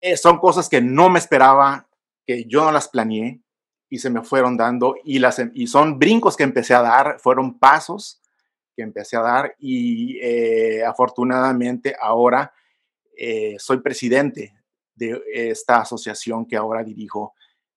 eh, 0.00 0.16
son 0.16 0.38
cosas 0.38 0.68
que 0.68 0.80
no 0.80 1.10
me 1.10 1.18
esperaba, 1.18 1.88
que 2.26 2.44
yo 2.44 2.64
no 2.64 2.72
las 2.72 2.88
planeé 2.88 3.40
y 3.88 3.98
se 3.98 4.10
me 4.10 4.22
fueron 4.22 4.56
dando 4.56 4.94
y, 5.04 5.18
las, 5.18 5.40
y 5.52 5.66
son 5.66 5.98
brincos 5.98 6.36
que 6.36 6.44
empecé 6.44 6.74
a 6.74 6.82
dar, 6.82 7.18
fueron 7.18 7.58
pasos 7.58 8.20
que 8.76 8.82
empecé 8.82 9.16
a 9.16 9.22
dar 9.22 9.56
y 9.58 10.18
eh, 10.20 10.84
afortunadamente 10.84 11.94
ahora 12.00 12.52
eh, 13.16 13.56
soy 13.58 13.80
presidente 13.80 14.54
de 14.94 15.20
esta 15.32 15.80
asociación 15.80 16.46
que 16.46 16.56
ahora 16.56 16.84
dirijo, 16.84 17.34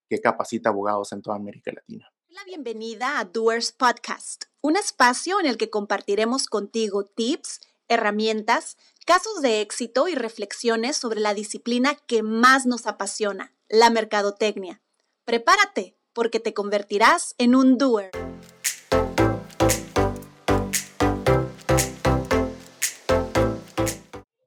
que 0.10 0.20
capacita 0.20 0.70
abogados 0.70 1.12
en 1.12 1.22
toda 1.22 1.36
América 1.36 1.72
Latina. 1.74 2.10
La 2.30 2.44
bienvenida 2.46 3.20
a 3.20 3.26
Doers 3.26 3.72
Podcast, 3.72 4.46
un 4.62 4.76
espacio 4.76 5.40
en 5.40 5.46
el 5.46 5.58
que 5.58 5.70
compartiremos 5.70 6.48
contigo 6.48 7.06
tips, 7.06 7.62
herramientas, 7.88 8.78
casos 9.06 9.42
de 9.42 9.62
éxito 9.62 10.08
y 10.08 10.16
reflexiones 10.16 10.98
sobre 10.98 11.20
la 11.20 11.34
disciplina 11.34 11.96
que 12.08 12.24
más 12.24 12.66
nos 12.66 12.88
apasiona, 12.88 13.54
la 13.68 13.90
mercadotecnia. 13.90 14.82
Prepárate, 15.26 15.96
porque 16.14 16.40
te 16.40 16.54
convertirás 16.54 17.36
en 17.38 17.56
un 17.56 17.78
doer. 17.78 18.12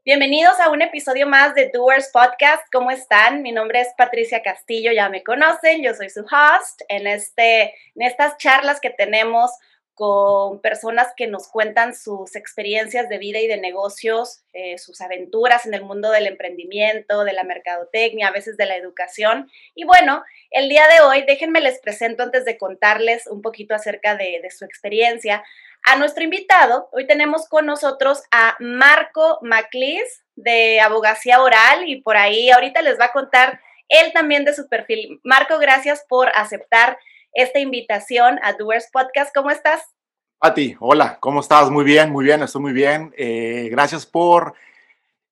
Bienvenidos 0.05 0.61
a 0.61 0.71
un 0.71 0.83
episodio 0.83 1.27
más 1.27 1.57
de 1.57 1.69
Doers 1.75 2.11
Podcast. 2.13 2.63
¿Cómo 2.73 2.93
están? 2.93 3.43
Mi 3.43 3.51
nombre 3.51 3.81
es 3.81 3.89
Patricia 3.99 4.41
Castillo, 4.41 4.93
ya 4.93 5.09
me 5.09 5.25
conocen, 5.25 5.83
yo 5.83 5.95
soy 5.95 6.11
su 6.11 6.21
host 6.21 6.83
en, 6.89 7.09
este, 7.09 7.75
en 7.97 8.03
estas 8.03 8.37
charlas 8.39 8.79
que 8.81 8.91
tenemos 8.91 9.51
con 9.97 10.61
personas 10.61 11.09
que 11.17 11.27
nos 11.27 11.49
cuentan 11.49 11.97
sus 11.97 12.37
experiencias 12.37 13.09
de 13.09 13.17
vida 13.17 13.41
y 13.41 13.47
de 13.47 13.57
negocios, 13.57 14.43
eh, 14.53 14.77
sus 14.77 15.01
aventuras 15.01 15.65
en 15.65 15.73
el 15.73 15.85
mundo 15.85 16.11
del 16.11 16.27
emprendimiento, 16.27 17.25
de 17.25 17.33
la 17.33 17.45
mercadotecnia, 17.45 18.29
a 18.29 18.31
veces 18.31 18.59
de 18.59 18.67
la 18.67 18.77
educación. 18.77 19.51
Y 19.75 19.85
bueno, 19.85 20.23
el 20.51 20.69
día 20.69 20.87
de 20.89 21.01
hoy, 21.01 21.25
déjenme 21.27 21.63
les 21.63 21.81
presento 21.81 22.23
antes 22.23 22.45
de 22.45 22.59
contarles 22.59 23.27
un 23.27 23.41
poquito 23.41 23.75
acerca 23.75 24.17
de, 24.17 24.41
de 24.43 24.51
su 24.51 24.67
experiencia 24.67 25.43
a 25.87 25.97
nuestro 25.97 26.23
invitado. 26.23 26.91
Hoy 26.93 27.07
tenemos 27.07 27.49
con 27.49 27.65
nosotros 27.65 28.23
a 28.31 28.55
Marco 28.61 29.39
Maclis 29.41 30.25
de 30.35 30.79
Abogacía 30.81 31.41
Oral 31.41 31.89
y 31.89 32.03
por 32.03 32.19
ahí 32.19 32.51
ahorita 32.51 32.83
les 32.83 33.01
va 33.01 33.07
a 33.07 33.13
contar 33.13 33.61
él 33.89 34.13
también 34.13 34.45
de 34.45 34.53
su 34.53 34.69
perfil. 34.69 35.21
Marco, 35.25 35.59
gracias 35.59 36.05
por 36.07 36.29
aceptar 36.35 36.99
esta 37.37 37.59
invitación 37.59 38.41
a 38.43 38.55
Doers 38.55 38.89
Podcast. 38.91 39.33
¿Cómo 39.35 39.51
estás? 39.51 39.83
Pati, 40.39 40.75
hola, 40.81 41.19
¿cómo 41.21 41.41
estás? 41.41 41.71
Muy 41.71 41.85
bien, 41.85 42.11
muy 42.11 42.25
bien, 42.25 42.43
estoy 42.43 42.63
muy 42.63 42.73
bien. 42.73 43.13
Eh, 43.17 43.69
gracias 43.71 44.07
por 44.07 44.55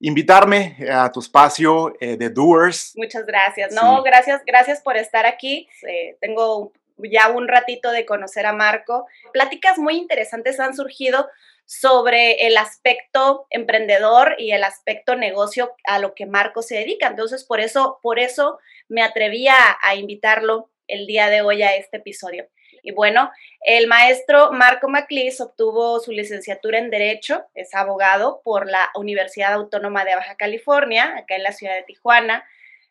invitarme 0.00 0.76
a 0.92 1.10
tu 1.10 1.20
espacio 1.20 1.94
eh, 2.00 2.18
de 2.18 2.28
Doers. 2.28 2.92
Muchas 2.96 3.24
gracias. 3.24 3.72
No, 3.72 4.02
gracias, 4.02 4.42
gracias 4.46 4.82
por 4.82 4.98
estar 4.98 5.24
aquí. 5.24 5.66
Eh, 5.88 6.18
tengo 6.20 6.72
ya 6.98 7.30
un 7.30 7.48
ratito 7.48 7.90
de 7.90 8.04
conocer 8.04 8.44
a 8.44 8.52
Marco. 8.52 9.06
Pláticas 9.32 9.78
muy 9.78 9.96
interesantes 9.96 10.60
han 10.60 10.76
surgido 10.76 11.26
sobre 11.64 12.46
el 12.46 12.58
aspecto 12.58 13.46
emprendedor 13.48 14.34
y 14.36 14.50
el 14.50 14.62
aspecto 14.62 15.16
negocio 15.16 15.74
a 15.84 15.98
lo 15.98 16.14
que 16.14 16.26
Marco 16.26 16.60
se 16.60 16.76
dedica. 16.76 17.06
Entonces, 17.06 17.44
por 17.44 17.60
eso, 17.60 17.98
por 18.02 18.18
eso 18.18 18.58
me 18.88 19.02
atreví 19.02 19.48
a 19.48 19.94
invitarlo 19.96 20.68
el 20.88 21.06
día 21.06 21.28
de 21.28 21.42
hoy 21.42 21.62
a 21.62 21.76
este 21.76 21.98
episodio. 21.98 22.48
Y 22.82 22.92
bueno, 22.92 23.30
el 23.60 23.86
maestro 23.86 24.52
Marco 24.52 24.88
Maclis 24.88 25.40
obtuvo 25.40 26.00
su 26.00 26.12
licenciatura 26.12 26.78
en 26.78 26.90
Derecho, 26.90 27.44
es 27.54 27.74
abogado 27.74 28.42
por 28.44 28.70
la 28.70 28.90
Universidad 28.94 29.54
Autónoma 29.54 30.04
de 30.04 30.14
Baja 30.14 30.36
California, 30.36 31.16
acá 31.16 31.36
en 31.36 31.44
la 31.44 31.52
ciudad 31.52 31.74
de 31.74 31.84
Tijuana. 31.84 32.44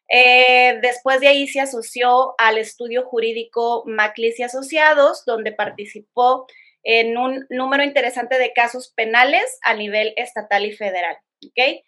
Eh, 0.09 0.79
después 0.81 1.19
de 1.19 1.27
ahí 1.27 1.47
se 1.47 1.61
asoció 1.61 2.33
al 2.39 2.57
estudio 2.57 3.03
jurídico 3.03 3.83
Maclis 3.85 4.39
y 4.39 4.43
Asociados, 4.43 5.25
donde 5.25 5.51
participó 5.51 6.47
en 6.83 7.17
un 7.17 7.45
número 7.49 7.83
interesante 7.83 8.37
de 8.37 8.51
casos 8.51 8.91
penales 8.95 9.59
a 9.63 9.75
nivel 9.75 10.13
estatal 10.17 10.65
y 10.65 10.73
federal. 10.73 11.17
¿okay? 11.49 11.83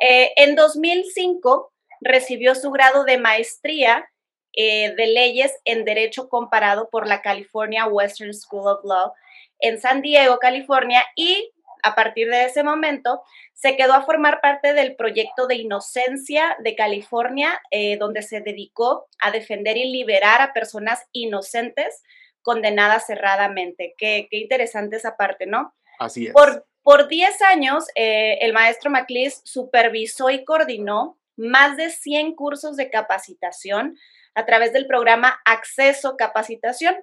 Eh, 0.00 0.32
en 0.36 0.54
2005 0.54 1.72
recibió 2.00 2.54
su 2.54 2.70
grado 2.70 3.04
de 3.04 3.18
maestría 3.18 4.08
eh, 4.52 4.94
de 4.96 5.06
leyes 5.06 5.52
en 5.64 5.84
derecho 5.84 6.28
comparado 6.28 6.88
por 6.90 7.06
la 7.06 7.22
California 7.22 7.86
Western 7.86 8.34
School 8.34 8.66
of 8.66 8.84
Law 8.84 9.12
en 9.60 9.80
San 9.80 10.02
Diego, 10.02 10.38
California, 10.38 11.04
y 11.16 11.52
a 11.82 11.94
partir 11.94 12.28
de 12.28 12.44
ese 12.44 12.62
momento 12.62 13.22
se 13.54 13.76
quedó 13.76 13.94
a 13.94 14.02
formar 14.02 14.40
parte 14.40 14.72
del 14.72 14.96
proyecto 14.96 15.46
de 15.46 15.56
inocencia 15.56 16.56
de 16.60 16.74
California, 16.74 17.60
eh, 17.70 17.96
donde 17.96 18.22
se 18.22 18.40
dedicó 18.40 19.08
a 19.20 19.30
defender 19.30 19.76
y 19.76 19.90
liberar 19.90 20.40
a 20.40 20.52
personas 20.52 21.04
inocentes 21.12 22.02
condenadas 22.42 23.06
cerradamente. 23.06 23.94
Qué, 23.98 24.28
qué 24.30 24.38
interesante 24.38 24.96
esa 24.96 25.16
parte, 25.16 25.46
¿no? 25.46 25.74
Así 25.98 26.26
es. 26.26 26.32
Por, 26.32 26.66
por 26.82 27.08
10 27.08 27.42
años, 27.42 27.84
eh, 27.94 28.38
el 28.40 28.52
maestro 28.52 28.90
Maclis 28.90 29.40
supervisó 29.44 30.30
y 30.30 30.44
coordinó 30.44 31.18
más 31.36 31.76
de 31.76 31.90
100 31.90 32.34
cursos 32.34 32.76
de 32.76 32.90
capacitación 32.90 33.96
a 34.38 34.46
través 34.46 34.72
del 34.72 34.86
programa 34.86 35.40
Acceso 35.44 36.16
Capacitación. 36.16 36.94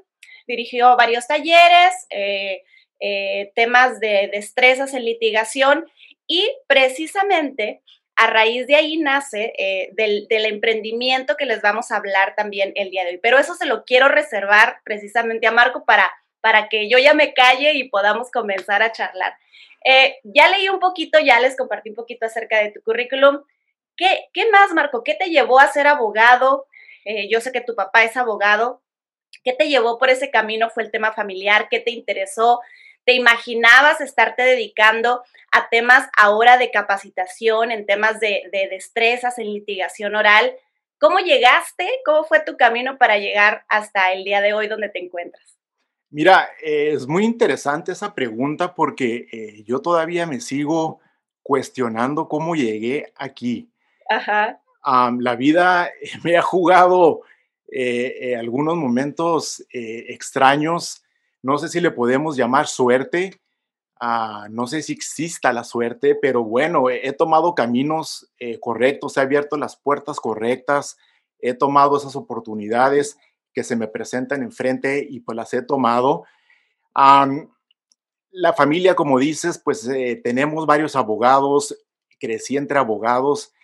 Dirigió 0.48 0.96
varios 0.96 1.28
talleres, 1.28 2.08
eh, 2.10 2.64
eh, 3.02 3.52
temas 3.56 4.00
de 4.00 4.30
destrezas 4.32 4.94
en 4.94 5.04
litigación 5.04 5.86
y 6.28 6.50
precisamente 6.68 7.82
a 8.16 8.28
raíz 8.28 8.68
de 8.68 8.78
ahí 8.78 8.96
nace 8.96 9.54
eh, 9.58 9.90
del, 9.92 10.46
emprendimiento 10.46 11.36
que 11.36 11.46
les 11.46 11.62
vamos 11.62 11.92
a 11.92 11.98
hablar 11.98 12.36
también 12.38 12.72
el 12.76 12.90
día 12.90 13.04
de 13.04 13.12
hoy. 13.12 13.20
Pero 13.22 13.38
eso 13.38 13.54
se 13.56 13.66
lo 13.66 13.84
quiero 13.84 14.08
reservar 14.08 14.78
precisamente 14.86 15.46
a 15.46 15.52
Marco 15.52 15.84
para, 15.84 16.10
para 16.40 16.70
que 16.70 16.88
yo 16.88 17.00
ya 17.00 17.14
me 17.14 17.34
calle 17.34 17.74
y 17.74 17.90
podamos 17.90 18.32
comenzar 18.32 18.82
a 18.82 18.94
charlar. 18.94 19.36
ya 20.24 20.48
leí 20.48 20.70
un 20.70 20.80
poquito, 20.80 21.20
ya 21.20 21.42
les 21.42 21.58
compartí 21.58 21.90
un 21.90 21.96
poquito 21.96 22.26
acerca 22.28 22.64
de 22.64 22.72
tu 22.72 22.82
currículum. 22.82 23.44
¿Qué, 23.98 24.30
¿Qué, 24.32 24.50
más, 24.52 24.72
Marco? 24.72 25.04
¿Qué 25.04 25.16
te 25.16 25.30
llevó 25.30 25.60
a 25.60 25.68
ser 25.68 25.88
abogado? 25.88 26.68
Eh, 27.06 27.30
yo 27.30 27.40
sé 27.40 27.52
que 27.52 27.62
tu 27.62 27.76
papá 27.76 28.04
es 28.04 28.18
abogado. 28.18 28.82
¿Qué 29.44 29.54
te 29.54 29.70
llevó 29.70 29.98
por 30.00 30.10
ese 30.10 30.32
camino? 30.32 30.70
¿Fue 30.70 30.84
el 30.84 30.92
tema 30.92 31.14
familiar? 31.14 31.68
¿Qué 31.70 31.80
te 31.80 31.92
interesó? 31.92 32.62
¿Te 33.06 33.14
imaginabas 33.14 34.02
estarte 34.02 34.42
dedicando 34.42 35.24
a 35.52 35.70
temas 35.70 36.10
ahora 36.18 36.58
de 36.58 36.72
capacitación, 36.72 37.72
en 37.72 37.86
temas 37.86 38.20
de, 38.20 38.50
destrezas, 38.72 39.38
en 39.38 39.54
litigación 39.54 40.16
oral? 40.16 40.56
¿Cómo 41.00 41.20
llegaste? 41.20 41.88
¿Cómo 42.04 42.24
fue 42.24 42.40
tu 42.40 42.58
camino 42.58 42.98
para 42.98 43.20
llegar 43.20 43.66
hasta 43.70 44.12
el 44.12 44.24
día 44.24 44.42
de 44.42 44.54
hoy 44.54 44.68
donde 44.68 44.90
te 44.90 45.04
encuentras? 45.04 45.60
Mira, 46.10 46.50
es 46.62 47.06
muy 47.06 47.26
interesante 47.26 47.92
esa 47.92 48.16
pregunta 48.16 48.74
porque 48.74 49.28
eh, 49.32 49.64
yo 49.64 49.82
todavía 49.82 50.26
me 50.26 50.40
sigo 50.40 51.00
cuestionando 51.44 52.28
cómo 52.28 52.56
llegué 52.56 53.14
aquí. 53.16 53.70
Ajá 54.10 54.62
la 54.86 55.36
vida 55.36 55.90
me 56.24 56.38
ha 56.38 56.42
jugado 56.42 57.22
eh, 57.72 58.16
eh, 58.22 58.36
algunos 58.36 58.76
momentos 58.76 59.66
eh, 59.74 60.06
extraños. 60.10 61.04
No 61.42 61.58
sé 61.58 61.70
si 61.70 61.80
le 61.82 61.92
podemos 61.92 62.38
llamar 62.38 62.68
suerte. 62.68 63.40
Ah, 64.00 64.48
no 64.50 64.68
sé 64.68 64.82
si 64.82 64.94
exista 64.94 65.54
la 65.54 65.64
suerte, 65.64 66.16
pero 66.16 66.44
bueno, 66.44 66.90
he, 66.90 67.14
tomado 67.14 67.56
caminos 67.56 68.30
correctos, 68.60 69.16
he 69.16 69.22
abierto 69.22 69.56
las 69.56 69.78
puertas 69.78 70.20
correctas, 70.20 70.98
he 71.40 71.54
tomado 71.54 71.96
esas 71.96 72.18
oportunidades 72.18 73.18
que 73.54 73.64
se 73.64 73.78
me 73.78 73.88
presentan 73.88 74.44
enfrente 74.44 75.08
y 75.10 75.22
pues 75.22 75.38
las 75.38 75.54
he 75.54 75.62
tomado. 75.62 76.26
la 78.32 78.54
familia, 78.54 78.96
como 78.96 79.18
dices, 79.18 79.58
pues 79.58 79.90
tenemos 80.24 80.66
varios 80.66 80.98
abogados, 80.98 81.74
crecí 82.20 82.58
entre 82.58 82.80
abogados 82.80 83.55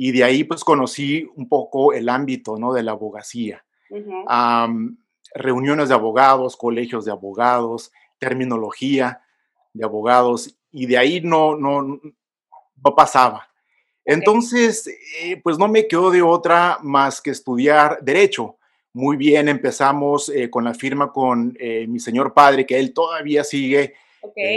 y 0.00 0.12
de 0.12 0.22
ahí 0.22 0.44
pues 0.44 0.62
conocí 0.62 1.28
un 1.34 1.48
poco 1.48 1.92
el 1.92 2.08
ámbito 2.08 2.56
¿no? 2.56 2.72
de 2.72 2.84
la 2.84 2.92
abogacía. 2.92 3.64
reuniones 5.34 5.88
de 5.88 5.94
abogados, 5.94 6.56
colegios 6.56 7.04
de 7.04 7.10
abogados, 7.10 7.90
terminología 8.20 9.20
de 9.72 9.84
abogados 9.84 10.56
y 10.70 10.86
de 10.86 10.98
ahí 10.98 11.20
no, 11.20 11.56
no, 11.56 11.82
no 11.82 12.94
pasaba. 12.94 13.48
Entonces, 14.04 14.86
eh, 15.20 15.40
pues 15.42 15.58
no 15.58 15.66
me 15.66 15.88
quedó 15.88 16.12
de 16.12 16.22
otra 16.22 16.78
más 16.80 17.20
que 17.20 17.30
estudiar 17.30 17.98
derecho. 18.00 18.56
Muy 18.92 19.16
bien, 19.16 19.48
empezamos 19.48 20.28
eh, 20.28 20.48
con 20.48 20.62
la 20.62 20.74
firma 20.74 21.12
con 21.12 21.56
eh, 21.58 21.86
mi 21.88 21.98
señor 21.98 22.32
padre, 22.32 22.64
que 22.64 22.78
él 22.78 22.94
todavía 22.94 23.42
sigue 23.42 23.94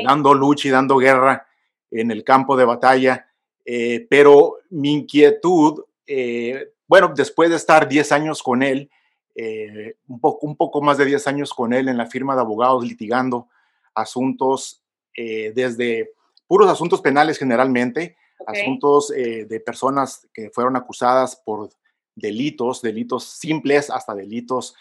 dando 0.05 0.35
lucha 0.35 0.67
y 0.67 0.71
dando 0.71 0.97
guerra 0.97 1.47
en 1.89 2.11
el 2.11 2.23
campo 2.23 2.55
de 2.55 2.65
batalla. 2.65 3.30
Eh, 3.65 4.07
pero 4.09 4.57
mi 4.69 4.93
inquietud, 4.93 5.83
eh, 6.07 6.71
bueno, 6.87 7.13
después 7.15 7.49
de 7.49 7.55
estar 7.55 7.87
10 7.87 8.11
años 8.11 8.41
con 8.41 8.63
él, 8.63 8.89
eh, 9.35 9.95
un, 10.07 10.19
poco, 10.19 10.45
un 10.45 10.55
poco 10.55 10.81
más 10.81 10.97
de 10.97 11.05
10 11.05 11.27
años 11.27 11.53
con 11.53 11.73
él 11.73 11.87
en 11.87 11.97
la 11.97 12.05
firma 12.05 12.35
de 12.35 12.41
abogados 12.41 12.85
litigando 12.85 13.47
asuntos 13.93 14.77
desde 15.13 16.13
puros 16.47 16.69
asuntos 16.69 17.01
penales 17.01 17.37
generalmente, 17.37 18.15
asuntos 18.47 19.09
de 19.09 19.61
personas 19.63 20.25
que 20.33 20.49
fueron 20.49 20.77
acusadas 20.77 21.35
por 21.35 21.69
delitos, 22.15 22.81
delitos 22.81 23.25
simples 23.25 23.89
hasta 23.89 24.15
delitos 24.15 24.73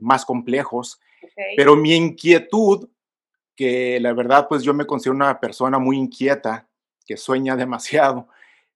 más 0.00 0.24
complejos. 0.24 1.00
Pero 1.54 1.76
mi 1.76 1.94
inquietud, 1.94 2.88
que 3.54 4.00
la 4.00 4.14
verdad, 4.14 4.48
pues 4.48 4.62
yo 4.62 4.72
me 4.72 4.86
considero 4.86 5.16
una 5.16 5.38
persona 5.38 5.78
muy 5.78 5.98
inquieta, 5.98 6.66
que 7.06 7.16
sueña 7.16 7.56
demasiado, 7.56 8.28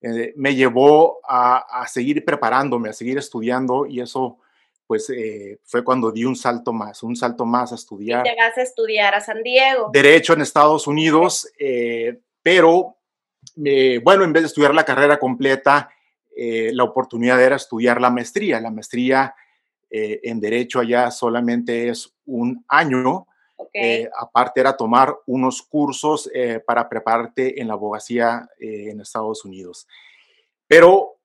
eh, 0.03 0.33
me 0.37 0.55
llevó 0.55 1.21
a, 1.29 1.87
seguir 1.89 2.25
preparándome, 2.25 2.91
a 2.91 2.93
seguir 2.93 3.19
estudiando 3.19 3.87
y 3.87 4.01
eso 4.01 4.39
pues 4.87 5.11
eh, 5.11 5.59
fue 5.65 5.83
cuando 5.83 6.13
di 6.13 6.25
un 6.25 6.37
salto 6.37 6.73
más, 6.73 7.03
un 7.03 7.17
salto 7.17 7.45
más 7.45 7.73
a 7.73 7.75
estudiar. 7.75 8.25
Y 8.25 8.31
llegaste 8.31 8.61
a 8.61 8.65
estudiar 8.65 9.15
a 9.17 9.21
San 9.21 9.43
Diego. 9.43 9.91
Derecho 9.93 10.35
en 10.35 10.43
Estados 10.43 10.87
Unidos, 10.87 11.51
eh, 11.59 12.21
pero 12.43 12.97
bueno, 14.03 14.25
en 14.25 14.33
vez 14.33 14.43
de 14.43 14.47
estudiar 14.49 14.75
la 14.75 14.85
carrera 14.85 15.19
completa, 15.19 15.89
la 16.37 16.85
oportunidad 16.85 17.43
era 17.43 17.57
estudiar 17.57 18.01
la 18.01 18.11
maestría. 18.11 18.61
La 18.61 18.71
maestría 18.71 19.35
en 19.89 20.41
Derecho 20.41 20.81
allá 20.81 21.11
solamente 21.11 21.89
es 21.89 22.13
un 22.27 22.65
año. 22.69 23.27
Aparte 24.19 24.61
era 24.61 24.77
tomar 24.77 25.15
unos 25.27 25.63
cursos 25.63 26.31
para 26.67 26.89
prepararte 26.89 27.61
en 27.61 27.69
la 27.69 27.75
abogacía 27.75 28.49
en 28.59 29.01
Estados 29.01 29.45
Unidos. 29.45 29.87
Pero 30.67 31.17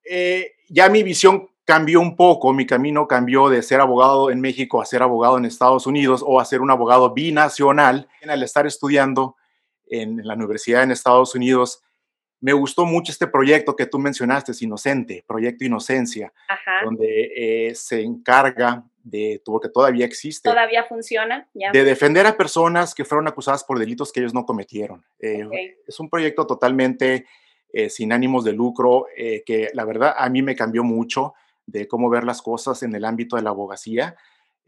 ya 0.69 0.89
mi 0.89 1.03
visión 1.03 1.50
cambió 1.65 2.01
un 2.01 2.15
poco, 2.15 2.53
mi 2.53 2.65
camino 2.65 3.07
cambió 3.07 3.50
de 3.50 3.62
ser 3.62 3.80
abogado 3.80 4.31
en 4.31 4.42
México 4.42 4.81
a 4.81 4.86
ser 4.86 5.03
abogado 5.03 5.38
en 5.38 5.45
Estados 5.45 5.88
Unidos 5.88 6.24
o 6.25 6.39
a 6.39 6.45
ser 6.45 6.62
un 6.62 6.71
abogado 6.71 7.13
binacional. 7.13 8.09
Al 8.27 8.44
estar 8.44 8.68
estudiando 8.68 9.36
en 9.88 10.25
la 10.27 10.33
universidad 10.33 10.83
en 10.83 10.92
Estados 10.92 11.36
Unidos, 11.36 11.81
me 12.42 12.54
gustó 12.54 12.86
mucho 12.86 13.12
este 13.12 13.27
proyecto 13.27 13.75
que 13.75 13.86
tú 13.86 14.00
mencionaste, 14.00 14.51
Inocente, 14.62 15.24
Proyecto 15.27 15.63
Inocencia, 15.63 16.33
donde 16.83 17.31
eh, 17.36 17.75
se 17.75 18.01
encarga 18.01 18.83
de, 19.03 19.42
porque 19.45 19.69
todavía 19.69 20.06
existe. 20.06 20.50
Todavía 20.50 20.83
funciona. 20.86 21.48
De 21.53 21.83
defender 21.83 22.25
a 22.25 22.38
personas 22.38 22.94
que 22.95 23.06
fueron 23.06 23.27
acusadas 23.27 23.63
por 23.63 23.80
delitos 23.80 24.12
que 24.12 24.19
ellos 24.19 24.33
no 24.33 24.45
cometieron. 24.45 25.06
Eh, 25.19 25.48
es 25.88 26.00
un 26.00 26.09
proyecto 26.09 26.45
totalmente 26.48 27.25
eh, 27.74 27.89
sin 27.89 28.13
ánimos 28.13 28.44
de 28.44 28.53
lucro, 28.53 29.07
que 29.15 29.69
la 29.74 29.86
verdad 29.86 30.13
a 30.18 30.30
mí 30.30 30.42
me 30.42 30.56
cambió 30.56 30.83
mucho 30.83 31.33
de 31.65 31.88
cómo 31.88 32.09
ver 32.09 32.24
las 32.24 32.42
cosas 32.42 32.83
en 32.83 32.95
el 32.95 33.06
ámbito 33.06 33.36
de 33.36 33.42
la 33.42 33.51
abogacía. 33.51 34.15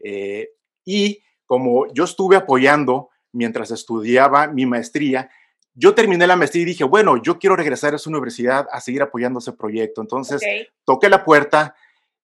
Eh, 0.00 0.50
y 0.84 1.22
como 1.46 1.92
yo 1.92 2.04
estuve 2.04 2.36
apoyando 2.36 3.10
mientras 3.32 3.70
estudiaba 3.70 4.48
mi 4.48 4.66
maestría, 4.66 5.30
yo 5.74 5.94
terminé 5.94 6.26
la 6.26 6.36
maestría 6.36 6.62
y 6.62 6.66
dije, 6.66 6.84
bueno, 6.84 7.20
yo 7.20 7.38
quiero 7.38 7.56
regresar 7.56 7.92
a 7.92 7.96
esa 7.96 8.10
universidad 8.10 8.66
a 8.70 8.80
seguir 8.80 9.02
apoyando 9.02 9.40
ese 9.40 9.52
proyecto. 9.52 10.00
Entonces, 10.00 10.40
toqué 10.84 11.08
la 11.08 11.24
puerta, 11.24 11.74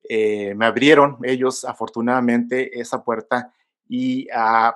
eh, 0.08 0.55
me 0.55 0.67
abrieron 0.67 1.19
ellos 1.23 1.64
afortunadamente 1.64 2.81
esa 2.81 3.05
puerta 3.05 3.52
y 3.88 4.29
ah, 4.35 4.75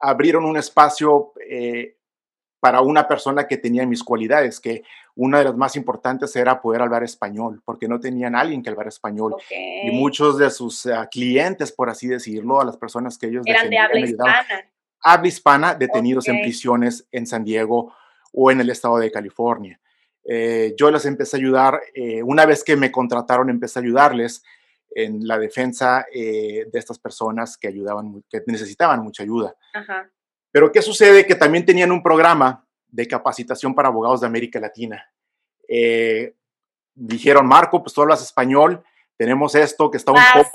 abrieron 0.00 0.44
un 0.44 0.56
espacio 0.56 1.32
eh, 1.48 1.96
para 2.60 2.80
una 2.80 3.06
persona 3.06 3.46
que 3.46 3.58
tenía 3.58 3.86
mis 3.86 4.02
cualidades, 4.02 4.60
que 4.60 4.82
una 5.14 5.38
de 5.38 5.44
las 5.44 5.56
más 5.56 5.76
importantes 5.76 6.34
era 6.36 6.60
poder 6.60 6.82
hablar 6.82 7.04
español, 7.04 7.62
porque 7.64 7.88
no 7.88 8.00
tenían 8.00 8.34
alguien 8.34 8.62
que 8.62 8.70
hablar 8.70 8.88
español. 8.88 9.36
Y 9.50 9.90
muchos 9.92 10.38
de 10.38 10.50
sus 10.50 10.86
ah, 10.86 11.08
clientes, 11.10 11.72
por 11.72 11.88
así 11.88 12.08
decirlo, 12.08 12.60
a 12.60 12.64
las 12.64 12.76
personas 12.76 13.16
que 13.16 13.26
ellos 13.28 13.42
eran 13.46 13.70
de 13.70 13.78
habla 13.78 14.00
hispana. 14.00 14.46
Habla 15.00 15.28
hispana, 15.28 15.74
detenidos 15.74 16.26
en 16.28 16.40
prisiones 16.40 17.06
en 17.12 17.26
San 17.26 17.44
Diego 17.44 17.94
o 18.32 18.50
en 18.50 18.60
el 18.60 18.70
estado 18.70 18.98
de 18.98 19.10
California. 19.10 19.78
Eh, 20.28 20.74
yo 20.76 20.90
les 20.90 21.04
empecé 21.06 21.36
a 21.36 21.40
ayudar, 21.40 21.80
eh, 21.94 22.22
una 22.22 22.46
vez 22.46 22.64
que 22.64 22.76
me 22.76 22.90
contrataron, 22.90 23.48
empecé 23.50 23.78
a 23.78 23.82
ayudarles 23.82 24.42
en 24.90 25.26
la 25.26 25.38
defensa 25.38 26.06
eh, 26.12 26.66
de 26.72 26.78
estas 26.78 26.98
personas 26.98 27.56
que 27.58 27.68
ayudaban, 27.68 28.24
que 28.30 28.42
necesitaban 28.46 29.02
mucha 29.02 29.22
ayuda. 29.22 29.54
Ajá. 29.74 30.10
Pero 30.50 30.72
¿qué 30.72 30.80
sucede? 30.80 31.26
Que 31.26 31.34
también 31.34 31.66
tenían 31.66 31.92
un 31.92 32.02
programa 32.02 32.66
de 32.88 33.06
capacitación 33.06 33.74
para 33.74 33.88
abogados 33.88 34.22
de 34.22 34.26
América 34.26 34.58
Latina. 34.58 35.04
Eh, 35.68 36.34
dijeron, 36.94 37.46
Marco, 37.46 37.82
pues 37.82 37.92
tú 37.92 38.00
hablas 38.00 38.22
español, 38.22 38.82
tenemos 39.18 39.54
esto 39.54 39.90
que 39.90 39.98
está 39.98 40.12
un, 40.12 40.18
poco, 40.32 40.50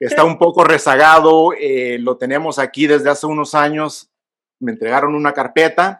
está 0.00 0.24
un 0.24 0.38
poco 0.38 0.62
rezagado, 0.62 1.54
eh, 1.54 1.96
lo 1.98 2.18
tenemos 2.18 2.58
aquí 2.58 2.86
desde 2.86 3.08
hace 3.08 3.26
unos 3.26 3.54
años, 3.54 4.10
me 4.58 4.72
entregaron 4.72 5.14
una 5.14 5.32
carpeta, 5.32 5.98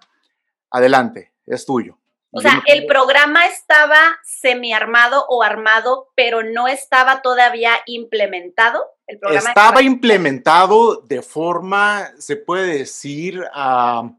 adelante, 0.70 1.32
es 1.46 1.64
tuyo. 1.64 1.96
O 2.30 2.40
sea, 2.40 2.62
el 2.66 2.86
programa 2.86 3.46
estaba 3.46 4.18
semi-armado 4.22 5.24
o 5.28 5.42
armado, 5.42 6.08
pero 6.14 6.42
no 6.42 6.68
estaba 6.68 7.22
todavía 7.22 7.72
implementado. 7.86 8.84
El 9.06 9.18
programa 9.18 9.48
estaba 9.48 9.82
implementado 9.82 11.00
de 11.02 11.22
forma, 11.22 12.10
se 12.18 12.36
puede 12.36 12.78
decir, 12.78 13.42
ah, 13.54 14.10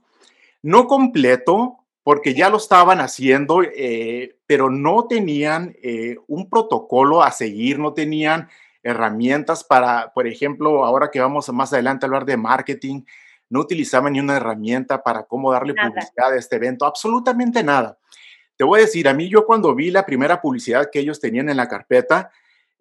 no 0.64 0.88
completo, 0.88 1.78
porque 2.08 2.34
ya 2.34 2.50
lo 2.50 2.56
estaban 2.56 3.02
haciendo, 3.02 3.64
eh, 3.64 4.38
pero 4.46 4.70
no 4.70 5.08
tenían 5.08 5.76
eh, 5.84 6.16
un 6.28 6.50
protocolo 6.50 7.22
a 7.22 7.32
seguir, 7.32 7.80
no 7.80 7.94
tenían 7.94 8.50
herramientas 8.82 9.66
para, 9.66 10.14
por 10.14 10.26
ejemplo, 10.26 10.86
ahora 10.86 11.12
que 11.12 11.20
vamos 11.20 11.50
más 11.50 11.74
adelante 11.74 12.06
a 12.06 12.08
hablar 12.08 12.26
de 12.26 12.38
marketing, 12.38 13.02
no 13.50 13.62
utilizaban 13.62 14.14
ni 14.14 14.20
una 14.20 14.38
herramienta 14.38 15.04
para 15.04 15.24
cómo 15.24 15.52
darle 15.52 15.74
publicidad 15.74 16.34
a 16.34 16.36
este 16.36 16.58
evento, 16.58 16.86
absolutamente 16.86 17.64
nada. 17.64 17.98
Te 18.58 18.64
voy 18.64 18.80
a 18.80 18.84
decir, 18.84 19.08
a 19.08 19.14
mí 19.14 19.30
yo 19.30 19.46
cuando 19.46 19.74
vi 19.76 19.92
la 19.92 20.06
primera 20.06 20.42
publicidad 20.42 20.90
que 20.92 21.00
ellos 21.00 21.20
tenían 21.20 21.50
en 21.50 21.58
la 21.58 21.68
carpeta, 21.68 22.32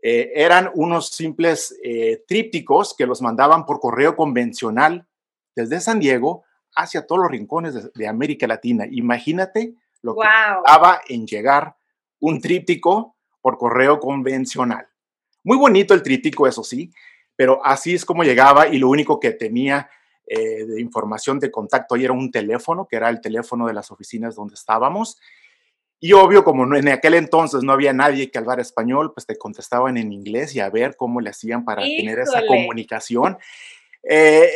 eh, 0.03 0.33
eran 0.35 0.71
unos 0.75 1.11
simples 1.11 1.77
eh, 1.83 2.25
trípticos 2.27 2.95
que 2.97 3.07
los 3.07 3.23
mandaban 3.23 3.67
por 3.67 3.81
correo 3.81 4.17
convencional 4.17 5.07
desde 5.55 5.81
San 5.81 6.01
Diego 6.01 6.45
hacia 6.75 7.07
todos 7.07 7.23
los 7.23 7.31
rincones 7.31 7.93
de, 7.93 8.09
América 8.09 8.47
Latina. 8.47 8.87
Imagínate 8.91 9.75
lo 10.03 10.15
que 10.15 10.27
estaba 10.59 11.01
en 11.09 11.27
llegar 11.27 11.77
un 12.21 12.41
tríptico 12.41 13.17
por 13.41 13.59
correo 13.59 13.99
convencional. 13.99 14.87
Muy 15.43 15.57
bonito 15.57 15.95
el 15.95 16.03
tríptico, 16.03 16.47
eso 16.47 16.63
sí, 16.63 16.93
pero 17.35 17.65
así 17.65 17.95
es 17.95 18.05
como 18.05 18.25
llegaba 18.25 18.69
y 18.69 18.79
lo 18.79 18.89
único 18.89 19.19
que 19.19 19.31
tenía 19.31 19.89
eh, 20.27 20.65
de 20.65 20.81
información 20.81 21.39
de 21.39 21.51
contacto 21.51 21.95
ahí 21.95 22.05
era 22.05 22.13
un 22.13 22.31
teléfono, 22.31 22.87
que 22.89 22.97
era 22.97 23.09
el 23.09 23.21
teléfono 23.21 23.67
de 23.67 23.75
las 23.75 23.91
oficinas 23.91 24.35
donde 24.35 24.55
estábamos 24.55 25.19
y 25.99 26.13
obvio, 26.13 26.45
como 26.45 26.77
en 26.77 26.89
aquel 26.89 27.15
entonces 27.15 27.63
no 27.63 27.73
había 27.73 27.93
nadie 27.93 28.31
que 28.31 28.39
hablara 28.39 28.61
español, 28.61 29.13
pues 29.15 29.27
te 29.27 29.37
contestaban 29.37 29.97
en 29.97 30.13
inglés 30.13 30.55
y 30.55 30.61
a 30.61 30.69
ver 30.69 30.95
cómo 30.97 31.21
le 31.21 31.31
hacían 31.31 31.65
para 31.65 31.83
tener 31.83 32.19
esa 32.19 32.47
comunicación. 32.47 33.39
Eh, 34.03 34.49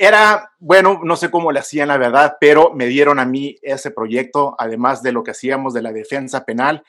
era, 0.00 0.52
bueno, 0.58 1.00
no 1.04 1.16
sé 1.16 1.30
cómo 1.30 1.52
le 1.52 1.60
hacían 1.60 1.88
la 1.88 1.98
verdad, 1.98 2.38
pero 2.40 2.72
me 2.72 2.86
dieron 2.86 3.18
a 3.18 3.26
mí 3.26 3.56
ese 3.60 3.90
proyecto, 3.90 4.56
además 4.58 5.02
de 5.02 5.12
lo 5.12 5.22
que 5.22 5.32
hacíamos 5.32 5.74
de 5.74 5.82
la 5.82 5.92
defensa 5.92 6.44
penal. 6.44 6.82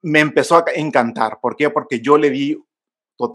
Me 0.00 0.20
empezó 0.20 0.56
a 0.56 0.64
encantar. 0.74 1.40
¿Por 1.40 1.56
qué? 1.56 1.68
Porque 1.68 2.00
yo 2.00 2.16
le 2.16 2.30
di 2.30 2.58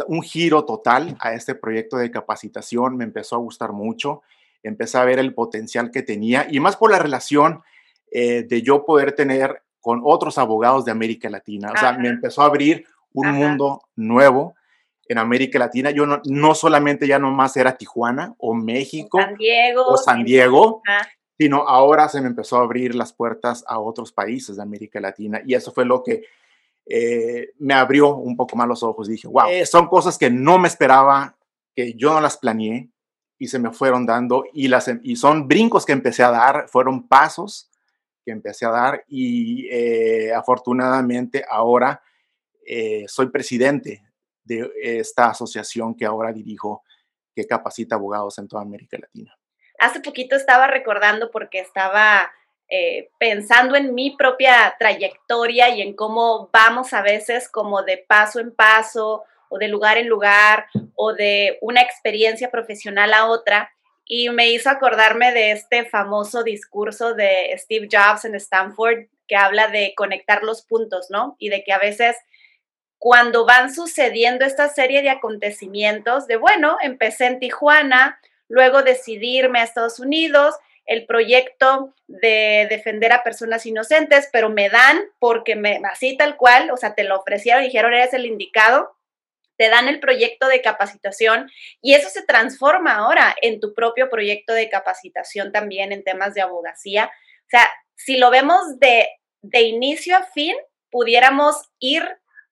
un 0.07 0.21
giro 0.21 0.65
total 0.65 1.17
a 1.19 1.33
este 1.33 1.55
proyecto 1.55 1.97
de 1.97 2.11
capacitación, 2.11 2.97
me 2.97 3.03
empezó 3.03 3.35
a 3.35 3.39
gustar 3.39 3.71
mucho, 3.73 4.21
empecé 4.63 4.97
a 4.97 5.05
ver 5.05 5.19
el 5.19 5.33
potencial 5.33 5.91
que 5.91 6.03
tenía 6.03 6.47
y 6.49 6.59
más 6.59 6.75
por 6.75 6.91
la 6.91 6.99
relación 6.99 7.61
eh, 8.11 8.43
de 8.43 8.61
yo 8.61 8.85
poder 8.85 9.13
tener 9.13 9.63
con 9.79 10.01
otros 10.03 10.37
abogados 10.37 10.85
de 10.85 10.91
América 10.91 11.29
Latina. 11.29 11.71
O 11.73 11.77
sea, 11.77 11.93
me 11.93 12.09
empezó 12.09 12.41
a 12.41 12.45
abrir 12.45 12.85
un 13.13 13.31
mundo 13.31 13.81
nuevo 13.95 14.55
en 15.07 15.17
América 15.17 15.59
Latina. 15.59 15.91
Yo 15.91 16.05
no, 16.05 16.55
solamente 16.55 17.07
ya 17.07 17.19
nomás 17.19 17.55
era 17.57 17.77
Tijuana 17.77 18.35
o 18.37 18.53
México 18.53 19.19
San 19.19 19.35
Diego, 19.35 19.85
o 19.87 19.97
San 19.97 20.23
Diego, 20.23 20.81
sino 21.37 21.67
ahora 21.67 22.09
se 22.09 22.21
me 22.21 22.27
empezó 22.27 22.57
a 22.57 22.63
abrir 22.63 22.95
las 22.95 23.13
puertas 23.13 23.63
a 23.67 23.79
otros 23.79 24.11
países 24.11 24.57
de 24.57 24.63
América 24.63 24.99
Latina. 24.99 25.41
Y 25.45 25.53
eso 25.53 25.71
fue 25.71 25.85
lo 25.85 26.03
que 26.03 26.23
eh, 26.89 27.53
me 27.59 27.73
abrió 27.73 28.15
un 28.15 28.35
poco 28.35 28.55
más 28.55 28.67
los 28.67 28.83
ojos. 28.83 29.07
Dije, 29.07 29.27
wow, 29.27 29.49
eh, 29.49 29.65
son 29.65 29.87
cosas 29.87 30.17
que 30.17 30.29
no 30.29 30.57
me 30.57 30.67
esperaba, 30.67 31.37
que 31.75 31.93
yo 31.93 32.13
no 32.13 32.21
las 32.21 32.37
planeé 32.37 32.89
y 33.37 33.47
se 33.47 33.59
me 33.59 33.71
fueron 33.71 34.05
dando. 34.05 34.45
Y, 34.53 34.67
las, 34.67 34.89
y 35.03 35.15
son 35.15 35.47
brincos 35.47 35.85
que 35.85 35.93
empecé 35.93 36.23
a 36.23 36.31
dar, 36.31 36.67
fueron 36.69 37.07
pasos 37.07 37.69
que 38.25 38.31
empecé 38.31 38.65
a 38.65 38.71
dar 38.71 39.05
y 39.07 39.67
eh, 39.69 40.33
afortunadamente 40.33 41.45
ahora 41.49 42.01
soy 43.07 43.29
presidente 43.29 44.03
de 44.43 44.69
esta 44.81 45.29
asociación 45.29 45.95
que 45.95 46.05
ahora 46.05 46.33
dirijo, 46.33 46.83
que 47.33 47.47
capacita 47.47 47.95
abogados 47.95 48.37
en 48.39 48.49
toda 48.49 48.61
América 48.61 48.97
Latina. 48.99 49.37
Hace 49.79 50.01
poquito 50.01 50.35
estaba 50.35 50.67
recordando 50.67 51.31
porque 51.31 51.59
estaba 51.59 52.29
eh, 52.69 53.09
pensando 53.17 53.75
en 53.75 53.95
mi 53.95 54.15
propia 54.17 54.75
trayectoria 54.77 55.69
y 55.69 55.81
en 55.81 55.93
cómo 55.93 56.49
vamos 56.51 56.93
a 56.93 57.01
veces 57.01 57.47
como 57.49 57.83
de 57.83 57.97
paso 57.97 58.39
en 58.39 58.53
paso 58.53 59.23
o 59.49 59.57
de 59.57 59.69
lugar 59.69 59.97
en 59.97 60.09
lugar 60.09 60.67
o 60.95 61.13
de 61.13 61.57
una 61.61 61.81
experiencia 61.81 62.51
profesional 62.51 63.13
a 63.13 63.27
otra 63.27 63.71
y 64.05 64.29
me 64.29 64.49
hizo 64.51 64.69
acordarme 64.69 65.31
de 65.33 65.51
este 65.51 65.85
famoso 65.85 66.43
discurso 66.43 67.13
de 67.13 67.53
Steve 67.57 67.87
Jobs 67.91 68.25
en 68.25 68.35
Stanford 68.35 69.07
que 69.27 69.35
habla 69.35 69.67
de 69.67 69.93
conectar 69.95 70.43
los 70.43 70.61
puntos, 70.61 71.07
¿no? 71.09 71.35
Y 71.39 71.49
de 71.49 71.63
que 71.63 71.73
a 71.73 71.79
veces 71.79 72.15
cuando 72.97 73.45
van 73.45 73.73
sucediendo 73.73 74.45
esta 74.45 74.69
serie 74.69 75.01
de 75.01 75.09
acontecimientos, 75.09 76.27
de 76.27 76.37
bueno, 76.37 76.77
empecé 76.81 77.27
en 77.27 77.39
Tijuana, 77.39 78.19
luego 78.47 78.81
decidí 78.81 79.37
irme 79.37 79.59
a 79.59 79.63
Estados 79.63 79.99
Unidos, 79.99 80.55
el 80.87 81.05
proyecto 81.05 81.93
de 82.07 82.65
defender 82.69 83.11
a 83.11 83.21
personas 83.21 83.65
inocentes, 83.65 84.29
pero 84.31 84.49
me 84.49 84.69
dan 84.69 84.99
porque 85.19 85.55
me, 85.55 85.81
así 85.91 86.17
tal 86.17 86.37
cual, 86.37 86.71
o 86.71 86.77
sea, 86.77 86.95
te 86.95 87.03
lo 87.03 87.19
ofrecieron 87.19 87.63
dijeron, 87.63 87.93
eres 87.93 88.13
el 88.13 88.25
indicado, 88.25 88.95
te 89.57 89.69
dan 89.69 89.89
el 89.89 89.99
proyecto 89.99 90.47
de 90.47 90.61
capacitación 90.61 91.51
y 91.81 91.93
eso 91.93 92.09
se 92.09 92.23
transforma 92.23 92.95
ahora 92.95 93.35
en 93.41 93.59
tu 93.59 93.73
propio 93.73 94.09
proyecto 94.09 94.53
de 94.53 94.69
capacitación 94.69 95.51
también 95.51 95.91
en 95.91 96.03
temas 96.03 96.33
de 96.33 96.41
abogacía. 96.41 97.11
O 97.45 97.49
sea, 97.49 97.69
si 97.95 98.17
lo 98.17 98.29
vemos 98.29 98.79
de, 98.79 99.09
de 99.41 99.61
inicio 99.61 100.15
a 100.15 100.23
fin, 100.23 100.55
pudiéramos 100.89 101.69
ir 101.79 102.03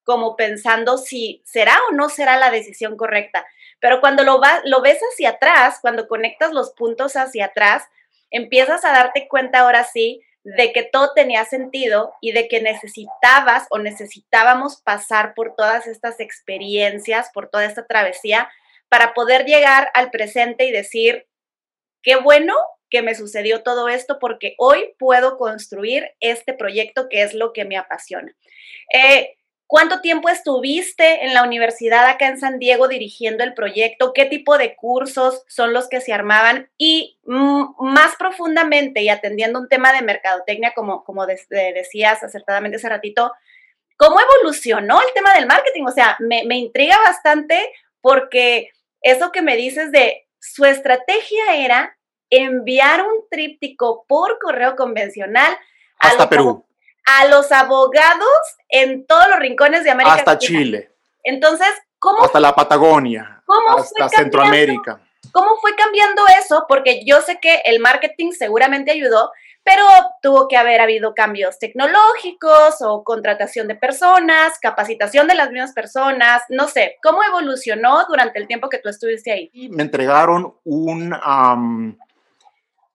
como 0.04 0.36
pensando 0.36 0.98
si 0.98 1.42
será 1.46 1.80
o 1.90 1.94
no 1.94 2.10
será 2.10 2.38
la 2.38 2.52
decisión 2.52 2.98
correcta. 2.98 3.46
Pero 3.80 4.02
cuando 4.02 4.24
lo, 4.24 4.42
va, 4.42 4.62
lo 4.66 4.82
ves 4.82 5.00
hacia 5.14 5.32
atrás, 5.32 5.80
cuando 5.82 6.08
conectas 6.08 6.52
los 6.52 6.72
puntos 6.74 7.16
hacia 7.16 7.46
atrás, 7.46 7.84
empiezas 8.32 8.84
a 8.86 8.92
darte 8.92 9.28
cuenta 9.28 9.60
ahora 9.60 9.84
sí 9.84 10.22
de 10.44 10.72
que 10.72 10.84
todo 10.84 11.12
tenía 11.14 11.44
sentido 11.44 12.14
y 12.22 12.32
de 12.32 12.48
que 12.48 12.62
necesitabas 12.62 13.66
o 13.72 13.80
necesitábamos 13.80 14.80
pasar 14.82 15.34
por 15.34 15.56
todas 15.56 15.88
estas 15.88 16.20
experiencias, 16.20 17.32
por 17.34 17.50
toda 17.50 17.66
esta 17.66 17.88
travesía, 17.88 18.48
para 18.88 19.16
poder 19.16 19.46
llegar 19.46 19.90
al 19.96 20.12
presente 20.12 20.66
y 20.66 20.72
decir, 20.72 21.28
qué 22.04 22.18
bueno 22.18 22.54
que 22.92 23.02
me 23.02 23.16
sucedió 23.16 23.64
todo 23.64 23.90
esto 23.90 24.20
porque 24.20 24.54
hoy 24.60 24.94
puedo 25.00 25.38
construir 25.38 26.12
este 26.20 26.54
proyecto 26.54 27.10
que 27.10 27.24
es 27.24 27.34
lo 27.34 27.52
que 27.52 27.66
me 27.66 27.78
apasiona. 27.78 28.32
Eh, 28.94 29.36
¿Cuánto 29.68 30.00
tiempo 30.00 30.30
estuviste 30.30 31.26
en 31.26 31.34
la 31.34 31.44
universidad 31.44 32.06
acá 32.06 32.28
en 32.28 32.40
San 32.40 32.60
Diego 32.60 32.88
dirigiendo 32.88 33.44
el 33.44 33.56
proyecto? 33.56 34.14
¿Qué 34.14 34.26
tipo 34.26 34.60
de 34.60 34.76
cursos 34.76 35.44
son 35.48 35.74
los 35.74 35.90
que 35.90 36.02
se 36.02 36.14
armaban? 36.14 36.70
Y 36.78 37.18
mm, 37.26 37.74
más 37.80 38.16
profundamente 38.16 39.02
y 39.02 39.10
atendiendo 39.10 39.60
un 39.60 39.68
tema 39.68 39.92
de 39.92 40.04
mercadotecnia, 40.04 40.74
como, 40.76 41.04
como 41.04 41.26
decías 41.26 42.24
acertadamente 42.24 42.78
hace 42.78 42.90
ratito, 42.90 43.32
¿cómo 43.98 44.18
evolucionó 44.20 45.02
el 45.02 45.14
tema 45.16 45.34
del 45.34 45.48
marketing? 45.48 45.86
O 45.88 45.92
sea, 45.92 46.16
me, 46.20 46.44
me 46.46 46.58
intriga 46.58 46.98
bastante 47.04 47.60
porque 48.02 48.70
eso 49.02 49.32
que 49.32 49.42
me 49.42 49.56
dices 49.56 49.92
de 49.92 50.28
su 50.40 50.66
estrategia 50.66 51.56
era 51.56 51.98
enviar 52.30 53.02
un 53.02 53.28
tríptico 53.32 54.06
por 54.08 54.38
correo 54.38 54.76
convencional 54.76 55.58
hasta 55.98 56.30
Perú 56.30 56.66
a 57.06 57.28
los 57.28 57.52
abogados 57.52 58.28
en 58.70 59.06
todos 59.06 59.28
los 59.30 59.40
rincones 59.40 59.84
de 59.84 59.92
América. 59.92 60.16
Hasta 60.16 60.38
Chile. 60.38 60.92
Entonces, 61.24 61.70
¿cómo? 62.00 62.24
Hasta 62.24 62.40
la 62.40 62.54
Patagonia. 62.56 63.44
hasta 63.78 64.10
Centroamérica. 64.10 65.02
¿Cómo 65.32 65.58
fue 65.58 65.76
cambiando 65.76 66.24
eso? 66.40 66.66
Porque 66.68 67.04
yo 67.06 67.22
sé 67.22 67.40
que 67.42 67.62
el 67.66 67.80
marketing 67.80 68.32
seguramente 68.32 68.92
ayudó, 68.92 69.32
pero 69.66 69.84
tuvo 70.22 70.48
que 70.48 70.56
haber 70.58 70.80
habido 70.80 71.14
cambios 71.16 71.58
tecnológicos 71.60 72.76
o 72.82 73.04
contratación 73.04 73.68
de 73.68 73.76
personas, 73.76 74.60
capacitación 74.62 75.28
de 75.28 75.36
las 75.36 75.50
mismas 75.50 75.74
personas, 75.74 76.44
no 76.50 76.68
sé, 76.68 76.98
¿cómo 77.02 77.24
evolucionó 77.24 78.06
durante 78.08 78.40
el 78.40 78.48
tiempo 78.48 78.70
que 78.70 78.78
tú 78.78 78.90
estuviste 78.90 79.32
ahí? 79.32 79.52
Me 79.72 79.84
entregaron 79.84 80.56
un, 80.64 81.14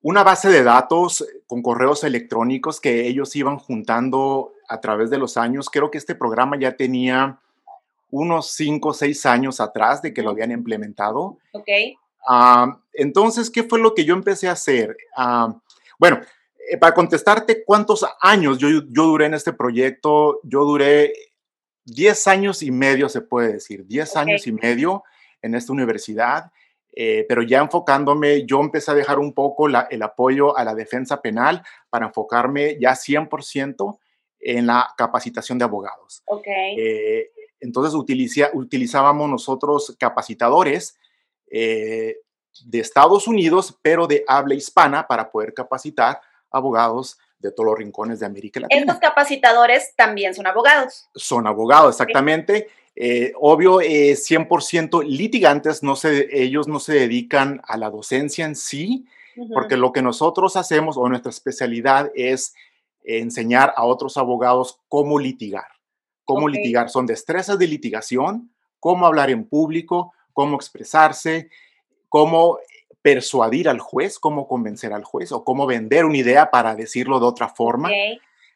una 0.02 0.23
base 0.23 0.49
de 0.49 0.62
datos 0.62 1.26
con 1.47 1.62
correos 1.62 2.04
electrónicos 2.04 2.80
que 2.80 3.07
ellos 3.07 3.35
iban 3.37 3.59
juntando 3.59 4.52
a 4.69 4.80
través 4.80 5.11
de 5.11 5.19
los 5.19 5.37
años. 5.37 5.69
Creo 5.69 5.90
que 5.90 5.99
este 5.99 6.14
programa 6.14 6.59
ya 6.59 6.76
tenía 6.76 7.38
unos 8.11 8.50
5 8.52 8.88
o 8.88 8.95
6 8.95 9.26
años 9.26 9.61
atrás 9.61 10.02
de 10.02 10.14
que 10.14 10.23
lo 10.23 10.30
habían 10.30 10.52
implementado. 10.52 11.38
Ok. 11.52 11.69
Ah, 12.26 12.78
entonces, 12.92 13.50
¿qué 13.50 13.62
fue 13.62 13.78
lo 13.78 13.95
que 13.95 14.04
yo 14.04 14.14
empecé 14.14 14.49
a 14.49 14.52
hacer? 14.52 14.97
Ah, 15.16 15.54
bueno, 15.99 16.21
eh, 16.69 16.76
para 16.76 16.95
contestarte 16.95 17.64
cuántos 17.64 18.07
años 18.21 18.59
yo, 18.59 18.69
yo 18.69 19.04
duré 19.04 19.26
en 19.26 19.35
este 19.35 19.52
proyecto, 19.52 20.40
yo 20.45 20.64
duré 20.64 21.12
10 21.85 22.26
años 22.26 22.62
y 22.62 22.71
medio, 22.71 23.09
se 23.09 23.21
puede 23.21 23.54
decir, 23.54 23.87
10 23.87 24.16
años 24.16 24.47
y 24.47 24.52
medio 24.52 25.02
en 25.42 25.54
esta 25.54 25.73
universidad. 25.73 26.52
Eh, 26.92 27.25
pero 27.28 27.42
ya 27.42 27.61
enfocándome, 27.61 28.44
yo 28.47 28.61
empecé 28.61 28.90
a 28.90 28.94
dejar 28.94 29.18
un 29.18 29.32
poco 29.32 29.68
el 29.68 30.02
apoyo 30.02 30.56
a 30.56 30.64
la 30.64 30.75
defensa 30.75 31.23
penal 31.23 31.62
para 31.88 32.06
enfocarme 32.06 32.78
ya 32.80 32.92
100% 32.92 33.99
en 34.40 34.66
la 34.66 34.92
capacitación 34.97 35.59
de 35.59 35.64
abogados. 35.64 36.23
Okay. 36.26 36.76
Eh, 36.78 37.30
entonces 37.61 37.94
utilizábamos 37.94 39.28
nosotros 39.28 39.94
capacitadores 39.99 40.99
eh, 41.50 42.16
de 42.64 42.80
Estados 42.80 43.28
Unidos, 43.28 43.78
pero 43.82 44.06
de 44.06 44.25
habla 44.26 44.54
hispana 44.54 45.06
para 45.06 45.30
poder 45.30 45.54
capacitar 45.54 46.20
abogados 46.50 47.18
de 47.38 47.52
todos 47.52 47.66
los 47.66 47.78
rincones 47.78 48.20
de 48.20 48.26
América 48.26 48.61
Latina. 48.61 48.80
Estos 48.80 48.99
capacitadores 48.99 49.94
también 49.97 50.35
son 50.35 50.47
abogados. 50.47 51.09
Son 51.14 51.47
abogados, 51.47 51.94
exactamente. 51.94 52.68
Eh, 53.02 53.33
obvio, 53.40 53.80
eh, 53.80 54.14
100% 54.14 55.02
litigantes, 55.02 55.83
no 55.83 55.97
se, 55.97 56.28
ellos 56.30 56.69
no 56.69 56.80
se 56.80 56.92
dedican 56.92 57.62
a 57.66 57.78
la 57.78 57.88
docencia 57.88 58.45
en 58.45 58.54
sí, 58.54 59.07
porque 59.54 59.78
lo 59.78 59.90
que 59.90 60.02
nosotros 60.02 60.54
hacemos 60.57 60.99
o 60.99 61.09
nuestra 61.09 61.30
especialidad 61.30 62.11
es 62.14 62.52
enseñar 63.02 63.73
a 63.75 63.87
otros 63.87 64.19
abogados 64.19 64.80
cómo 64.88 65.19
litigar. 65.19 65.64
Cómo 66.26 66.47
litigar. 66.47 66.90
Son 66.90 67.07
destrezas 67.07 67.59
de 67.59 67.69
litigación, 67.69 68.52
cómo 68.80 69.07
hablar 69.07 69.30
en 69.30 69.47
público, 69.47 70.12
cómo 70.35 70.57
expresarse, 70.57 71.49
cómo 72.11 72.59
persuadir 73.00 73.71
al 73.71 73.80
juez, 73.80 74.19
cómo 74.19 74.47
convencer 74.47 74.92
al 74.92 75.04
juez 75.04 75.33
o 75.33 75.42
cómo 75.42 75.66
vender 75.66 76.04
una 76.04 76.19
idea 76.19 76.50
para 76.50 76.75
decirlo 76.75 77.19
de 77.19 77.25
otra 77.25 77.49
forma. 77.49 77.88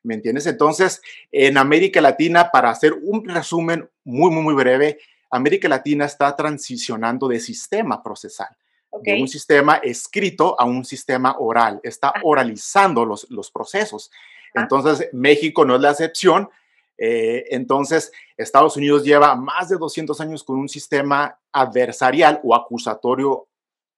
¿Me 0.05 0.15
entiendes? 0.15 0.47
Entonces, 0.47 1.03
en 1.33 1.57
América 1.57 2.01
Latina, 2.01 2.51
para 2.53 2.71
hacer 2.71 2.93
un 2.93 3.27
resumen 3.27 3.89
muy, 4.05 4.31
muy, 4.31 4.43
muy 4.43 4.55
breve, 4.55 4.99
América 5.31 5.67
Latina 5.67 6.05
está 6.05 6.37
transicionando 6.37 7.27
de 7.27 7.41
sistema 7.41 8.03
procesal, 8.03 8.55
de 9.03 9.21
un 9.21 9.27
sistema 9.27 9.77
escrito 9.77 10.61
a 10.61 10.65
un 10.65 10.85
sistema 10.85 11.37
oral, 11.39 11.81
está 11.83 12.13
oralizando 12.23 13.05
los, 13.05 13.29
los 13.31 13.51
procesos. 13.51 14.11
Entonces, 14.53 15.09
México 15.13 15.65
no 15.65 15.75
es 15.75 15.81
la 15.81 15.91
excepción. 15.91 16.49
Eh, 16.97 17.47
entonces, 17.51 18.13
Estados 18.37 18.77
Unidos 18.77 19.05
lleva 19.05 19.35
más 19.35 19.71
de 19.71 19.79
200 19.79 20.21
años 20.21 20.45
con 20.45 20.59
un 20.59 20.69
sistema 20.69 21.37
adversarial 21.51 22.41
o 22.45 22.55
acusatorio 22.55 23.49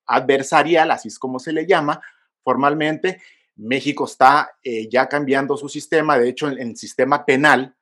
adversarial, 0.06 0.90
así 0.92 1.08
es 1.08 1.18
como 1.18 1.40
se 1.40 1.52
le 1.52 1.66
llama 1.66 2.00
formalmente, 2.42 3.20
México 3.56 4.04
está 4.04 4.50
eh, 4.62 4.88
ya 4.88 5.08
cambiando 5.08 5.56
su 5.56 5.68
sistema, 5.68 6.18
de 6.18 6.28
hecho, 6.28 6.48
en 6.48 6.58
el 6.58 6.76
sistema 6.76 7.24
penal 7.24 7.74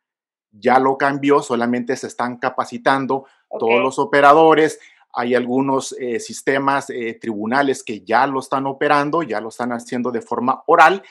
ya 0.53 0.79
lo 0.79 0.97
cambió, 0.97 1.43
solamente 1.43 1.97
se 1.97 2.07
están 2.07 2.39
capacitando 2.39 3.27
todos 3.59 3.81
los 3.81 3.99
operadores, 3.99 4.79
hay 5.13 5.35
algunos 5.35 5.95
eh, 5.99 6.21
sistemas 6.21 6.91
eh, 6.91 7.19
tribunales 7.21 7.83
que 7.83 8.01
ya 8.01 8.27
lo 8.27 8.41
están 8.41 8.67
operando, 8.67 9.23
ya 9.23 9.41
lo 9.41 9.49
están 9.49 9.73
haciendo 9.73 10.11
de 10.11 10.21
forma 10.21 10.63
oral, 10.67 11.03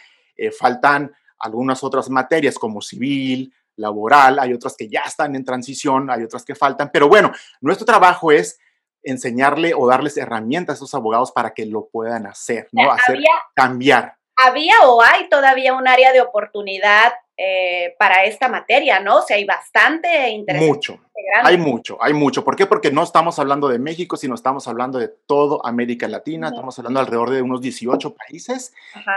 faltan 0.57 1.11
algunas 1.39 1.83
otras 1.83 2.09
materias 2.09 2.57
como 2.57 2.81
civil, 2.81 3.53
laboral, 3.75 4.39
hay 4.39 4.53
otras 4.53 4.75
que 4.77 4.87
ya 4.87 5.01
están 5.01 5.35
en 5.35 5.45
transición, 5.45 6.09
hay 6.09 6.23
otras 6.23 6.43
que 6.43 6.55
faltan, 6.55 6.89
pero 6.91 7.07
bueno, 7.07 7.31
nuestro 7.61 7.85
trabajo 7.85 8.31
es 8.31 8.59
enseñarle 9.03 9.73
o 9.75 9.87
darles 9.87 10.17
herramientas 10.17 10.75
a 10.75 10.77
esos 10.77 10.93
abogados 10.93 11.31
para 11.31 11.53
que 11.53 11.65
lo 11.65 11.87
puedan 11.87 12.25
hacer, 12.25 12.69
¿no? 12.71 12.91
Hacer, 12.91 13.19
cambiar 13.53 14.17
había 14.35 14.75
o 14.85 15.01
hay 15.01 15.29
todavía 15.29 15.73
un 15.73 15.87
área 15.87 16.11
de 16.11 16.21
oportunidad 16.21 17.13
eh, 17.37 17.95
para 17.97 18.25
esta 18.25 18.47
materia, 18.47 18.99
¿no? 18.99 19.17
O 19.17 19.21
sea, 19.21 19.37
hay 19.37 19.45
bastante 19.45 20.29
interés. 20.29 20.61
Mucho, 20.61 20.99
hay 21.43 21.57
mucho, 21.57 21.97
hay 21.99 22.13
mucho. 22.13 22.43
¿Por 22.43 22.55
qué? 22.55 22.67
Porque 22.67 22.91
no 22.91 23.03
estamos 23.03 23.39
hablando 23.39 23.67
de 23.69 23.79
México, 23.79 24.17
sino 24.17 24.35
estamos 24.35 24.67
hablando 24.67 24.99
de 24.99 25.07
todo 25.07 25.65
América 25.65 26.07
Latina, 26.07 26.49
estamos 26.49 26.77
hablando 26.77 26.99
alrededor 26.99 27.31
de 27.31 27.41
unos 27.41 27.59
18 27.61 28.15
países 28.15 28.73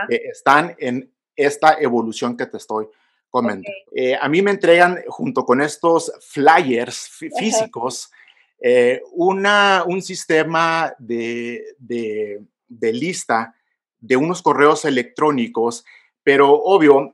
que 0.09 0.15
están 0.31 0.75
en 0.79 1.11
esta 1.35 1.77
evolución 1.79 2.35
que 2.35 2.47
te 2.47 2.57
estoy 2.57 2.87
comentando. 3.29 3.69
Eh, 3.95 4.17
a 4.19 4.27
mí 4.27 4.41
me 4.41 4.51
entregan, 4.51 4.99
junto 5.07 5.45
con 5.45 5.61
estos 5.61 6.11
flyers 6.21 7.09
físicos, 7.37 8.11
eh, 8.59 9.01
una, 9.11 9.83
un 9.85 10.01
sistema 10.01 10.91
de, 10.97 11.75
de, 11.77 12.41
de 12.67 12.93
lista 12.93 13.53
de 13.99 14.17
unos 14.17 14.41
correos 14.41 14.85
electrónicos, 14.85 15.85
pero 16.23 16.53
obvio, 16.53 17.13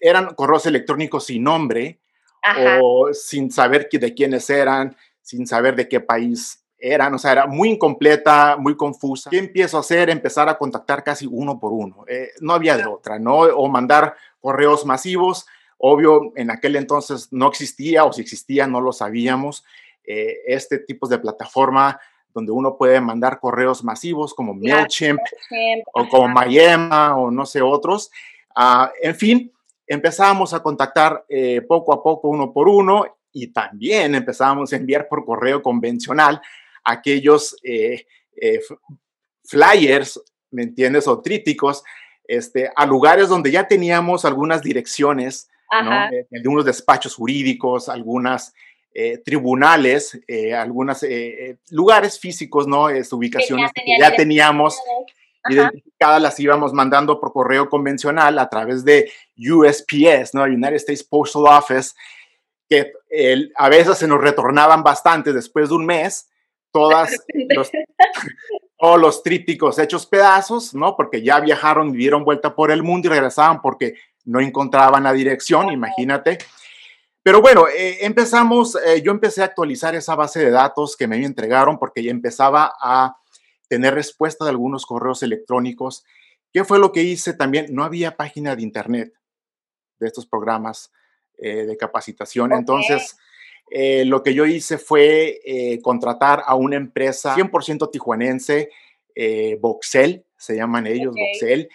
eran 0.00 0.34
correos 0.34 0.66
electrónicos 0.66 1.26
sin 1.26 1.44
nombre 1.44 2.00
o 2.80 3.10
sin 3.12 3.50
saber 3.50 3.88
de 3.90 4.14
quiénes 4.14 4.48
eran, 4.48 4.96
sin 5.20 5.46
saber 5.46 5.76
de 5.76 5.88
qué 5.88 6.00
país 6.00 6.64
eran, 6.80 7.14
o 7.14 7.18
sea, 7.18 7.32
era 7.32 7.46
muy 7.46 7.70
incompleta, 7.70 8.56
muy 8.56 8.76
confusa. 8.76 9.28
¿Qué 9.30 9.38
empiezo 9.38 9.76
a 9.76 9.80
hacer? 9.80 10.08
Empezar 10.08 10.48
a 10.48 10.56
contactar 10.56 11.04
casi 11.04 11.26
uno 11.30 11.60
por 11.60 11.72
uno. 11.72 12.04
Eh, 12.08 12.30
no 12.40 12.54
había 12.54 12.76
de 12.76 12.86
otra, 12.86 13.18
¿no? 13.18 13.40
O 13.40 13.68
mandar 13.68 14.14
correos 14.40 14.86
masivos. 14.86 15.46
Obvio, 15.76 16.32
en 16.36 16.50
aquel 16.50 16.76
entonces 16.76 17.28
no 17.32 17.48
existía, 17.48 18.04
o 18.04 18.12
si 18.12 18.22
existía, 18.22 18.66
no 18.66 18.80
lo 18.80 18.92
sabíamos. 18.92 19.64
Eh, 20.04 20.38
este 20.46 20.78
tipo 20.78 21.06
de 21.06 21.18
plataforma 21.18 22.00
donde 22.34 22.52
uno 22.52 22.76
puede 22.76 23.00
mandar 23.00 23.40
correos 23.40 23.84
masivos 23.84 24.34
como 24.34 24.54
MailChimp 24.54 25.20
o 25.92 26.08
como 26.08 26.28
Mayema 26.28 27.16
o 27.16 27.30
no 27.30 27.46
sé 27.46 27.62
otros. 27.62 28.10
Ah, 28.54 28.92
en 29.02 29.14
fin, 29.14 29.52
empezamos 29.86 30.54
a 30.54 30.62
contactar 30.62 31.24
eh, 31.28 31.62
poco 31.62 31.92
a 31.92 32.02
poco 32.02 32.28
uno 32.28 32.52
por 32.52 32.68
uno 32.68 33.04
y 33.32 33.48
también 33.48 34.14
empezamos 34.14 34.72
a 34.72 34.76
enviar 34.76 35.08
por 35.08 35.24
correo 35.24 35.62
convencional 35.62 36.40
aquellos 36.84 37.56
eh, 37.62 38.06
eh, 38.40 38.60
flyers, 39.44 40.22
¿me 40.50 40.62
entiendes? 40.62 41.06
O 41.06 41.20
tríticos, 41.20 41.82
este, 42.24 42.70
a 42.74 42.86
lugares 42.86 43.28
donde 43.28 43.50
ya 43.50 43.66
teníamos 43.66 44.24
algunas 44.24 44.62
direcciones, 44.62 45.48
de, 46.30 46.48
unos 46.48 46.64
despachos 46.64 47.14
jurídicos, 47.14 47.88
algunas 47.88 48.52
eh, 48.92 49.18
tribunales, 49.18 50.18
algunos 50.56 51.04
lugares 51.70 52.18
físicos, 52.18 52.66
¿no? 52.66 52.88
Es, 52.88 53.12
ubicaciones 53.12 53.70
que 53.72 53.82
ya, 53.98 54.14
teníamos 54.14 54.78
identificadas, 55.48 56.20
las 56.20 56.40
íbamos 56.40 56.72
mandando 56.72 57.20
por 57.20 57.32
correo 57.32 57.68
convencional 57.68 58.38
a 58.38 58.48
través 58.48 58.84
de 58.84 59.10
USPS, 59.36 60.34
¿no? 60.34 60.42
United 60.42 60.74
States 60.74 61.04
Postal 61.04 61.44
Office, 61.46 61.92
que 62.68 62.92
a 63.56 63.68
veces 63.68 63.98
se 63.98 64.06
nos 64.06 64.20
retornaban 64.20 64.82
bastante 64.82 65.32
después 65.32 65.70
de 65.70 65.74
un 65.76 65.86
mes, 65.86 66.28
todas 66.72 67.16
los, 67.54 67.70
todos 68.78 69.00
los 69.00 69.22
trípticos 69.22 69.78
hechos 69.78 70.06
pedazos, 70.06 70.74
¿no? 70.74 70.96
Porque 70.96 71.22
ya 71.22 71.40
viajaron 71.40 71.90
y 71.90 71.98
dieron 71.98 72.24
vuelta 72.24 72.54
por 72.54 72.70
el 72.70 72.82
mundo 72.82 73.08
y 73.08 73.10
regresaban 73.10 73.60
porque 73.60 73.94
no 74.24 74.40
encontraban 74.40 75.04
la 75.04 75.12
dirección, 75.12 75.70
imagínate. 75.70 76.38
Pero 77.22 77.40
bueno, 77.40 77.68
eh, 77.68 77.98
empezamos, 78.04 78.76
eh, 78.76 79.02
yo 79.02 79.12
empecé 79.12 79.42
a 79.42 79.46
actualizar 79.46 79.94
esa 79.94 80.14
base 80.14 80.40
de 80.40 80.50
datos 80.50 80.96
que 80.96 81.06
me 81.06 81.22
entregaron 81.24 81.78
porque 81.78 82.02
ya 82.02 82.10
empezaba 82.10 82.72
a 82.80 83.16
tener 83.68 83.94
respuesta 83.94 84.44
de 84.44 84.50
algunos 84.50 84.86
correos 84.86 85.22
electrónicos. 85.22 86.04
¿Qué 86.52 86.64
fue 86.64 86.78
lo 86.78 86.92
que 86.92 87.02
hice 87.02 87.34
también? 87.34 87.66
No 87.70 87.84
había 87.84 88.16
página 88.16 88.56
de 88.56 88.62
internet 88.62 89.12
de 89.98 90.06
estos 90.06 90.26
programas 90.26 90.90
eh, 91.36 91.66
de 91.66 91.76
capacitación. 91.76 92.52
Entonces, 92.52 93.16
eh, 93.70 94.04
lo 94.04 94.22
que 94.24 94.34
yo 94.34 94.46
hice 94.46 94.78
fue 94.78 95.40
eh, 95.44 95.80
contratar 95.80 96.42
a 96.44 96.56
una 96.56 96.76
empresa 96.76 97.36
100% 97.36 97.90
tijuanense, 97.90 98.68
eh, 99.14 99.58
Voxel, 99.60 100.24
se 100.36 100.56
llaman 100.56 100.88
ellos, 100.88 101.14
Voxel, 101.14 101.68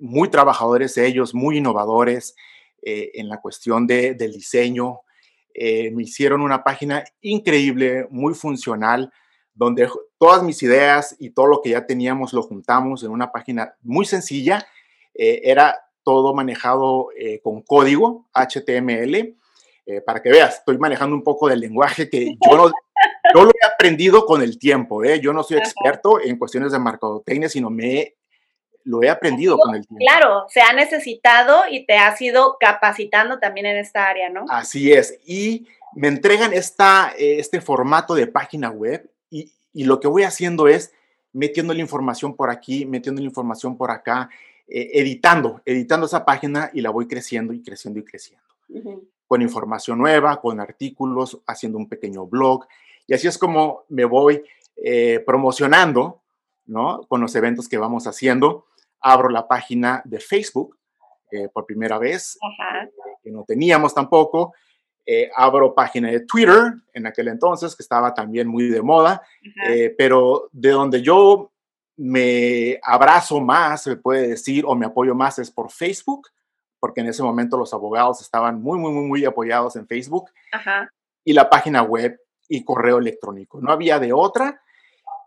muy 0.00 0.28
trabajadores 0.30 0.96
ellos, 0.96 1.34
muy 1.34 1.58
innovadores 1.58 2.34
en 2.84 3.28
la 3.28 3.40
cuestión 3.40 3.86
del 3.86 4.32
diseño. 4.32 5.00
me 5.54 6.02
hicieron 6.02 6.40
una 6.42 6.62
página 6.62 7.04
increíble, 7.20 8.06
muy 8.10 8.34
funcional, 8.34 9.12
donde 9.54 9.88
todas 10.18 10.42
mis 10.42 10.62
ideas 10.62 11.16
y 11.18 11.30
todo 11.30 11.46
lo 11.46 11.60
que 11.62 11.70
ya 11.70 11.86
teníamos 11.86 12.32
lo 12.32 12.42
juntamos 12.42 13.02
en 13.02 13.10
una 13.10 13.32
página 13.32 13.74
muy 13.82 14.04
sencilla. 14.04 14.66
era 15.14 15.76
todo 16.02 16.34
manejado 16.34 17.08
con 17.42 17.62
código 17.62 18.28
HTML 18.34 19.36
eh, 19.86 20.00
para 20.00 20.22
que 20.22 20.30
veas, 20.30 20.56
estoy 20.56 20.78
manejando 20.78 21.14
un 21.14 21.22
poco 21.22 21.48
del 21.48 21.60
lenguaje 21.60 22.08
que 22.08 22.36
yo 22.50 22.56
no, 22.56 23.44
lo 23.44 23.50
he 23.50 23.66
aprendido 23.74 24.24
con 24.24 24.40
el 24.42 24.58
tiempo, 24.58 25.04
¿eh? 25.04 25.20
yo 25.20 25.32
no 25.32 25.42
soy 25.42 25.58
experto 25.58 26.20
en 26.22 26.38
cuestiones 26.38 26.72
de 26.72 26.78
mercadotecnia, 26.78 27.48
sino 27.48 27.68
me 27.68 28.14
lo 28.84 29.02
he 29.02 29.08
aprendido 29.08 29.56
con 29.58 29.74
el 29.74 29.86
tiempo. 29.86 30.04
Claro, 30.06 30.44
se 30.48 30.60
ha 30.60 30.72
necesitado 30.72 31.62
y 31.70 31.86
te 31.86 31.96
has 31.96 32.20
ido 32.20 32.56
capacitando 32.60 33.38
también 33.38 33.66
en 33.66 33.76
esta 33.76 34.06
área, 34.06 34.30
¿no? 34.30 34.44
Así 34.48 34.92
es, 34.92 35.18
y 35.26 35.66
me 35.94 36.08
entregan 36.08 36.52
esta, 36.52 37.12
eh, 37.18 37.38
este 37.38 37.60
formato 37.60 38.14
de 38.14 38.26
página 38.26 38.70
web 38.70 39.10
y, 39.30 39.52
y, 39.72 39.84
lo 39.84 40.00
que 40.00 40.08
voy 40.08 40.24
haciendo 40.24 40.68
es 40.68 40.92
metiendo 41.32 41.72
la 41.72 41.80
información 41.80 42.36
por 42.36 42.50
aquí, 42.50 42.86
metiendo 42.86 43.20
la 43.20 43.26
información 43.26 43.76
por 43.76 43.90
acá, 43.90 44.28
eh, 44.66 44.90
editando, 44.94 45.60
editando 45.64 46.06
esa 46.06 46.24
página 46.24 46.70
y 46.72 46.80
la 46.80 46.90
voy 46.90 47.06
creciendo 47.06 47.52
y 47.52 47.62
creciendo 47.62 48.00
y 48.00 48.04
creciendo 48.04 48.44
con 49.26 49.42
información 49.42 49.98
nueva, 49.98 50.40
con 50.40 50.60
artículos, 50.60 51.40
haciendo 51.46 51.78
un 51.78 51.88
pequeño 51.88 52.26
blog. 52.26 52.66
Y 53.06 53.14
así 53.14 53.26
es 53.26 53.38
como 53.38 53.84
me 53.88 54.04
voy 54.04 54.42
eh, 54.76 55.22
promocionando, 55.26 56.22
¿no? 56.66 57.02
Con 57.08 57.20
los 57.20 57.34
eventos 57.34 57.68
que 57.68 57.78
vamos 57.78 58.06
haciendo. 58.06 58.66
Abro 59.04 59.28
la 59.28 59.46
página 59.46 60.02
de 60.04 60.18
Facebook 60.18 60.78
eh, 61.30 61.48
por 61.52 61.66
primera 61.66 61.98
vez, 61.98 62.38
que 63.22 63.30
no 63.30 63.44
teníamos 63.44 63.94
tampoco. 63.94 64.54
Eh, 65.06 65.30
abro 65.36 65.74
página 65.74 66.10
de 66.10 66.20
Twitter 66.20 66.72
en 66.94 67.06
aquel 67.06 67.28
entonces, 67.28 67.76
que 67.76 67.82
estaba 67.82 68.14
también 68.14 68.48
muy 68.48 68.68
de 68.68 68.80
moda, 68.80 69.22
pero 69.98 70.48
de 70.50 70.70
donde 70.70 71.02
yo 71.02 71.52
me 71.96 72.80
abrazo 72.82 73.40
más, 73.40 73.82
se 73.82 73.96
puede 73.96 74.28
decir, 74.28 74.64
o 74.66 74.74
me 74.74 74.86
apoyo 74.86 75.14
más 75.14 75.38
es 75.38 75.50
por 75.50 75.70
Facebook 75.70 76.28
porque 76.84 77.00
en 77.00 77.06
ese 77.06 77.22
momento 77.22 77.56
los 77.56 77.72
abogados 77.72 78.20
estaban 78.20 78.60
muy, 78.60 78.78
muy, 78.78 78.92
muy, 78.92 79.06
muy 79.06 79.24
apoyados 79.24 79.74
en 79.76 79.86
Facebook. 79.86 80.30
Y 81.24 81.32
la 81.32 81.48
página 81.48 81.82
web 81.82 82.20
y 82.46 82.62
correo 82.62 82.98
electrónico. 82.98 83.58
No 83.58 83.72
había 83.72 83.98
de 83.98 84.12
otra. 84.12 84.60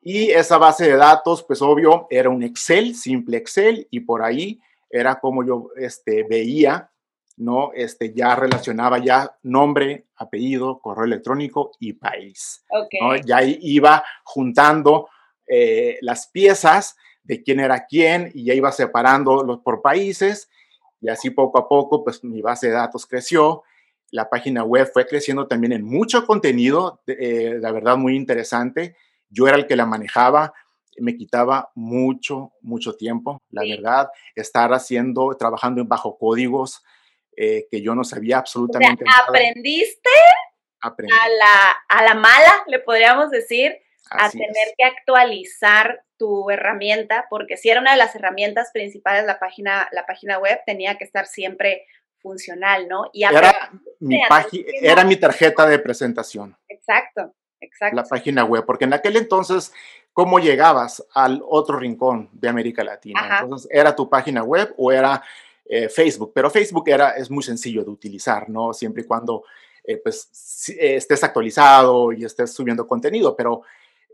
Y 0.01 0.31
esa 0.31 0.57
base 0.57 0.85
de 0.85 0.95
datos, 0.95 1.43
pues 1.43 1.61
obvio, 1.61 2.07
era 2.09 2.29
un 2.29 2.43
Excel, 2.43 2.95
simple 2.95 3.37
Excel, 3.37 3.87
y 3.91 4.01
por 4.01 4.23
ahí 4.23 4.59
era 4.89 5.19
como 5.19 5.45
yo 5.45 5.69
este, 5.75 6.23
veía, 6.23 6.89
¿no? 7.37 7.71
Este, 7.73 8.13
ya 8.13 8.35
relacionaba 8.35 8.99
ya 8.99 9.37
nombre, 9.43 10.05
apellido, 10.15 10.79
correo 10.79 11.05
electrónico 11.05 11.71
y 11.79 11.93
país. 11.93 12.63
Ya 13.25 13.43
iba 13.43 14.03
juntando 14.23 15.09
eh, 15.47 15.97
las 16.01 16.27
piezas 16.27 16.95
de 17.23 17.43
quién 17.43 17.59
era 17.59 17.85
quién 17.85 18.31
y 18.33 18.45
ya 18.45 18.53
iba 18.53 18.71
separando 18.71 19.43
los 19.43 19.59
por 19.59 19.81
países 19.81 20.49
y 21.01 21.09
así 21.09 21.29
poco 21.29 21.59
a 21.59 21.67
poco, 21.67 22.03
pues 22.03 22.23
mi 22.23 22.41
base 22.41 22.67
de 22.67 22.73
datos 22.73 23.05
creció, 23.05 23.63
la 24.11 24.29
página 24.29 24.63
web 24.63 24.89
fue 24.91 25.05
creciendo 25.05 25.47
también 25.47 25.73
en 25.73 25.83
mucho 25.83 26.25
contenido, 26.25 27.01
eh, 27.07 27.57
la 27.59 27.71
verdad 27.71 27.97
muy 27.97 28.15
interesante. 28.15 28.95
Yo 29.29 29.47
era 29.47 29.57
el 29.57 29.67
que 29.67 29.75
la 29.75 29.85
manejaba, 29.85 30.53
me 30.99 31.15
quitaba 31.15 31.71
mucho, 31.75 32.53
mucho 32.61 32.95
tiempo, 32.95 33.41
la 33.49 33.63
verdad, 33.63 34.09
estar 34.35 34.73
haciendo, 34.73 35.35
trabajando 35.37 35.83
bajo 35.85 36.17
códigos 36.17 36.83
eh, 37.35 37.67
que 37.69 37.81
yo 37.81 37.93
no 37.93 38.03
sabía 38.03 38.39
absolutamente 38.39 39.05
¿Aprendiste? 39.23 40.09
A 40.81 40.89
la, 40.89 41.77
a 41.87 42.03
la 42.03 42.13
mala, 42.13 42.63
le 42.67 42.79
podríamos 42.79 43.29
decir, 43.29 43.77
a 44.09 44.29
tener 44.29 44.73
que 44.77 44.83
actualizar 44.83 46.03
tu 46.17 46.49
herramienta, 46.49 47.25
porque 47.29 47.57
si 47.57 47.69
era 47.69 47.81
una 47.81 47.91
de 47.91 47.97
las 47.97 48.15
herramientas 48.15 48.71
principales 48.73 49.25
la 49.25 49.39
página, 49.39 49.87
la 49.91 50.05
página 50.05 50.39
web, 50.39 50.59
tenía 50.65 50.97
que 50.97 51.03
estar 51.03 51.25
siempre 51.25 51.85
funcional, 52.19 52.87
¿no? 52.87 53.09
Y 53.13 53.23
era, 53.23 53.71
mi 53.99 54.19
era 54.81 55.03
mi 55.03 55.15
tarjeta 55.15 55.67
de 55.67 55.79
presentación. 55.79 56.57
Exacto, 56.69 57.35
exacto. 57.67 57.95
La 57.95 58.03
página 58.03 58.43
web, 58.43 58.65
porque 58.65 58.85
en 58.85 58.93
aquel 58.93 59.17
entonces, 59.17 59.71
¿cómo 60.13 60.39
llegabas 60.39 61.05
al 61.13 61.41
otro 61.47 61.77
rincón 61.77 62.29
de 62.33 62.49
América 62.49 62.83
Latina? 62.83 63.39
Entonces, 63.41 63.69
¿era 63.71 63.95
tu 63.95 64.09
página 64.09 64.43
web 64.43 64.73
o 64.77 64.91
era 64.91 65.23
eh, 65.65 65.89
Facebook? 65.89 66.31
Pero 66.33 66.49
Facebook 66.49 66.89
era, 66.89 67.11
es 67.11 67.29
muy 67.29 67.43
sencillo 67.43 67.83
de 67.83 67.91
utilizar, 67.91 68.49
¿no? 68.49 68.73
Siempre 68.73 69.03
y 69.03 69.05
cuando 69.05 69.43
eh, 69.83 69.97
pues, 69.97 70.29
estés 70.77 71.23
actualizado 71.23 72.11
y 72.11 72.25
estés 72.25 72.53
subiendo 72.53 72.87
contenido, 72.87 73.35
pero 73.35 73.61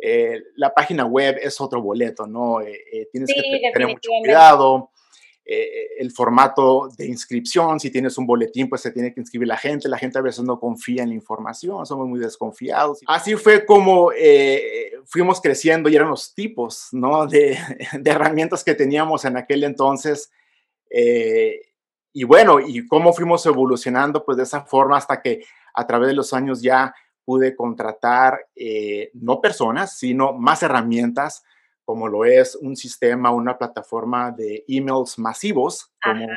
eh, 0.06 0.44
la 0.58 0.74
página 0.74 1.06
web 1.06 1.38
es 1.42 1.62
otro 1.62 1.82
boleto, 1.82 2.28
¿no? 2.28 2.60
Eh, 2.60 2.78
eh, 2.92 3.08
tienes 3.10 3.34
que 3.34 3.72
tener 3.72 3.88
mucho 3.88 4.10
cuidado. 4.20 4.90
El 5.46 6.12
formato 6.12 6.90
de 6.98 7.06
inscripción, 7.06 7.80
si 7.80 7.92
tienes 7.92 8.18
un 8.18 8.26
boletín, 8.26 8.70
pues 8.70 8.82
se 8.82 8.92
tiene 8.92 9.14
que 9.14 9.20
inscribir 9.20 9.48
la 9.48 9.58
gente. 9.58 9.90
La 9.90 9.98
gente 9.98 10.18
a 10.18 10.22
veces 10.22 10.44
no 10.44 10.60
confía 10.60 11.04
en 11.04 11.10
la 11.10 11.16
información, 11.16 11.86
somos 11.86 12.08
muy 12.08 12.20
desconfiados. 12.20 13.00
Así 13.08 13.36
fue 13.36 13.66
como 13.66 14.12
fuimos 15.06 15.42
creciendo 15.42 15.90
y 15.90 15.96
eran 15.96 16.10
los 16.10 16.34
tipos, 16.34 16.88
¿no? 16.92 17.28
De, 17.28 17.58
herramientas 18.06 18.64
que 18.64 18.74
teníamos 18.74 19.26
en 19.26 19.38
aquel 19.38 19.64
entonces. 19.64 20.32
y 22.14 22.24
bueno, 22.24 22.60
y 22.60 22.88
cómo 22.88 23.12
fuimos 23.14 23.46
evolucionando, 23.46 24.24
pues 24.24 24.38
de 24.38 24.44
esa 24.44 24.62
forma 24.62 24.98
hasta 24.98 25.22
que 25.22 25.44
a 25.74 25.86
través 25.86 26.08
de 26.08 26.14
los 26.14 26.34
años 26.34 26.62
ya 26.62 26.94
pude 27.26 27.56
contratar 27.56 28.48
eh, 28.56 29.12
no 29.14 29.42
personas, 29.42 29.98
sino 29.98 30.34
más 30.34 30.64
herramientas, 30.64 31.44
como 31.86 32.08
lo 32.08 32.26
es 32.26 32.56
un 32.56 32.76
sistema, 32.76 33.32
una 33.32 33.58
plataforma 33.58 34.32
de 34.32 34.64
emails 34.68 35.18
masivos, 35.20 35.92
como 36.02 36.28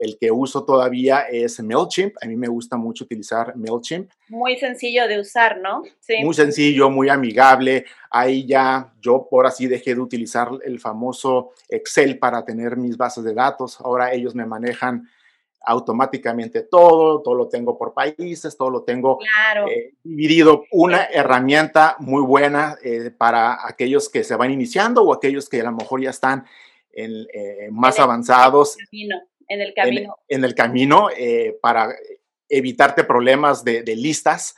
el 0.00 0.16
que 0.18 0.30
uso 0.30 0.64
todavía 0.64 1.20
es 1.30 1.60
MailChimp. 1.62 2.14
A 2.22 2.26
mí 2.26 2.34
me 2.34 2.48
gusta 2.48 2.76
mucho 2.78 3.04
utilizar 3.04 3.54
MailChimp. 3.54 4.10
Muy 4.28 4.56
sencillo 4.58 5.06
de 5.06 5.20
usar, 5.20 5.58
¿no? 5.60 5.82
Sí. 6.00 6.16
Muy 6.24 6.34
sencillo, 6.34 6.88
muy 6.88 7.10
amigable. 7.10 7.84
Ahí 8.10 8.46
ya 8.46 8.94
yo 9.00 9.28
por 9.30 9.46
así 9.46 9.66
dejé 9.66 9.94
de 9.94 10.00
utilizar 10.00 10.48
el 10.64 10.80
famoso 10.80 11.52
Excel 11.68 12.18
para 12.18 12.44
tener 12.46 12.78
mis 12.78 12.96
bases 12.96 13.24
de 13.24 13.34
datos. 13.34 13.78
Ahora 13.80 14.14
ellos 14.14 14.34
me 14.34 14.46
manejan 14.46 15.06
automáticamente 15.62 16.62
todo, 16.62 17.22
todo 17.22 17.34
lo 17.34 17.48
tengo 17.48 17.76
por 17.76 17.92
países, 17.92 18.56
todo 18.56 18.70
lo 18.70 18.82
tengo 18.82 19.18
eh, 19.68 19.94
dividido. 20.02 20.64
Una 20.72 21.04
herramienta 21.04 21.96
muy 21.98 22.22
buena 22.22 22.76
eh, 22.82 23.10
para 23.10 23.66
aquellos 23.66 24.08
que 24.08 24.24
se 24.24 24.36
van 24.36 24.50
iniciando 24.50 25.02
o 25.02 25.12
aquellos 25.12 25.48
que 25.48 25.60
a 25.60 25.64
lo 25.64 25.72
mejor 25.72 26.02
ya 26.02 26.10
están 26.10 26.46
en, 26.92 27.26
eh, 27.32 27.68
más 27.70 27.98
avanzados 27.98 28.76
en 29.50 29.60
el 29.60 29.74
camino. 29.74 30.16
En, 30.28 30.44
el 30.44 30.54
camino 30.54 31.08
eh, 31.16 31.58
para 31.60 31.92
evitarte 32.48 33.04
problemas 33.04 33.64
de, 33.64 33.82
listas, 33.96 34.54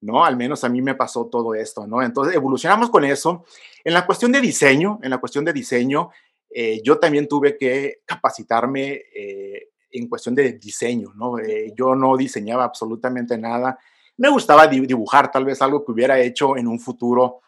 ¿no? 0.00 0.24
Al 0.24 0.36
menos 0.36 0.62
a 0.62 0.68
mí 0.68 0.82
me 0.82 0.94
pasó 0.94 1.26
todo 1.26 1.54
esto, 1.54 1.86
¿no? 1.86 2.02
Entonces 2.02 2.34
evolucionamos 2.34 2.90
con 2.90 3.04
eso. 3.04 3.44
En 3.82 3.94
la 3.94 4.04
cuestión 4.04 4.32
de 4.32 4.42
diseño, 4.42 5.00
en 5.02 5.10
la 5.10 5.18
cuestión 5.18 5.44
de 5.44 5.54
diseño, 5.54 6.10
eh, 6.50 6.80
yo 6.84 6.98
también 6.98 7.26
tuve 7.26 7.56
que 7.56 8.02
capacitarme 8.04 9.02
eh, 9.14 9.68
en 9.90 10.08
cuestión 10.08 10.34
de 10.34 10.54
diseño, 10.54 11.12
¿no? 11.14 11.36
yo 11.76 11.94
no 11.94 12.16
diseñaba 12.16 12.64
absolutamente 12.64 13.38
nada. 13.38 13.78
Me 14.16 14.28
gustaba 14.28 14.66
dibujar 14.66 15.30
tal 15.30 15.44
vez 15.44 15.60
algo 15.62 15.84
que 15.84 15.92
hubiera 15.92 16.18
hecho 16.18 16.56
en 16.56 16.66
un 16.66 16.80
futuro 16.80 17.40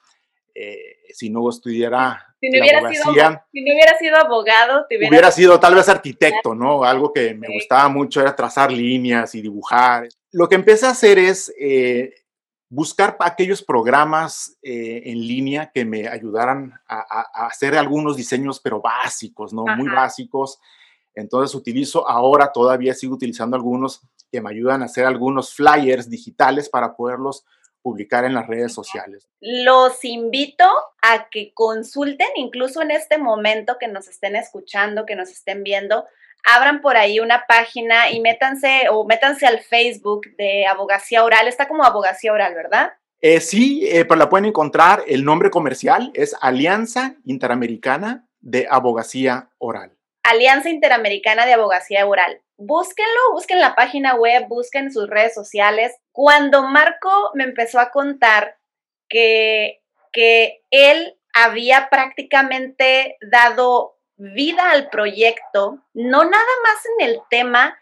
si 1.12 1.30
no 1.30 1.48
estudiara 1.48 2.28
si 2.40 2.50
no, 2.50 2.60
hubiera 2.60 2.88
sido, 2.88 3.04
si 3.52 3.62
no 3.62 3.74
hubiera 3.74 3.98
sido 3.98 4.16
abogado, 4.16 4.86
te 4.88 4.96
hubiera, 4.96 5.30
sido 5.32 5.58
tal 5.58 5.74
vez 5.74 5.88
arquitecto, 5.88 6.54
¿no? 6.54 6.84
Algo 6.84 7.12
que 7.12 7.34
me 7.34 7.48
gustaba 7.52 7.88
mucho 7.88 8.20
era 8.20 8.36
trazar 8.36 8.70
líneas 8.70 9.34
y 9.34 9.42
dibujar. 9.42 10.08
Lo 10.30 10.48
que 10.48 10.54
empecé 10.54 10.86
a 10.86 10.90
hacer 10.90 11.18
es 11.18 11.52
eh, 11.58 12.14
buscar 12.68 13.16
aquellos 13.18 13.62
programas 13.62 14.56
eh, 14.62 15.02
en 15.06 15.18
línea 15.18 15.72
que 15.74 15.84
me 15.84 16.06
ayudaran 16.06 16.74
a, 16.86 17.46
hacer 17.46 17.76
algunos 17.76 18.16
diseños, 18.16 18.60
pero 18.60 18.80
básicos, 18.80 19.52
¿no? 19.52 19.64
Muy 19.76 19.88
básicos. 19.88 20.60
Entonces 21.18 21.54
utilizo 21.54 22.08
ahora, 22.08 22.52
todavía 22.52 22.94
sigo 22.94 23.14
utilizando 23.14 23.56
algunos 23.56 24.02
que 24.30 24.40
me 24.40 24.50
ayudan 24.50 24.82
a 24.82 24.86
hacer 24.86 25.04
algunos 25.04 25.54
flyers 25.54 26.08
digitales 26.08 26.68
para 26.68 26.94
poderlos 26.94 27.44
publicar 27.82 28.24
en 28.24 28.34
las 28.34 28.46
redes 28.46 28.72
sociales. 28.72 29.28
Los 29.40 30.04
invito 30.04 30.64
a 31.02 31.28
que 31.30 31.52
consulten, 31.54 32.28
incluso 32.36 32.82
en 32.82 32.90
este 32.90 33.18
momento 33.18 33.76
que 33.78 33.88
nos 33.88 34.08
estén 34.08 34.36
escuchando, 34.36 35.06
que 35.06 35.16
nos 35.16 35.30
estén 35.30 35.62
viendo, 35.62 36.04
abran 36.44 36.80
por 36.80 36.96
ahí 36.96 37.20
una 37.20 37.44
página 37.48 38.10
y 38.10 38.20
métanse 38.20 38.88
o 38.90 39.04
métanse 39.04 39.46
al 39.46 39.60
Facebook 39.60 40.26
de 40.36 40.66
Abogacía 40.66 41.24
Oral. 41.24 41.48
Está 41.48 41.66
como 41.66 41.84
Abogacía 41.84 42.32
Oral, 42.32 42.54
¿verdad? 42.54 42.92
Eh, 43.20 43.40
sí, 43.40 43.88
eh, 43.88 44.04
pero 44.04 44.16
la 44.16 44.28
pueden 44.28 44.46
encontrar. 44.46 45.02
El 45.06 45.24
nombre 45.24 45.50
comercial 45.50 46.10
es 46.14 46.36
Alianza 46.40 47.16
Interamericana 47.24 48.28
de 48.40 48.66
Abogacía 48.70 49.50
Oral. 49.58 49.97
Alianza 50.30 50.70
Interamericana 50.70 51.46
de 51.46 51.54
Abogacía 51.54 52.06
Oral 52.06 52.40
búsquenlo, 52.58 53.32
busquen 53.32 53.60
la 53.60 53.74
página 53.74 54.16
web, 54.16 54.46
busquen 54.48 54.92
sus 54.92 55.08
redes 55.08 55.32
sociales. 55.32 55.96
Cuando 56.12 56.64
Marco 56.64 57.30
me 57.34 57.44
empezó 57.44 57.80
a 57.80 57.90
contar 57.90 58.58
que, 59.08 59.80
que 60.12 60.64
él 60.70 61.16
había 61.32 61.88
prácticamente 61.88 63.16
dado 63.22 63.96
vida 64.16 64.72
al 64.72 64.90
proyecto, 64.90 65.78
no 65.94 66.24
nada 66.24 66.52
más 66.64 66.84
en 66.98 67.08
el 67.08 67.20
tema 67.30 67.78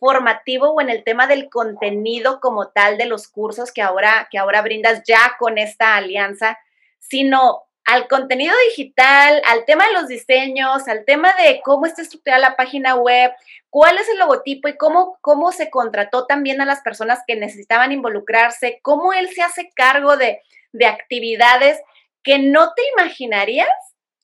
formativo 0.00 0.72
o 0.72 0.80
en 0.80 0.90
el 0.90 1.04
tema 1.04 1.28
del 1.28 1.48
contenido 1.48 2.40
como 2.40 2.70
tal 2.70 2.98
de 2.98 3.06
los 3.06 3.28
cursos 3.28 3.70
que 3.70 3.82
ahora, 3.82 4.26
que 4.32 4.38
ahora 4.38 4.60
brindas 4.62 5.04
ya 5.06 5.36
con 5.38 5.58
esta 5.58 5.94
alianza, 5.94 6.58
sino 6.98 7.62
al 7.92 8.08
contenido 8.08 8.54
digital, 8.70 9.42
al 9.44 9.66
tema 9.66 9.86
de 9.86 9.92
los 9.92 10.08
diseños, 10.08 10.88
al 10.88 11.04
tema 11.04 11.34
de 11.34 11.60
cómo 11.62 11.84
está 11.84 12.00
estructurada 12.00 12.40
la 12.40 12.56
página 12.56 12.94
web, 12.94 13.32
cuál 13.68 13.98
es 13.98 14.08
el 14.08 14.18
logotipo 14.18 14.66
y 14.68 14.78
cómo, 14.78 15.18
cómo 15.20 15.52
se 15.52 15.68
contrató 15.68 16.24
también 16.24 16.62
a 16.62 16.64
las 16.64 16.80
personas 16.80 17.18
que 17.26 17.36
necesitaban 17.36 17.92
involucrarse, 17.92 18.78
cómo 18.80 19.12
él 19.12 19.28
se 19.28 19.42
hace 19.42 19.72
cargo 19.74 20.16
de, 20.16 20.40
actividades 20.86 21.82
que 22.22 22.38
no 22.38 22.72
te 22.72 22.80
imaginarías 22.96 23.68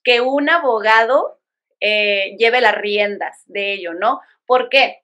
que 0.02 0.22
un 0.22 0.48
abogado 0.48 1.38
eh, 1.81 2.37
lleve 2.38 2.62
las 2.62 2.74
riendas 2.74 3.42
de 3.44 3.74
ello, 3.74 3.92
¿no? 3.92 4.22
¿Por 4.46 4.70
qué? 4.70 5.02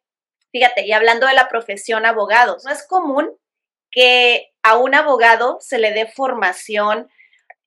Fíjate, 0.53 0.87
y 0.87 0.93
hablando 0.93 1.27
de 1.27 1.35
la 1.35 1.51
profesión 1.51 2.07
abogados, 2.07 2.65
no 2.65 2.71
es 2.71 2.87
común 2.87 3.31
que 3.91 4.55
a 4.63 4.79
un 4.79 4.95
abogado 4.95 5.59
se 5.61 5.79
le 5.79 5.93
dé 5.93 6.07
formación 6.07 7.11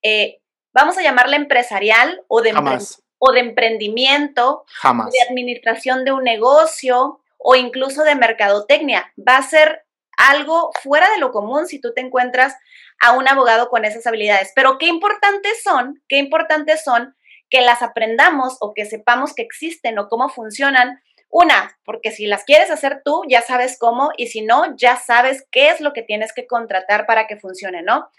eh, 0.02 0.40
vamos 0.72 0.98
a 0.98 1.02
llamarla 1.02 1.36
empresarial 1.36 2.22
o 2.28 2.42
de, 2.42 2.52
o 3.18 3.32
de 3.32 3.40
emprendimiento, 3.40 4.64
Jamás. 4.68 5.12
de 5.12 5.22
administración 5.22 6.04
de 6.04 6.12
un 6.12 6.24
negocio 6.24 7.20
o 7.38 7.54
incluso 7.54 8.02
de 8.04 8.14
mercadotecnia. 8.14 9.12
Va 9.16 9.36
a 9.36 9.42
ser 9.42 9.84
algo 10.18 10.72
fuera 10.82 11.08
de 11.10 11.18
lo 11.18 11.30
común 11.30 11.66
si 11.66 11.80
tú 11.80 11.94
te 11.94 12.00
encuentras 12.00 12.56
a 13.00 13.12
un 13.12 13.28
abogado 13.28 13.70
con 13.70 13.84
esas 13.84 14.06
habilidades. 14.06 14.52
Pero 14.54 14.76
qué 14.78 14.86
importantes 14.86 15.62
son, 15.62 16.02
qué 16.08 16.18
importantes 16.18 16.82
son 16.82 17.14
que 17.48 17.62
las 17.62 17.82
aprendamos 17.82 18.56
o 18.60 18.74
que 18.74 18.84
sepamos 18.84 19.34
que 19.34 19.42
existen 19.42 19.98
o 19.98 20.08
cómo 20.08 20.28
funcionan. 20.28 21.00
Una, 21.30 21.78
porque 21.84 22.10
si 22.10 22.26
las 22.26 22.44
quieres 22.44 22.70
hacer 22.70 23.02
tú, 23.04 23.22
ya 23.28 23.42
sabes 23.42 23.78
cómo, 23.78 24.10
y 24.16 24.28
si 24.28 24.42
no, 24.42 24.74
ya 24.76 24.96
sabes 24.96 25.46
qué 25.50 25.70
es 25.70 25.80
lo 25.80 25.92
que 25.92 26.02
tienes 26.02 26.32
que 26.32 26.46
contratar 26.46 27.06
para 27.06 27.26
que 27.26 27.36
funcione, 27.36 27.82
¿no? 27.82 28.10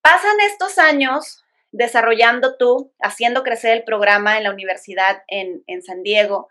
Pasan 0.00 0.38
estos 0.40 0.78
años, 0.78 1.44
desarrollando 1.76 2.56
tú, 2.56 2.92
haciendo 3.00 3.42
crecer 3.42 3.76
el 3.76 3.84
programa 3.84 4.38
en 4.38 4.44
la 4.44 4.50
universidad 4.50 5.22
en, 5.28 5.62
San 5.82 6.02
Diego, 6.02 6.48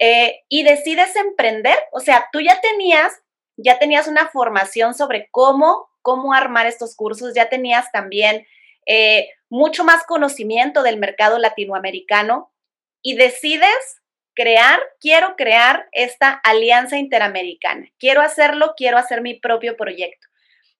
eh, 0.00 0.44
y 0.48 0.62
decides 0.62 1.16
emprender, 1.16 1.76
o 1.92 1.98
sea, 1.98 2.28
tú 2.32 2.40
ya 2.40 2.60
tenías, 2.60 3.12
ya 3.56 3.80
tenías 3.80 4.06
una 4.06 4.28
formación 4.28 4.94
sobre 4.94 5.28
cómo, 5.32 5.88
cómo 6.00 6.32
armar 6.32 6.66
estos 6.66 6.94
cursos, 6.94 7.34
ya 7.34 7.48
tenías 7.48 7.90
también 7.90 8.46
eh, 8.86 9.30
mucho 9.50 9.82
más 9.82 10.04
conocimiento 10.04 10.84
del 10.84 10.98
mercado 10.98 11.38
latinoamericano 11.38 12.52
y 13.02 13.16
decides 13.16 14.00
crear, 14.34 14.78
quiero 15.00 15.34
crear 15.34 15.88
esta 15.90 16.30
alianza 16.44 16.98
interamericana, 16.98 17.88
quiero 17.98 18.20
hacerlo, 18.20 18.74
quiero 18.76 18.96
hacer 18.96 19.22
mi 19.22 19.34
propio 19.34 19.76
proyecto. 19.76 20.28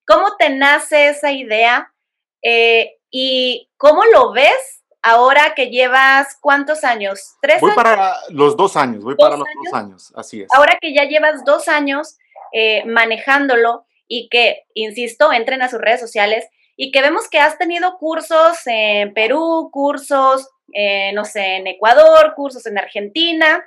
¿Cómo 0.07 0.37
te 0.37 0.49
nace 0.49 1.09
esa 1.09 1.33
idea? 1.33 1.93
Eh, 2.41 2.98
¿Y 3.11 3.69
cómo 3.77 4.03
lo 4.05 4.31
ves 4.31 4.83
ahora 5.01 5.53
que 5.55 5.69
llevas 5.69 6.37
cuántos 6.41 6.83
años? 6.83 7.35
¿Tres 7.41 7.61
voy 7.61 7.71
para 7.73 8.15
los 8.29 8.55
dos 8.55 8.75
años, 8.75 9.03
voy 9.03 9.15
para 9.15 9.37
los 9.37 9.47
dos 9.63 9.73
años, 9.73 10.13
así 10.15 10.41
es. 10.41 10.47
Ahora 10.53 10.77
que 10.79 10.93
ya 10.93 11.05
llevas 11.05 11.43
dos 11.45 11.67
años 11.67 12.17
eh, 12.53 12.83
manejándolo 12.85 13.85
y 14.07 14.29
que, 14.29 14.63
insisto, 14.73 15.31
entren 15.31 15.61
a 15.61 15.69
sus 15.69 15.79
redes 15.79 15.99
sociales 15.99 16.47
y 16.75 16.91
que 16.91 17.01
vemos 17.01 17.29
que 17.29 17.39
has 17.39 17.57
tenido 17.57 17.97
cursos 17.97 18.59
en 18.65 19.13
Perú, 19.13 19.69
cursos, 19.71 20.49
eh, 20.73 21.11
no 21.13 21.25
sé, 21.25 21.57
en 21.57 21.67
Ecuador, 21.67 22.33
cursos 22.35 22.65
en 22.65 22.77
Argentina, 22.77 23.63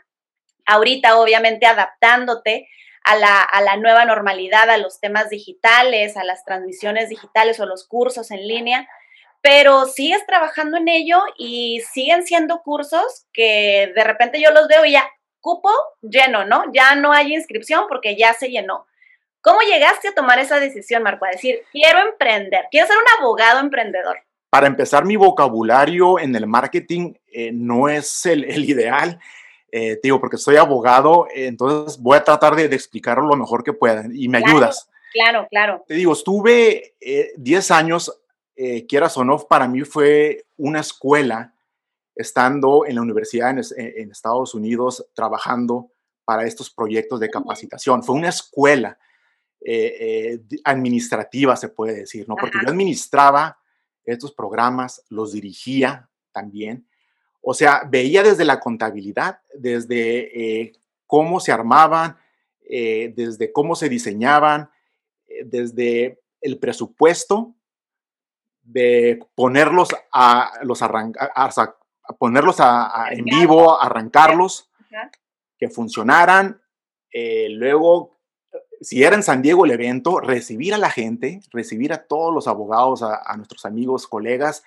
ahorita 0.66 1.18
obviamente 1.18 1.66
adaptándote 1.66 2.68
a 3.04 3.16
la, 3.16 3.40
a 3.40 3.60
la, 3.60 3.76
nueva 3.76 4.04
normalidad, 4.04 4.70
a 4.70 4.78
los 4.78 5.00
temas 5.00 5.28
digitales, 5.28 6.16
a 6.16 6.24
las 6.24 6.44
transmisiones 6.44 7.08
digitales 7.08 7.58
o 7.58 7.66
los 7.66 7.86
cursos 7.86 8.30
en 8.30 8.46
línea 8.46 8.88
pero 9.42 9.86
sigues 9.86 10.24
trabajando 10.24 10.76
en 10.78 10.88
ello 10.88 11.18
y 11.36 11.82
siguen 11.92 12.24
siendo 12.24 12.62
cursos 12.62 13.26
que 13.32 13.92
de 13.94 14.04
repente 14.04 14.40
yo 14.40 14.52
los 14.52 14.68
veo 14.68 14.84
y 14.84 14.92
ya, 14.92 15.04
cupo 15.40 15.70
lleno, 16.00 16.44
¿no? 16.44 16.64
Ya 16.72 16.94
no 16.94 17.12
hay 17.12 17.34
inscripción 17.34 17.84
porque 17.88 18.16
ya 18.16 18.32
se 18.32 18.48
llenó. 18.48 18.86
¿Cómo 19.42 19.58
llegaste 19.60 20.08
a 20.08 20.14
tomar 20.14 20.38
esa 20.38 20.60
decisión, 20.60 21.02
Marco? 21.02 21.24
A 21.24 21.30
decir, 21.30 21.62
quiero 21.72 21.98
emprender, 21.98 22.66
quiero 22.70 22.86
ser 22.86 22.96
un 22.96 23.20
abogado 23.20 23.58
emprendedor. 23.58 24.18
Para 24.48 24.68
empezar, 24.68 25.04
mi 25.04 25.16
vocabulario 25.16 26.20
en 26.20 26.36
el 26.36 26.46
marketing 26.46 27.14
eh, 27.26 27.50
no 27.52 27.88
es 27.88 28.24
el, 28.24 28.44
ideal. 28.64 29.18
Eh, 29.72 29.98
digo, 30.00 30.20
porque 30.20 30.36
soy 30.36 30.56
abogado, 30.56 31.26
entonces 31.34 32.00
voy 32.00 32.18
a 32.18 32.22
tratar 32.22 32.54
de, 32.54 32.66
explicarlo 32.66 33.26
lo 33.26 33.36
mejor 33.36 33.64
que 33.64 33.72
pueda 33.72 34.04
y 34.12 34.28
me 34.28 34.38
ayudas. 34.38 34.88
Claro, 35.12 35.48
claro. 35.50 35.84
Te 35.88 35.94
digo, 35.94 36.12
estuve 36.12 36.94
10 37.36 37.70
eh, 37.70 37.74
años 37.74 38.21
eh, 38.56 38.86
quieras 38.86 39.16
o 39.16 39.24
no, 39.24 39.38
para 39.38 39.68
mí 39.68 39.82
fue 39.82 40.46
una 40.56 40.80
escuela 40.80 41.54
estando 42.14 42.84
en 42.86 42.96
la 42.96 43.02
universidad 43.02 43.50
en, 43.50 44.10
Estados 44.10 44.54
Unidos 44.54 45.06
trabajando 45.14 45.90
para 46.24 46.44
estos 46.46 46.70
proyectos 46.70 47.20
de 47.20 47.30
capacitación. 47.30 48.02
Fue 48.02 48.14
una 48.14 48.28
escuela 48.28 48.98
eh, 49.60 49.96
eh, 50.00 50.60
administrativa, 50.64 51.56
se 51.56 51.68
puede 51.68 51.94
decir, 51.94 52.28
¿no? 52.28 52.36
Porque 52.36 52.58
yo 52.62 52.68
administraba 52.68 53.58
estos 54.04 54.32
programas, 54.32 55.02
los 55.08 55.32
dirigía 55.32 56.10
también. 56.32 56.86
O 57.40 57.54
sea, 57.54 57.82
veía 57.88 58.22
desde 58.22 58.44
la 58.44 58.60
contabilidad, 58.60 59.40
desde 59.54 60.72
cómo 61.06 61.40
se 61.40 61.52
armaban, 61.52 62.16
eh, 62.74 63.12
desde 63.14 63.52
cómo 63.52 63.76
se 63.76 63.90
diseñaban, 63.90 64.70
eh, 65.26 65.42
desde 65.44 66.22
el 66.40 66.58
presupuesto, 66.58 67.54
de 68.62 69.20
ponerlos 69.34 69.88
a 70.12 70.52
los 70.62 70.80
ponerlos 72.18 72.56
en 73.10 73.24
vivo, 73.24 73.80
arrancarlos, 73.80 74.70
que 75.58 75.68
funcionaran, 75.68 76.60
eh, 77.12 77.48
luego 77.50 78.12
si 78.82 79.04
era 79.04 79.14
en 79.14 79.22
San 79.22 79.42
Diego 79.42 79.64
el 79.64 79.70
evento, 79.70 80.20
recibir 80.20 80.74
a 80.74 80.78
la 80.78 80.90
gente, 80.90 81.40
recibir 81.52 81.92
a 81.92 82.04
todos 82.04 82.34
los 82.34 82.48
abogados, 82.48 83.02
a, 83.02 83.36
nuestros 83.36 83.64
amigos, 83.64 84.08
colegas, 84.08 84.64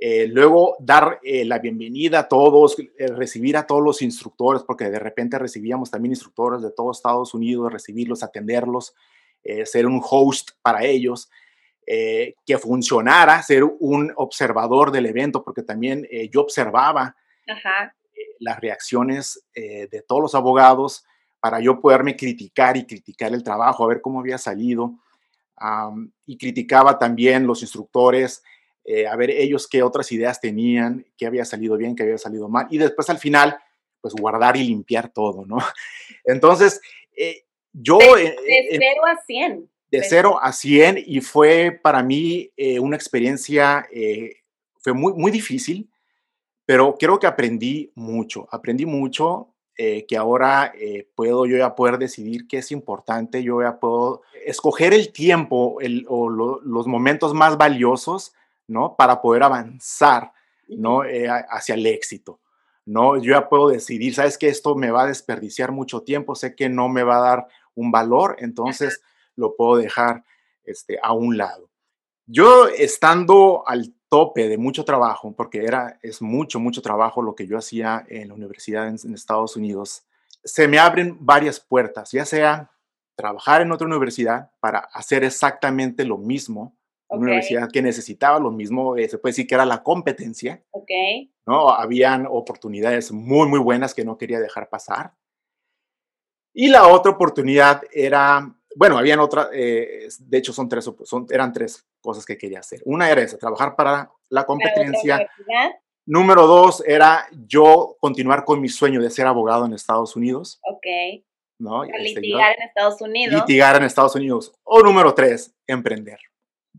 eh, 0.00 0.26
luego 0.28 0.76
dar 0.80 1.20
eh, 1.22 1.44
la 1.44 1.58
bienvenida 1.58 2.20
a 2.20 2.28
todos, 2.28 2.78
eh, 2.78 3.08
recibir 3.08 3.56
a 3.56 3.66
todos 3.66 3.82
los 3.82 4.00
instructores, 4.00 4.62
porque 4.62 4.90
de 4.90 4.98
repente 4.98 5.38
recibíamos 5.38 5.90
también 5.90 6.12
instructores 6.12 6.62
de 6.62 6.70
todos 6.70 6.98
Estados 6.98 7.34
Unidos, 7.34 7.72
recibirlos, 7.72 8.22
atenderlos, 8.22 8.94
ser 9.64 9.86
un 9.86 10.00
host 10.08 10.50
para 10.62 10.84
ellos, 10.84 11.28
que 11.86 12.58
funcionara, 12.58 13.42
ser 13.42 13.64
un 13.64 14.12
observador 14.16 14.90
del 14.90 15.06
evento, 15.06 15.42
porque 15.42 15.62
también 15.62 16.06
yo 16.30 16.42
observaba 16.42 17.16
las 18.38 18.60
reacciones 18.60 19.44
de 19.54 20.04
todos 20.06 20.22
los 20.22 20.34
abogados, 20.34 21.04
para 21.42 21.58
yo 21.58 21.80
poderme 21.80 22.14
criticar 22.14 22.76
y 22.76 22.86
criticar 22.86 23.34
el 23.34 23.42
trabajo, 23.42 23.82
a 23.82 23.88
ver 23.88 24.00
cómo 24.00 24.20
había 24.20 24.38
salido. 24.38 25.00
y 26.24 26.38
criticaba 26.38 26.98
también 26.98 27.46
los 27.46 27.62
instructores, 27.62 28.42
eh, 28.84 29.06
a 29.06 29.14
ver 29.16 29.30
ellos 29.30 29.68
qué 29.68 29.82
otras 29.82 30.10
ideas 30.12 30.40
tenían, 30.40 31.04
qué 31.16 31.26
había 31.26 31.44
salido 31.44 31.76
bien, 31.76 31.94
qué 31.96 32.04
había 32.04 32.18
salido 32.18 32.48
mal. 32.48 32.66
Y 32.70 32.78
después 32.78 33.10
al 33.10 33.18
final, 33.18 33.56
pues 34.00 34.14
guardar 34.14 34.56
y 34.56 34.64
limpiar 34.64 35.08
todo, 35.08 35.44
¿no? 35.44 35.58
Entonces, 36.24 36.80
eh, 37.16 37.44
yo... 37.72 37.98
De, 37.98 38.22
de, 38.22 38.68
cero 38.70 39.02
a 39.06 39.20
100. 39.24 39.68
De 39.92 40.02
cero 40.02 40.38
a 40.42 40.52
100 40.52 41.04
y 41.06 41.20
fue 41.20 41.78
para 41.82 42.02
mí 42.02 42.50
eh, 42.56 42.80
una 42.80 42.96
experiencia, 42.96 43.86
fue 44.78 44.94
muy, 44.94 45.12
muy 45.12 45.30
difícil, 45.30 45.88
pero 46.64 46.96
creo 46.98 47.18
que 47.18 47.26
aprendí 47.26 47.92
mucho, 47.94 48.48
aprendí 48.50 48.86
mucho 48.86 49.52
eh, 49.78 50.04
que 50.06 50.18
ahora 50.18 50.70
eh, 50.78 51.08
puedo 51.14 51.46
yo 51.46 51.56
ya 51.56 51.74
poder 51.74 51.96
decidir 51.96 52.46
qué 52.46 52.58
es 52.58 52.70
importante, 52.72 53.42
yo 53.42 53.62
ya 53.62 53.80
puedo 53.80 54.20
escoger 54.44 54.92
el 54.92 55.12
tiempo 55.12 55.78
o 56.08 56.28
los 56.28 56.86
momentos 56.86 57.32
más 57.32 57.56
valiosos, 57.56 58.34
¿no? 58.66 58.96
Para 58.96 59.22
poder 59.22 59.42
avanzar, 59.42 60.32
¿no? 60.68 61.04
Eh, 61.04 61.26
hacia 61.26 61.74
el 61.74 61.86
éxito, 61.86 62.38
¿no? 62.84 63.16
Yo 63.16 63.32
ya 63.32 63.48
puedo 63.48 63.70
decidir, 63.70 64.14
sabes 64.14 64.36
que 64.36 64.48
esto 64.48 64.74
me 64.74 64.90
va 64.90 65.04
a 65.04 65.06
desperdiciar 65.06 65.72
mucho 65.72 66.02
tiempo, 66.02 66.34
sé 66.34 66.54
que 66.54 66.68
no 66.68 66.90
me 66.90 67.02
va 67.02 67.16
a 67.16 67.28
dar 67.28 67.46
un 67.74 67.90
valor, 67.90 68.36
entonces 68.40 69.00
lo 69.36 69.56
puedo 69.56 69.76
dejar 69.76 70.24
este, 70.64 70.98
a 71.02 71.12
un 71.12 71.36
lado. 71.36 71.70
Yo 72.26 72.68
estando 72.68 73.64
al 73.66 73.94
tope 74.08 74.48
de 74.48 74.58
mucho 74.58 74.84
trabajo, 74.84 75.34
porque 75.34 75.64
era, 75.64 75.98
es 76.02 76.22
mucho, 76.22 76.60
mucho 76.60 76.82
trabajo 76.82 77.22
lo 77.22 77.34
que 77.34 77.46
yo 77.46 77.58
hacía 77.58 78.04
en 78.08 78.28
la 78.28 78.34
universidad 78.34 78.86
en, 78.86 79.14
Estados 79.14 79.56
Unidos, 79.56 80.04
se 80.44 80.68
me 80.68 80.78
abren 80.78 81.16
varias 81.20 81.60
puertas, 81.60 82.12
ya 82.12 82.24
sea 82.24 82.70
trabajar 83.16 83.62
en 83.62 83.72
otra 83.72 83.86
universidad 83.86 84.50
para 84.60 84.80
hacer 84.80 85.24
exactamente 85.24 86.04
lo 86.04 86.18
mismo, 86.18 86.76
una 87.08 87.22
universidad 87.22 87.70
que 87.70 87.82
necesitaba 87.82 88.38
lo 88.38 88.50
mismo, 88.50 88.96
eh, 88.96 89.08
se 89.08 89.18
puede 89.18 89.32
decir 89.32 89.46
que 89.46 89.54
era 89.54 89.66
la 89.66 89.82
competencia, 89.82 90.62
okay. 90.70 91.32
¿no? 91.46 91.70
Habían 91.70 92.26
oportunidades 92.28 93.12
muy, 93.12 93.48
muy 93.48 93.60
buenas 93.60 93.94
que 93.94 94.04
no 94.04 94.16
quería 94.16 94.40
dejar 94.40 94.68
pasar. 94.68 95.14
Y 96.54 96.68
la 96.68 96.88
otra 96.88 97.12
oportunidad 97.12 97.82
era 97.92 98.54
bueno, 98.76 98.98
habían 98.98 99.20
otras, 99.20 99.48
eh, 99.52 100.08
de 100.18 100.38
hecho 100.38 100.52
son 100.52 100.68
tres, 100.68 100.90
son, 101.04 101.26
eran 101.30 101.52
tres 101.52 101.86
cosas 102.00 102.24
que 102.24 102.38
quería 102.38 102.60
hacer. 102.60 102.80
Una 102.84 103.10
era 103.10 103.22
esa, 103.22 103.38
trabajar 103.38 103.76
para 103.76 104.10
la 104.28 104.44
competencia. 104.44 105.28
Número 106.04 106.46
dos 106.48 106.82
era 106.84 107.28
yo 107.46 107.96
continuar 108.00 108.44
con 108.44 108.60
mi 108.60 108.68
sueño 108.68 109.00
de 109.00 109.10
ser 109.10 109.26
abogado 109.26 109.66
en 109.66 109.72
Estados 109.72 110.16
Unidos. 110.16 110.58
Ok. 110.62 111.22
¿no? 111.62 111.84
Este, 111.84 112.20
litigar 112.20 112.56
en 112.56 112.62
Estados 112.62 113.00
Unidos. 113.00 113.34
Litigar 113.34 113.76
en 113.76 113.84
Estados 113.84 114.14
Unidos. 114.16 114.52
O 114.64 114.82
número 114.82 115.14
tres, 115.14 115.54
emprender. 115.66 116.18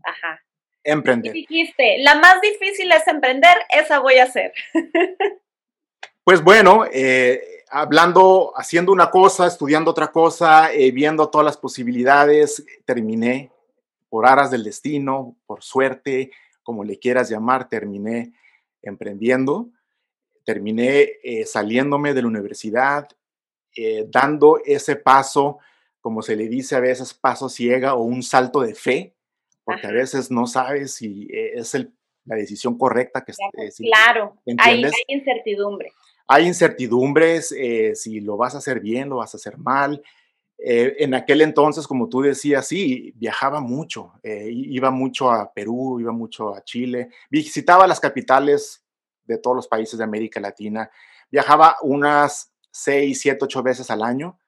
Ajá. 0.02 0.40
Emprender. 0.82 1.34
Y 1.34 1.46
dijiste, 1.46 1.98
la 2.00 2.16
más 2.16 2.40
difícil 2.42 2.92
es 2.92 3.08
emprender, 3.08 3.56
esa 3.70 4.00
voy 4.00 4.18
a 4.18 4.24
hacer. 4.24 4.52
pues 6.24 6.42
bueno, 6.42 6.84
eh, 6.92 7.53
hablando, 7.70 8.52
haciendo 8.56 8.92
una 8.92 9.10
cosa, 9.10 9.46
estudiando 9.46 9.90
otra 9.90 10.12
cosa, 10.12 10.72
eh, 10.72 10.90
viendo 10.90 11.28
todas 11.28 11.44
las 11.44 11.56
posibilidades, 11.56 12.64
terminé 12.84 13.50
por 14.08 14.26
aras 14.26 14.50
del 14.50 14.64
destino, 14.64 15.36
por 15.46 15.62
suerte, 15.62 16.30
como 16.62 16.84
le 16.84 16.98
quieras 16.98 17.28
llamar, 17.28 17.68
terminé 17.68 18.32
emprendiendo, 18.82 19.70
terminé 20.44 21.12
eh, 21.22 21.46
saliéndome 21.46 22.14
de 22.14 22.22
la 22.22 22.28
universidad, 22.28 23.08
eh, 23.76 24.06
dando 24.08 24.60
ese 24.64 24.96
paso, 24.96 25.58
como 26.00 26.22
se 26.22 26.36
le 26.36 26.48
dice 26.48 26.76
a 26.76 26.80
veces, 26.80 27.14
paso 27.14 27.48
ciega 27.48 27.94
o 27.94 28.02
un 28.02 28.22
salto 28.22 28.60
de 28.60 28.74
fe, 28.74 29.14
porque 29.64 29.86
a 29.86 29.92
veces 29.92 30.30
no 30.30 30.46
sabes 30.46 30.94
si 30.94 31.26
es 31.30 31.74
la 32.26 32.36
decisión 32.36 32.76
correcta 32.78 33.24
que 33.24 33.32
Claro, 33.78 34.36
hay 34.58 34.84
incertidumbre 35.08 35.92
hay 36.26 36.46
incertidumbres 36.46 37.52
eh, 37.52 37.94
si 37.94 38.20
lo 38.20 38.36
vas 38.36 38.54
a 38.54 38.58
hacer 38.58 38.80
bien, 38.80 39.08
lo 39.08 39.16
vas 39.16 39.34
a 39.34 39.36
hacer 39.36 39.58
mal. 39.58 40.02
Eh, 40.56 40.96
en 41.00 41.14
aquel 41.14 41.42
entonces, 41.42 41.86
como 41.86 42.08
tú 42.08 42.22
decías, 42.22 42.66
sí, 42.66 43.12
viajaba 43.16 43.60
mucho, 43.60 44.14
eh, 44.22 44.48
iba 44.50 44.90
mucho 44.90 45.30
a 45.30 45.52
Perú, 45.52 46.00
iba 46.00 46.12
mucho 46.12 46.54
a 46.54 46.64
Chile, 46.64 47.10
visitaba 47.30 47.86
las 47.86 48.00
capitales 48.00 48.82
de 49.26 49.36
todos 49.38 49.56
los 49.56 49.68
países 49.68 49.98
de 49.98 50.04
América 50.04 50.40
Latina, 50.40 50.90
viajaba 51.30 51.76
unas 51.82 52.52
seis, 52.70 53.20
siete, 53.20 53.44
ocho 53.44 53.62
veces 53.62 53.90
al 53.90 54.02
año. 54.02 54.38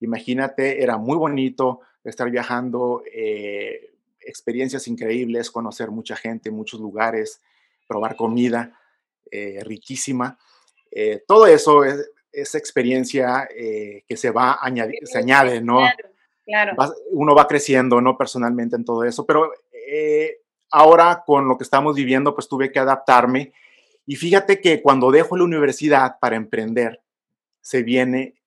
Imagínate, 0.00 0.82
era 0.82 0.98
muy 0.98 1.16
bonito 1.16 1.80
estar 2.04 2.30
viajando, 2.30 3.02
experiencias 4.20 4.86
increíbles, 4.88 5.50
conocer 5.50 5.90
mucha 5.90 6.16
gente, 6.16 6.50
muchos 6.50 6.80
lugares, 6.80 7.40
probar 7.88 8.14
comida 8.14 8.78
riquísima. 9.62 10.38
Eh, 10.98 11.22
todo 11.28 11.46
eso 11.46 11.84
es, 11.84 12.54
experiencia 12.54 13.46
eh, 13.54 14.02
que 14.08 14.16
se 14.16 14.30
va 14.30 14.52
a 14.52 14.72
se 15.04 15.18
añade, 15.18 15.60
¿no? 15.60 15.80
Claro, 16.46 16.74
uno 17.10 17.34
va 17.34 17.46
creciendo, 17.46 18.00
¿no? 18.00 18.16
Personalmente 18.16 18.76
en 18.76 18.84
todo 18.86 19.04
eso, 19.04 19.26
pero 19.26 19.52
eh, 19.72 20.38
ahora 20.70 21.22
con 21.26 21.48
lo 21.48 21.58
que 21.58 21.64
estamos 21.64 21.96
viviendo, 21.96 22.34
pues 22.34 22.48
tuve 22.48 22.72
que 22.72 22.78
adaptarme. 22.78 23.52
Y 24.06 24.16
fíjate 24.16 24.58
que 24.62 24.80
cuando 24.80 25.10
dejo 25.10 25.36
la 25.36 25.44
universidad 25.44 26.18
para 26.18 26.36
emprender, 26.36 27.02
se 27.60 27.82
viene 27.82 28.40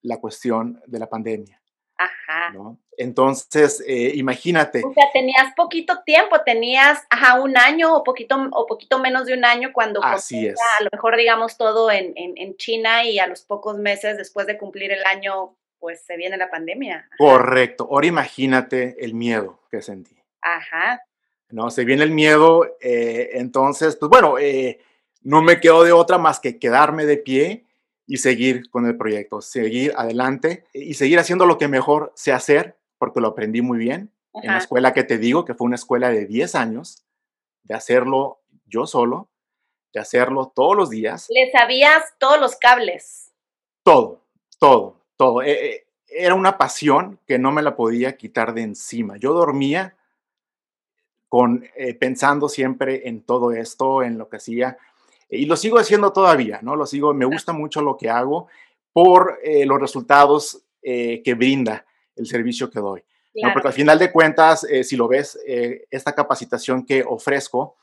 la 0.00 0.18
cuestión 0.20 0.80
de 0.86 0.98
la 1.00 1.08
pandemia. 1.10 1.59
Ajá. 2.00 2.54
Entonces, 2.96 3.84
eh, 3.86 4.12
imagínate. 4.14 4.82
O 4.84 4.92
sea, 4.94 5.04
tenías 5.12 5.54
poquito 5.54 6.02
tiempo, 6.04 6.40
tenías, 6.40 7.02
ajá, 7.10 7.40
un 7.40 7.58
año 7.58 7.94
o 7.94 8.02
poquito, 8.02 8.36
o 8.52 8.66
poquito 8.66 8.98
menos 8.98 9.26
de 9.26 9.34
un 9.34 9.44
año 9.44 9.70
cuando 9.74 10.02
Así 10.02 10.46
es. 10.46 10.58
a 10.78 10.84
lo 10.84 10.88
mejor 10.90 11.16
digamos 11.16 11.58
todo 11.58 11.90
en, 11.90 12.14
en, 12.16 12.56
China 12.56 13.04
y 13.04 13.18
a 13.18 13.26
los 13.26 13.42
pocos 13.42 13.76
meses 13.76 14.16
después 14.16 14.46
de 14.46 14.56
cumplir 14.56 14.92
el 14.92 15.04
año, 15.04 15.56
pues 15.78 16.02
se 16.02 16.16
viene 16.16 16.38
la 16.38 16.50
pandemia. 16.50 17.06
Correcto. 17.18 17.86
Ahora 17.90 18.06
imagínate 18.06 18.96
el 19.04 19.12
miedo 19.12 19.60
que 19.70 19.82
sentí. 19.82 20.16
Ajá. 20.40 21.02
No, 21.50 21.70
se 21.70 21.84
viene 21.84 22.04
el 22.04 22.12
miedo, 22.12 22.76
eh, 22.80 23.30
entonces, 23.34 23.96
pues 23.96 24.08
bueno, 24.08 24.38
eh, 24.38 24.78
no 25.22 25.42
me 25.42 25.60
quedo 25.60 25.84
de 25.84 25.92
otra 25.92 26.16
más 26.16 26.40
que 26.40 26.58
quedarme 26.58 27.04
de 27.04 27.18
pie 27.18 27.66
y 28.10 28.16
seguir 28.16 28.68
con 28.70 28.86
el 28.86 28.96
proyecto, 28.96 29.40
seguir 29.40 29.92
adelante 29.96 30.64
y 30.72 30.94
seguir 30.94 31.20
haciendo 31.20 31.46
lo 31.46 31.58
que 31.58 31.68
mejor 31.68 32.12
sé 32.16 32.32
hacer, 32.32 32.76
porque 32.98 33.20
lo 33.20 33.28
aprendí 33.28 33.62
muy 33.62 33.78
bien 33.78 34.10
en 34.34 34.50
la 34.50 34.58
escuela 34.58 34.92
que 34.92 35.04
te 35.04 35.16
digo, 35.16 35.44
que 35.44 35.54
fue 35.54 35.66
una 35.66 35.76
escuela 35.76 36.10
de 36.10 36.26
10 36.26 36.56
años, 36.56 37.04
de 37.62 37.76
hacerlo 37.76 38.40
yo 38.66 38.88
solo, 38.88 39.28
de 39.92 40.00
hacerlo 40.00 40.50
todos 40.52 40.76
los 40.76 40.90
días. 40.90 41.28
¿Le 41.30 41.52
sabías 41.52 42.02
todos 42.18 42.40
los 42.40 42.56
cables? 42.56 43.30
Todo, 43.84 44.24
todo, 44.58 44.96
todo. 45.16 45.42
E, 45.42 45.52
e, 45.52 45.86
era 46.08 46.34
una 46.34 46.58
pasión 46.58 47.20
que 47.28 47.38
no 47.38 47.52
me 47.52 47.62
la 47.62 47.76
podía 47.76 48.16
quitar 48.16 48.54
de 48.54 48.62
encima. 48.62 49.18
Yo 49.18 49.34
dormía 49.34 49.94
con, 51.28 51.64
eh, 51.76 51.94
pensando 51.94 52.48
siempre 52.48 53.08
en 53.08 53.22
todo 53.22 53.52
esto, 53.52 54.02
en 54.02 54.18
lo 54.18 54.28
que 54.28 54.38
hacía, 54.38 54.78
y 55.30 55.46
lo 55.46 55.56
sigo 55.56 55.78
haciendo 55.78 56.12
todavía, 56.12 56.60
¿no? 56.62 56.76
Lo 56.76 56.86
sigo, 56.86 57.14
me 57.14 57.24
gusta 57.24 57.52
mucho 57.52 57.82
lo 57.82 57.96
que 57.96 58.10
hago 58.10 58.48
por 58.92 59.38
eh, 59.42 59.64
los 59.66 59.80
resultados 59.80 60.62
eh, 60.82 61.22
que 61.22 61.34
brinda 61.34 61.86
el 62.16 62.26
servicio 62.26 62.70
que 62.70 62.80
doy. 62.80 63.02
Porque 63.52 63.68
al 63.68 63.74
final 63.74 63.98
de 63.98 64.10
cuentas, 64.10 64.64
eh, 64.64 64.82
si 64.82 64.96
lo 64.96 65.06
ves, 65.06 65.38
esta 65.88 66.14
capacitación 66.14 66.84
que 66.84 67.04
ofrezco 67.06 67.76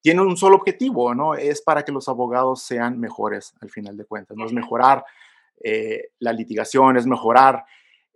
tiene 0.00 0.22
un 0.22 0.36
solo 0.36 0.56
objetivo, 0.56 1.14
¿no? 1.14 1.34
Es 1.34 1.60
para 1.60 1.84
que 1.84 1.90
los 1.90 2.08
abogados 2.08 2.62
sean 2.62 3.00
mejores 3.00 3.54
al 3.60 3.70
final 3.70 3.96
de 3.96 4.04
cuentas, 4.04 4.36
¿no? 4.36 4.46
Es 4.46 4.52
mejorar 4.52 5.04
la 6.20 6.32
litigación, 6.32 6.96
es 6.96 7.06
mejorar 7.06 7.64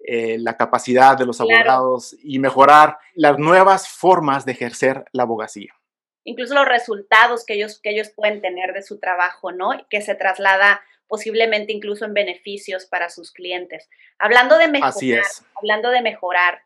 eh, 0.04 0.36
la 0.40 0.56
capacidad 0.56 1.16
de 1.16 1.24
los 1.24 1.40
abogados 1.40 2.16
y 2.24 2.40
mejorar 2.40 2.98
las 3.14 3.38
nuevas 3.38 3.88
formas 3.88 4.44
de 4.44 4.50
ejercer 4.50 5.04
la 5.12 5.22
abogacía. 5.22 5.74
Incluso 6.24 6.54
los 6.54 6.68
resultados 6.68 7.44
que 7.44 7.54
ellos, 7.54 7.80
que 7.80 7.90
ellos 7.90 8.10
pueden 8.10 8.40
tener 8.40 8.72
de 8.72 8.82
su 8.82 8.98
trabajo, 8.98 9.52
¿no? 9.52 9.70
Que 9.88 10.02
se 10.02 10.14
traslada 10.14 10.82
posiblemente 11.08 11.72
incluso 11.72 12.04
en 12.04 12.14
beneficios 12.14 12.86
para 12.86 13.10
sus 13.10 13.32
clientes. 13.32 13.88
Hablando 14.18 14.56
de 14.56 14.68
mejorar, 14.68 14.90
Así 14.90 15.12
es. 15.12 15.44
hablando 15.54 15.90
de 15.90 16.00
mejorar, 16.00 16.62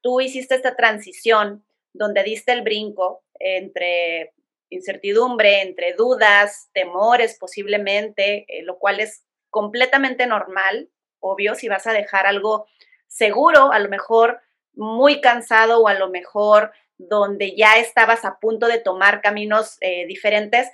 tú 0.00 0.20
hiciste 0.20 0.54
esta 0.54 0.74
transición 0.74 1.64
donde 1.92 2.24
diste 2.24 2.52
el 2.52 2.62
brinco 2.62 3.22
entre 3.38 4.32
incertidumbre, 4.70 5.62
entre 5.62 5.92
dudas, 5.92 6.70
temores 6.72 7.36
posiblemente, 7.38 8.46
eh, 8.48 8.62
lo 8.62 8.78
cual 8.78 9.00
es 9.00 9.24
completamente 9.50 10.26
normal, 10.26 10.90
obvio, 11.20 11.54
si 11.54 11.68
vas 11.68 11.86
a 11.86 11.92
dejar 11.92 12.26
algo 12.26 12.66
seguro, 13.06 13.72
a 13.72 13.78
lo 13.78 13.88
mejor 13.88 14.40
muy 14.72 15.20
cansado 15.20 15.80
o 15.80 15.88
a 15.88 15.94
lo 15.94 16.10
mejor 16.10 16.72
donde 16.98 17.56
ya 17.56 17.78
estabas 17.78 18.24
a 18.24 18.38
punto 18.38 18.66
de 18.68 18.78
tomar 18.78 19.20
caminos 19.20 19.76
eh, 19.80 20.06
diferentes, 20.06 20.68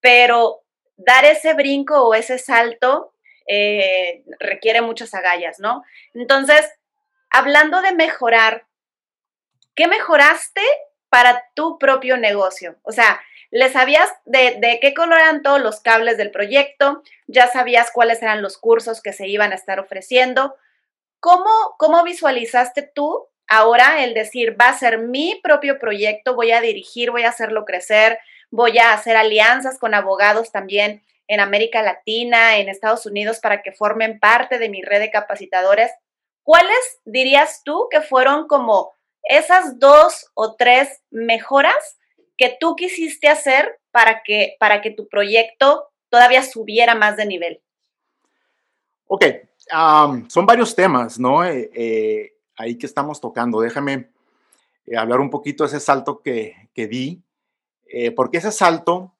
pero 0.00 0.62
dar 0.96 1.24
ese 1.24 1.54
brinco 1.54 2.02
o 2.02 2.14
ese 2.14 2.38
salto 2.38 3.12
eh, 3.46 4.24
requiere 4.40 4.80
muchas 4.80 5.14
agallas, 5.14 5.60
¿no? 5.60 5.84
Entonces, 6.14 6.68
hablando 7.30 7.82
de 7.82 7.92
mejorar, 7.92 8.66
¿qué 9.74 9.86
mejoraste 9.88 10.62
para 11.08 11.44
tu 11.54 11.78
propio 11.78 12.16
negocio? 12.16 12.76
O 12.82 12.92
sea, 12.92 13.20
le 13.50 13.70
sabías 13.70 14.10
de, 14.24 14.78
qué 14.80 14.94
color 14.94 15.18
eran 15.18 15.42
todos 15.42 15.60
los 15.60 15.80
cables 15.80 16.16
del 16.16 16.30
proyecto, 16.30 17.02
ya 17.26 17.46
sabías 17.46 17.90
cuáles 17.92 18.20
eran 18.22 18.42
los 18.42 18.58
cursos 18.58 19.00
que 19.00 19.12
se 19.12 19.28
iban 19.28 19.52
a 19.52 19.54
estar 19.54 19.78
ofreciendo. 19.78 20.56
¿Cómo, 21.20 21.50
cómo 21.78 22.02
visualizaste 22.02 22.82
tú 22.82 23.28
ahora 23.48 24.04
el 24.04 24.14
decir, 24.14 24.60
va 24.60 24.68
a 24.68 24.78
ser 24.78 24.98
mi 24.98 25.40
propio 25.42 25.78
proyecto, 25.78 26.34
voy 26.34 26.52
a 26.52 26.60
dirigir, 26.60 27.10
voy 27.10 27.22
a 27.22 27.30
hacerlo 27.30 27.64
crecer, 27.64 28.18
voy 28.50 28.78
a 28.78 28.92
hacer 28.92 29.16
alianzas 29.16 29.78
con 29.78 29.94
abogados 29.94 30.52
también 30.52 31.02
en 31.28 31.40
América 31.40 31.82
Latina, 31.82 32.58
en 32.58 32.68
Estados 32.68 33.06
Unidos, 33.06 33.40
para 33.40 33.62
que 33.62 33.72
formen 33.72 34.18
parte 34.20 34.58
de 34.58 34.68
mi 34.68 34.82
red 34.82 35.00
de 35.00 35.10
capacitadores? 35.10 35.90
¿Cuáles 36.42 37.00
dirías 37.04 37.62
tú 37.64 37.88
que 37.90 38.00
fueron 38.00 38.46
como 38.46 38.92
esas 39.22 39.78
dos 39.80 40.30
o 40.34 40.54
tres 40.54 41.02
mejoras 41.10 41.98
que 42.36 42.56
tú 42.60 42.76
quisiste 42.76 43.28
hacer 43.28 43.80
para 43.90 44.22
que, 44.22 44.56
para 44.60 44.82
que 44.82 44.90
tu 44.90 45.08
proyecto 45.08 45.88
todavía 46.08 46.42
subiera 46.42 46.94
más 46.94 47.16
de 47.16 47.26
nivel? 47.26 47.62
Ok, 49.08 49.24
son 50.28 50.46
varios 50.46 50.74
temas, 50.74 51.18
¿no? 51.18 51.44
Eh, 51.44 51.70
eh, 51.74 52.35
ahí 52.56 52.76
que 52.76 52.86
estamos 52.86 53.20
tocando. 53.20 53.60
Déjame 53.60 54.10
eh, 54.86 54.96
hablar 54.96 55.20
un 55.20 55.30
poquito 55.30 55.64
de 55.64 55.68
ese 55.68 55.80
salto 55.80 56.22
que, 56.22 56.70
que 56.74 56.86
di, 56.86 57.22
porque 58.16 58.38
ese 58.38 58.50
salto 58.50 59.14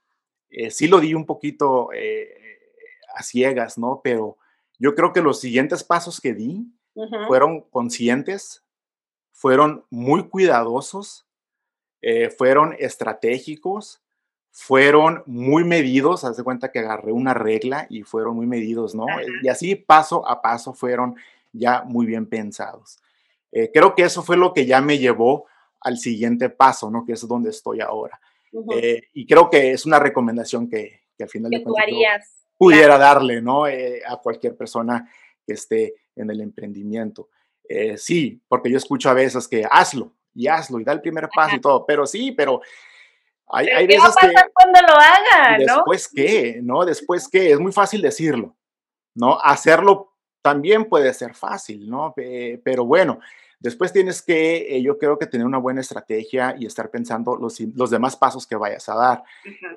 sí 0.70 0.88
lo 0.88 0.98
di 0.98 1.14
un 1.14 1.24
poquito 1.24 1.90
a 3.14 3.22
ciegas, 3.22 3.78
¿no? 3.78 4.00
Pero 4.02 4.38
yo 4.78 4.96
creo 4.96 5.12
que 5.12 5.22
los 5.22 5.40
siguientes 5.40 5.84
pasos 5.84 6.20
que 6.20 6.34
di 6.34 6.66
fueron 7.28 7.60
conscientes, 7.70 8.64
fueron 9.30 9.84
muy 9.88 10.28
cuidadosos 10.28 11.26
eh, 12.08 12.30
fueron 12.30 12.76
estratégicos, 12.78 14.00
fueron 14.52 15.24
muy 15.26 15.64
medidos, 15.64 16.24
haz 16.24 16.36
de 16.36 16.44
cuenta 16.44 16.70
que 16.70 16.78
agarré 16.78 17.10
una 17.10 17.34
regla 17.34 17.86
y 17.90 18.02
fueron 18.02 18.36
muy 18.36 18.46
medidos, 18.46 18.94
¿no? 18.94 19.06
Y 19.42 19.48
así 19.48 19.74
paso 19.74 20.24
a 20.28 20.40
paso 20.40 20.72
fueron 20.72 21.16
ya 21.52 21.82
muy 21.82 22.06
bien 22.06 22.26
pensados. 22.26 23.00
Eh, 23.58 23.70
creo 23.72 23.94
que 23.94 24.02
eso 24.02 24.22
fue 24.22 24.36
lo 24.36 24.52
que 24.52 24.66
ya 24.66 24.82
me 24.82 24.98
llevó 24.98 25.46
al 25.80 25.96
siguiente 25.96 26.50
paso, 26.50 26.90
¿no? 26.90 27.06
Que 27.06 27.14
es 27.14 27.26
donde 27.26 27.48
estoy 27.48 27.80
ahora. 27.80 28.20
Eh, 28.74 29.08
y 29.14 29.26
creo 29.26 29.48
que 29.48 29.72
es 29.72 29.86
una 29.86 29.98
recomendación 29.98 30.68
que, 30.68 31.06
al 31.18 31.28
final 31.30 31.50
de 31.50 31.62
cuentas 31.62 32.44
pudiera 32.58 32.98
darle, 32.98 33.40
¿no? 33.40 33.64
a 33.64 34.20
cualquier 34.22 34.56
persona 34.56 35.10
que 35.46 35.54
esté 35.54 35.94
en 36.14 36.30
el 36.30 36.42
emprendimiento. 36.42 37.30
sí, 37.96 38.42
porque 38.46 38.70
yo 38.70 38.76
escucho 38.76 39.08
a 39.08 39.14
veces 39.14 39.48
que 39.48 39.64
hazlo, 39.70 40.12
y 40.34 40.48
hazlo 40.48 40.78
y 40.78 40.84
da 40.84 40.92
el 40.92 41.00
primer 41.00 41.26
paso 41.34 41.56
y 41.56 41.60
todo. 41.60 41.86
Pero 41.86 42.06
sí, 42.06 42.32
pero 42.32 42.60
hay, 43.48 43.68
hay 43.68 43.86
veces 43.86 44.02
¿qué 44.20 44.26
va 44.26 44.30
a 44.30 44.34
pasar 44.34 44.50
cuando 44.52 44.80
lo 44.82 44.94
haga? 44.94 45.58
Después 45.58 46.08
qué, 46.14 46.60
¿no? 46.62 46.84
Después 46.84 47.26
qué, 47.26 47.52
es 47.52 47.58
muy 47.58 47.72
fácil 47.72 48.02
decirlo, 48.02 48.54
¿no? 49.14 49.38
Hacerlo 49.40 50.12
también 50.42 50.84
puede 50.84 51.12
ser 51.14 51.34
fácil, 51.34 51.88
¿no? 51.88 52.14
Pero 52.14 52.84
bueno, 52.84 53.18
después 53.58 53.92
tienes 53.92 54.22
que, 54.22 54.76
eh, 54.76 54.82
yo 54.82 54.98
creo 54.98 55.18
que 55.18 55.26
tener 55.26 55.46
una 55.46 55.58
buena 55.58 55.80
estrategia 55.80 56.54
y 56.58 56.66
estar 56.66 56.90
pensando 56.90 57.36
los, 57.36 57.58
los 57.74 57.90
demás 57.90 58.16
pasos 58.16 58.46
que 58.46 58.56
vayas 58.56 58.88
a 58.88 58.94
dar. 58.94 59.22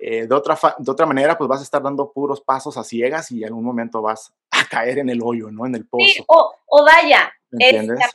Eh, 0.01 0.27
de, 0.27 0.35
otra 0.35 0.57
de 0.77 0.91
otra 0.91 1.05
manera, 1.05 1.37
pues 1.37 1.47
vas 1.47 1.59
a 1.59 1.63
estar 1.63 1.81
dando 1.81 2.11
puros 2.11 2.41
pasos 2.41 2.77
a 2.77 2.83
ciegas 2.83 3.31
y 3.31 3.43
en 3.43 3.53
un 3.53 3.63
momento 3.63 4.01
vas 4.01 4.33
a 4.51 4.65
caer 4.69 4.99
en 4.99 5.09
el 5.09 5.21
hoyo, 5.23 5.51
¿no? 5.51 5.65
En 5.65 5.75
el 5.75 5.87
pozo. 5.87 6.05
Sí, 6.05 6.23
o, 6.27 6.53
o 6.65 6.85
vaya, 6.85 7.31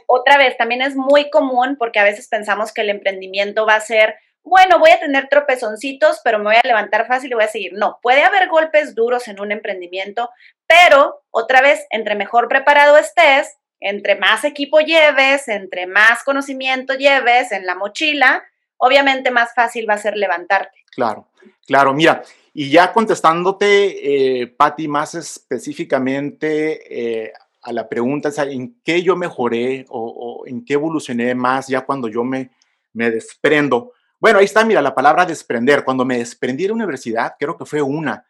otra 0.07 0.39
vez, 0.39 0.57
también 0.57 0.83
es 0.83 0.95
muy 0.95 1.31
común 1.31 1.77
porque 1.79 1.99
a 1.99 2.05
veces 2.05 2.29
pensamos 2.29 2.73
que 2.73 2.83
el 2.83 2.91
emprendimiento 2.91 3.67
va 3.67 3.77
a 3.77 3.81
ser, 3.81 4.17
bueno, 4.43 4.79
voy 4.79 4.91
a 4.91 5.01
tener 5.01 5.29
tropezoncitos, 5.29 6.21
pero 6.23 6.39
me 6.39 6.45
voy 6.45 6.57
a 6.57 6.67
levantar 6.67 7.07
fácil 7.07 7.31
y 7.31 7.35
voy 7.35 7.45
a 7.45 7.49
seguir. 7.49 7.73
No, 7.75 7.99
puede 8.03 8.23
haber 8.23 8.49
golpes 8.49 8.95
duros 8.95 9.27
en 9.29 9.41
un 9.41 9.53
emprendimiento, 9.53 10.31
pero 10.67 11.23
otra 11.31 11.63
vez, 11.63 11.87
entre 11.91 12.15
mejor 12.15 12.49
preparado 12.49 12.97
estés, 12.97 13.57
entre 13.85 14.17
más 14.17 14.45
equipo 14.45 14.81
lleves, 14.81 15.47
entre 15.47 15.87
más 15.87 16.25
conocimiento 16.25 16.95
lleves 16.95 17.53
en 17.53 17.67
la 17.67 17.75
mochila, 17.75 18.43
obviamente 18.79 19.31
más 19.31 19.55
fácil 19.55 19.89
va 19.89 19.95
a 19.95 19.99
ser 19.99 20.17
levantarte. 20.17 20.85
Claro, 20.91 21.29
claro, 21.67 21.93
mira, 21.93 22.23
y 22.55 22.71
ya 22.71 22.95
contestándote, 22.95 24.43
eh, 24.43 24.57
más 24.89 25.15
específicamente, 25.15 27.25
eh, 27.25 27.33
a 27.61 27.73
la 27.75 27.87
pregunta 27.87 28.31
en 28.45 28.81
qué 28.83 29.03
yo 29.03 29.17
mejoré 29.17 29.85
o, 29.91 30.45
en 30.47 30.65
qué 30.65 30.75
evolucioné 30.75 31.35
más 31.35 31.69
ya 31.69 31.83
cuando 31.83 32.09
yo 32.09 32.25
me, 32.25 32.53
me 32.95 33.11
desprendo. 33.11 33.93
Bueno, 34.19 34.39
ahí 34.39 34.47
está, 34.47 34.65
mira, 34.65 34.81
la 34.81 34.95
palabra 34.95 35.27
desprender. 35.27 35.85
Cuando 35.85 36.07
me 36.07 36.19
desprendí 36.19 36.63
de 36.63 36.69
la 36.69 36.75
universidad, 36.75 37.35
creo 37.39 37.59
que 37.59 37.67
fue 37.67 37.83
una 37.83 38.25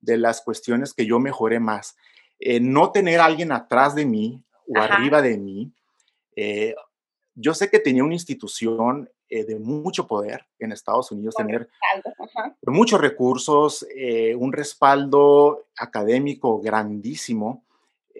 de 0.00 0.18
las 0.18 0.40
cuestiones 0.40 0.94
que 0.94 1.04
yo 1.04 1.18
mejoré 1.18 1.58
más. 1.58 1.96
Eh, 2.38 2.60
no 2.60 2.92
tener 2.92 3.20
alguien 3.20 3.50
atrás 3.50 3.96
de 3.96 4.06
mí 4.06 4.44
o 4.70 4.80
arriba 4.80 5.22
de 5.22 5.36
mí. 5.38 5.72
Eh, 6.36 6.74
yo 7.34 7.54
sé 7.54 7.70
que 7.70 7.78
tenía 7.78 8.04
una 8.04 8.14
institución 8.14 9.10
eh, 9.28 9.44
de 9.44 9.58
mucho 9.58 10.06
poder 10.06 10.46
en 10.58 10.72
Estados 10.72 11.12
Unidos, 11.12 11.34
tener 11.36 11.68
muchos 12.66 13.00
recursos, 13.00 13.86
un 14.36 14.52
respaldo 14.52 15.66
académico 15.76 16.60
grandísimo 16.60 17.64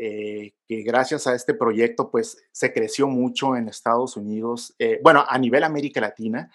eh, 0.02 0.54
que 0.66 0.82
gracias 0.82 1.26
a 1.26 1.34
este 1.34 1.52
proyecto 1.52 2.10
pues 2.10 2.42
se 2.52 2.72
creció 2.72 3.06
mucho 3.06 3.54
en 3.54 3.68
Estados 3.68 4.16
Unidos, 4.16 4.74
eh, 4.78 4.98
bueno, 5.02 5.26
a 5.28 5.36
nivel 5.36 5.62
América 5.62 6.00
Latina, 6.00 6.50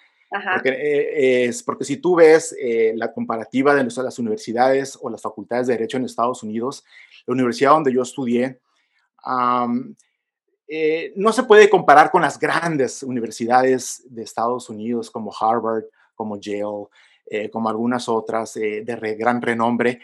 porque, 0.53 0.69
eh, 0.69 1.45
es, 1.45 1.62
porque 1.62 1.86
si 1.86 1.97
tú 1.97 2.15
ves 2.15 2.55
la 2.95 3.13
comparativa 3.13 3.75
de 3.75 3.84
las 3.84 4.17
universidades 4.17 4.97
o 4.99 5.12
las 5.12 5.21
facultades 5.21 5.67
de 5.67 5.73
Derecho 5.73 5.97
en 5.97 6.05
Estados 6.05 6.41
Unidos, 6.41 6.84
la 7.27 7.34
universidad 7.34 7.69
donde 7.69 7.93
yo 7.93 8.01
estudié, 8.01 8.62
no 9.25 9.95
se 11.31 11.43
puede 11.43 11.69
comparar 11.69 12.11
con 12.11 12.21
las 12.21 12.39
grandes 12.39 13.03
universidades 13.03 14.03
de 14.09 14.23
Estados 14.23 14.69
Unidos 14.69 15.11
como 15.11 15.33
Harvard, 15.39 15.83
como 16.15 16.39
Yale, 16.39 16.88
como 17.51 17.69
algunas 17.69 18.07
otras 18.07 18.53
de 18.53 19.15
gran 19.17 19.41
renombre. 19.41 19.99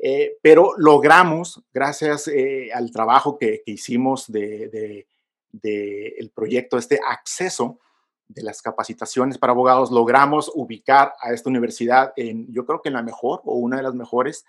Eh, 0.00 0.36
pero 0.40 0.74
logramos, 0.76 1.60
gracias 1.74 2.28
eh, 2.28 2.70
al 2.72 2.92
trabajo 2.92 3.36
que, 3.36 3.62
hicimos 3.66 4.30
del 4.30 5.06
de, 5.50 6.14
el 6.18 6.30
proyecto, 6.30 6.78
este 6.78 7.00
acceso 7.04 7.80
de 8.28 8.42
las 8.42 8.62
capacitaciones 8.62 9.38
para 9.38 9.52
abogados, 9.52 9.90
logramos 9.90 10.52
ubicar 10.54 11.14
a 11.20 11.32
esta 11.32 11.48
universidad 11.48 12.12
en, 12.16 12.46
yo 12.52 12.64
creo 12.64 12.80
que 12.80 12.90
en 12.90 12.94
la 12.94 13.02
mejor 13.02 13.40
o 13.44 13.56
una 13.56 13.78
de 13.78 13.82
las 13.82 13.94
mejores 13.94 14.44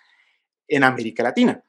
en 0.68 0.84
América 0.84 1.24
Latina. 1.24 1.64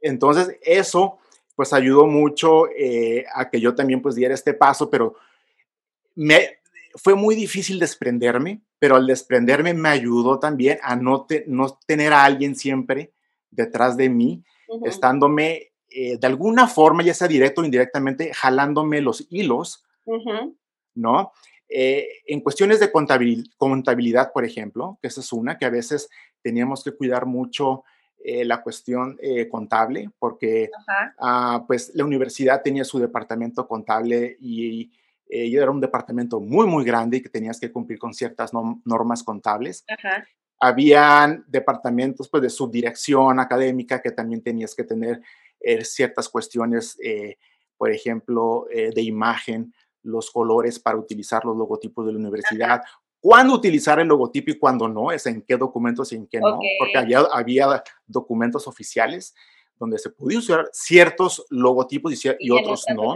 Entonces, 0.00 0.56
eso 0.62 1.18
pues 1.54 1.72
ayudó 1.72 2.06
mucho 2.06 2.68
eh, 2.68 3.24
a 3.34 3.48
que 3.48 3.60
yo 3.60 3.74
también 3.74 4.02
pues 4.02 4.14
diera 4.14 4.34
este 4.34 4.54
paso, 4.54 4.90
pero 4.90 5.14
me, 6.14 6.58
fue 6.94 7.14
muy 7.14 7.34
difícil 7.34 7.78
desprenderme, 7.78 8.62
pero 8.78 8.96
al 8.96 9.06
desprenderme 9.06 9.74
me 9.74 9.88
ayudó 9.88 10.38
también 10.38 10.78
a 10.82 10.96
no, 10.96 11.26
no 11.46 11.78
tener 11.86 12.12
a 12.12 12.24
alguien 12.24 12.56
siempre 12.56 13.12
detrás 13.50 13.96
de 13.96 14.08
mí, 14.08 14.44
estándome 14.84 15.72
eh, 15.90 16.18
de 16.18 16.26
alguna 16.26 16.66
forma, 16.66 17.04
ya 17.04 17.14
sea 17.14 17.28
directo 17.28 17.60
o 17.60 17.64
indirectamente, 17.64 18.32
jalándome 18.34 19.00
los 19.00 19.26
hilos, 19.30 19.84
¿no? 20.94 21.32
Eh, 21.68 22.06
en 22.26 22.40
cuestiones 22.40 22.80
de 22.80 22.90
contabilidad, 22.90 24.32
por 24.32 24.44
ejemplo, 24.44 24.98
que 25.00 25.08
esa 25.08 25.20
es 25.20 25.32
una, 25.32 25.56
que 25.56 25.64
a 25.64 25.70
veces 25.70 26.08
teníamos 26.42 26.82
que 26.82 26.92
cuidar 26.92 27.26
mucho 27.26 27.84
eh, 28.26 28.42
la 28.42 28.62
cuestión 28.62 29.18
eh, 29.20 29.50
contable, 29.50 30.08
porque 30.18 30.70
ah, 31.18 31.62
pues 31.66 31.92
la 31.94 32.06
universidad 32.06 32.62
tenía 32.62 32.82
su 32.82 32.98
departamento 32.98 33.68
contable 33.68 34.38
y 34.40 34.90
eh, 35.28 35.54
era 35.54 35.70
un 35.70 35.78
departamento 35.78 36.40
muy, 36.40 36.66
muy 36.66 36.86
grande 36.86 37.18
y 37.18 37.20
que 37.20 37.28
tenías 37.28 37.60
que 37.60 37.70
cumplir 37.70 37.98
con 37.98 38.14
ciertas 38.14 38.52
normas 38.86 39.22
contables. 39.22 39.84
Habían 40.58 41.44
departamentos 41.48 42.30
pues, 42.30 42.42
de 42.42 42.48
subdirección 42.48 43.40
académica 43.40 44.00
que 44.00 44.12
también 44.12 44.42
tenías 44.42 44.74
que 44.74 44.84
tener 44.84 45.20
ciertas 45.82 46.26
cuestiones, 46.30 46.96
por 47.76 47.90
ejemplo, 47.90 48.66
de 48.70 49.02
imagen, 49.02 49.74
los 50.02 50.30
colores 50.30 50.78
para 50.78 50.96
utilizar 50.96 51.44
los 51.44 51.56
logotipos 51.58 52.06
de 52.06 52.12
la 52.12 52.18
universidad, 52.18 52.82
cuándo 53.24 53.54
utilizar 53.54 53.98
el 54.00 54.08
logotipo 54.08 54.50
y 54.50 54.58
cuándo 54.58 54.86
no, 54.86 55.10
es 55.10 55.24
en 55.24 55.40
qué 55.40 55.56
documentos 55.56 56.12
y 56.12 56.16
en 56.16 56.26
qué 56.26 56.40
no, 56.40 56.58
porque 56.78 56.98
había, 56.98 57.20
había 57.32 57.82
documentos 58.06 58.68
oficiales 58.68 59.34
donde 59.78 59.98
se 59.98 60.10
podía 60.10 60.38
usar 60.40 60.68
ciertos 60.72 61.46
logotipos 61.48 62.12
y, 62.22 62.50
otros 62.50 62.84
no. 62.94 63.14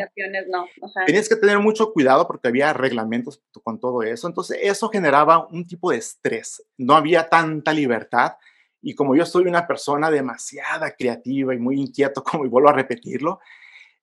no. 0.48 0.64
Tenías 1.04 1.28
que 1.28 1.36
tener 1.36 1.59
mucho 1.59 1.92
cuidado 1.92 2.26
porque 2.26 2.48
había 2.48 2.72
reglamentos 2.72 3.42
con 3.62 3.78
todo 3.78 4.02
eso. 4.02 4.26
Entonces, 4.26 4.59
eso 4.62 4.88
generaba 4.88 5.46
un 5.46 5.66
tipo 5.66 5.90
de 5.90 5.98
estrés. 5.98 6.64
No 6.78 6.94
había 6.94 7.28
tanta 7.28 7.74
libertad. 7.74 8.32
Y 8.80 8.94
como 8.94 9.14
yo 9.14 9.26
soy 9.26 9.44
una 9.44 9.66
persona 9.66 10.11
demasiada 10.11 10.90
creativa 10.92 11.54
y 11.54 11.59
muy 11.59 11.78
inquieto, 11.78 12.24
como 12.24 12.46
y 12.46 12.48
vuelvo 12.48 12.70
a 12.70 12.72
repetirlo, 12.72 13.40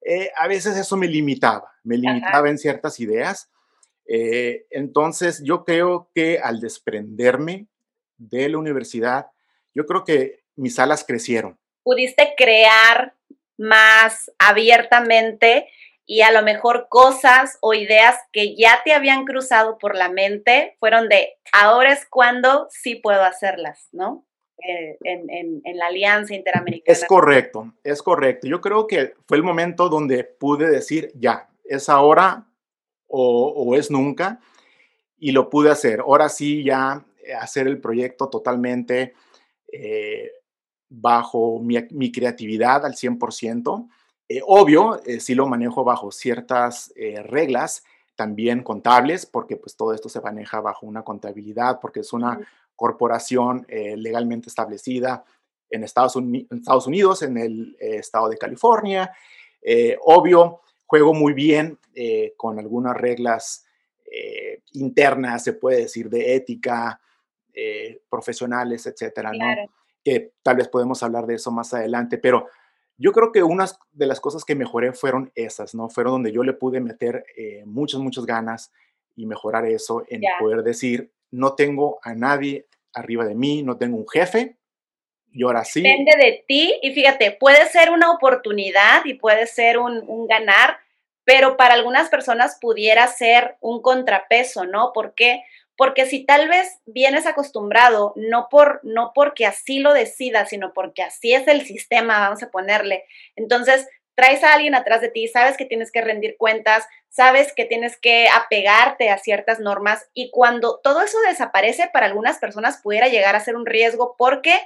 eh, 0.05 0.29
a 0.37 0.47
veces 0.47 0.77
eso 0.77 0.95
me 0.97 1.07
limitaba, 1.07 1.73
me 1.83 1.97
limitaba 1.97 2.47
en 2.47 2.59
ciertas 2.59 2.99
ideas. 2.99 3.49
Eh, 4.07 4.65
entonces, 4.69 5.41
yo 5.43 5.65
creo 5.65 6.09
que 6.13 6.39
al 6.39 6.59
desprenderme 6.59 7.67
de 8.17 8.49
la 8.49 8.57
universidad, 8.57 9.27
yo 9.73 9.85
creo 9.85 10.03
que 10.03 10.43
mis 10.55 10.79
alas 10.79 11.03
crecieron. 11.03 11.57
Pudiste 11.83 12.33
crear 12.37 13.13
más 13.57 14.31
abiertamente 14.39 15.67
y 16.05 16.21
a 16.21 16.31
lo 16.31 16.43
mejor 16.43 16.87
cosas 16.89 17.57
o 17.61 17.73
ideas 17.73 18.15
que 18.31 18.55
ya 18.55 18.81
te 18.83 18.93
habían 18.93 19.25
cruzado 19.25 19.77
por 19.77 19.95
la 19.95 20.09
mente 20.09 20.75
fueron 20.79 21.09
de 21.09 21.37
ahora 21.51 21.93
es 21.93 22.05
cuando 22.05 22.67
sí 22.69 22.95
puedo 22.95 23.23
hacerlas, 23.23 23.89
¿no? 23.91 24.25
Eh, 24.57 24.97
en, 25.03 25.61
en, 25.63 25.77
la 25.77 25.87
Alianza 25.87 26.33
Interamericana. 26.33 26.97
Es 26.97 27.05
correcto, 27.05 27.73
es 27.83 28.01
correcto. 28.01 28.47
Yo 28.47 28.61
creo 28.61 28.87
que 28.87 29.13
fue 29.27 29.37
el 29.37 29.43
momento 29.43 29.89
donde 29.89 30.23
pude 30.23 30.69
decir, 30.69 31.11
ya, 31.13 31.49
es 31.65 31.89
ahora 31.89 32.47
o, 33.07 33.75
es 33.75 33.91
nunca, 33.91 34.39
y 35.17 35.31
lo 35.31 35.49
pude 35.49 35.69
hacer. 35.69 36.01
Ahora 36.01 36.29
sí, 36.29 36.63
ya 36.63 37.05
eh, 37.23 37.33
hacer 37.33 37.67
el 37.67 37.79
proyecto 37.79 38.29
totalmente 38.29 39.13
eh, 39.71 40.31
bajo 40.89 41.59
mi, 41.59 42.11
creatividad 42.11 42.85
al 42.85 42.93
100%. 42.93 43.87
Eh, 44.27 44.41
obvio, 44.45 44.99
sí 45.19 45.35
lo 45.35 45.47
manejo 45.47 45.83
bajo 45.83 46.11
ciertas 46.11 46.93
reglas, 47.23 47.83
también 48.15 48.63
contables, 48.63 49.25
porque 49.25 49.57
pues 49.57 49.75
todo 49.75 49.93
esto 49.93 50.09
se 50.09 50.21
maneja 50.21 50.61
bajo 50.61 50.85
una 50.85 51.03
contabilidad, 51.03 51.79
porque 51.79 51.99
es 51.99 52.13
una 52.13 52.39
corporación 52.75 53.65
legalmente 53.69 54.49
establecida 54.49 55.25
en 55.69 55.83
Estados, 55.83 56.15
Unidos, 56.15 57.21
en 57.23 57.37
el 57.37 57.77
estado 57.79 58.29
de 58.29 58.37
California. 58.37 59.11
obvio, 60.01 60.61
juego 60.85 61.13
muy 61.13 61.33
bien 61.33 61.79
eh, 61.93 62.33
con 62.37 62.59
algunas 62.59 62.95
reglas 62.95 63.65
eh, 64.11 64.61
internas, 64.73 65.43
se 65.43 65.53
puede 65.53 65.81
decir, 65.81 66.09
de 66.09 66.35
ética, 66.35 66.99
eh, 67.53 68.01
profesionales, 68.09 68.85
etcétera, 68.85 69.31
¿no? 69.31 69.71
Que 70.03 70.33
tal 70.43 70.57
vez 70.57 70.67
podemos 70.67 71.01
hablar 71.03 71.25
de 71.25 71.35
eso 71.35 71.51
más 71.51 71.73
adelante, 71.73 72.17
pero 72.17 72.47
yo 72.97 73.11
creo 73.11 73.31
que 73.31 73.43
unas 73.43 73.77
de 73.91 74.05
las 74.05 74.21
cosas 74.21 74.45
que 74.45 74.55
mejoré 74.55 74.93
fueron 74.93 75.31
esas, 75.35 75.73
¿no? 75.73 75.89
Fueron 75.89 76.13
donde 76.13 76.31
yo 76.31 76.43
le 76.43 76.53
pude 76.53 76.79
meter 76.79 77.25
muchas, 77.65 77.99
muchas 77.99 78.25
ganas 78.25 78.71
y 79.15 79.25
mejorar 79.25 79.65
eso 79.65 80.03
en 80.07 80.21
poder 80.39 80.63
decir, 80.63 81.11
no 81.31 81.55
tengo 81.55 81.99
a 82.03 82.13
nadie 82.13 82.67
arriba 82.93 83.25
de 83.25 83.35
mí, 83.35 83.63
no 83.63 83.77
tengo 83.77 83.97
un 83.97 84.07
jefe, 84.07 84.57
y 85.35 85.43
ahora. 85.43 85.63
Depende 85.75 86.13
de 86.17 86.45
ti 86.47 86.79
y 86.81 86.93
fíjate, 86.93 87.31
puede 87.31 87.67
ser 87.67 87.91
una 87.91 88.11
oportunidad 88.11 89.03
y 89.03 89.15
puede 89.15 89.45
ser 89.47 89.77
un, 89.77 90.27
ganar, 90.27 90.77
pero 91.25 91.57
para 91.57 91.73
algunas 91.73 92.09
personas 92.09 92.57
pudiera 92.59 93.05
ser 93.07 93.57
un 93.59 93.81
contrapeso, 93.81 94.65
¿no? 94.65 94.91
¿Por? 94.93 95.13
Porque 95.75 96.05
si 96.05 96.25
tal 96.25 96.47
vez 96.47 96.79
vienes 96.85 97.25
acostumbrado, 97.25 98.13
no, 98.15 98.47
por, 98.49 98.79
no 98.83 99.11
porque 99.13 99.45
así 99.45 99.79
lo 99.79 99.93
decidas, 99.93 100.49
sino 100.49 100.73
porque 100.73 101.03
así 101.03 101.33
es 101.33 101.47
el 101.49 101.65
sistema, 101.65 102.19
vamos 102.19 102.41
a 102.41 102.49
ponerle, 102.49 103.03
entonces 103.35 103.85
traes 104.15 104.41
a 104.45 104.53
alguien 104.53 104.75
atrás 104.75 105.01
de 105.01 105.09
ti, 105.09 105.27
sabes 105.27 105.57
que 105.57 105.65
tienes 105.65 105.91
que 105.91 105.99
rendir 105.99 106.37
cuentas, 106.37 106.87
sabes 107.09 107.51
que 107.51 107.65
tienes 107.65 107.97
que 107.97 108.29
apegarte 108.29 109.09
a 109.09 109.17
ciertas 109.17 109.59
normas 109.59 110.09
y 110.13 110.31
cuando 110.31 110.79
todo 110.81 111.01
eso 111.01 111.17
desaparece, 111.27 111.89
para 111.91 112.05
algunas 112.05 112.37
personas 112.37 112.79
pudiera 112.81 113.09
llegar 113.09 113.35
a 113.35 113.41
ser 113.41 113.57
un 113.57 113.65
riesgo 113.65 114.15
porque 114.17 114.57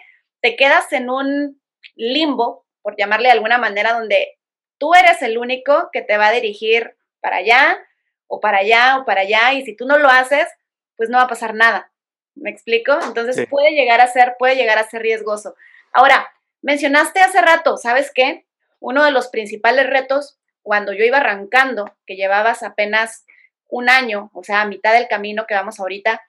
te 0.42 0.56
quedas 0.56 0.92
en 0.94 1.10
un 1.10 1.62
limbo, 1.96 2.66
por 2.82 2.96
llamarle 2.98 3.28
de 3.28 3.34
alguna 3.34 3.58
manera, 3.58 3.94
donde 3.94 4.38
tú 4.78 4.94
eres 4.94 5.22
el 5.22 5.38
único 5.38 5.90
que 5.92 6.02
te 6.02 6.18
va 6.18 6.28
a 6.28 6.32
dirigir 6.32 6.96
para 7.22 7.38
allá 7.38 7.78
o 8.28 8.40
para 8.40 8.60
allá 8.60 8.98
o 9.00 9.06
para 9.06 9.22
allá 9.22 9.54
y 9.54 9.64
si 9.64 9.76
tú 9.76 9.86
no 9.86 9.98
lo 9.98 10.08
haces, 10.08 10.48
pues 10.96 11.10
no 11.10 11.18
va 11.18 11.24
a 11.24 11.30
pasar 11.30 11.54
nada. 11.54 11.92
¿Me 12.36 12.50
explico? 12.50 12.98
Entonces 13.04 13.48
puede 13.50 13.72
llegar 13.72 14.02
a 14.02 14.08
ser, 14.08 14.36
puede 14.40 14.56
llegar 14.56 14.78
a 14.78 14.90
ser 14.90 15.02
riesgoso. 15.02 15.56
Ahora, 15.92 16.32
mencionaste 16.62 17.20
hace 17.20 17.42
rato, 17.42 17.78
¿sabes 17.78 18.12
qué? 18.14 18.46
Uno 18.80 19.04
de 19.04 19.12
los 19.12 19.28
principales 19.28 19.90
retos 19.90 20.40
cuando 20.62 20.94
yo 20.94 21.04
iba 21.04 21.18
arrancando, 21.18 21.94
que 22.06 22.16
llevabas 22.16 22.64
apenas 22.64 23.26
un 23.68 23.90
año, 23.90 24.30
o 24.34 24.44
sea, 24.44 24.62
a 24.62 24.68
mitad 24.68 24.94
del 24.94 25.08
camino 25.08 25.46
que 25.48 25.54
vamos 25.54 25.80
ahorita, 25.80 26.22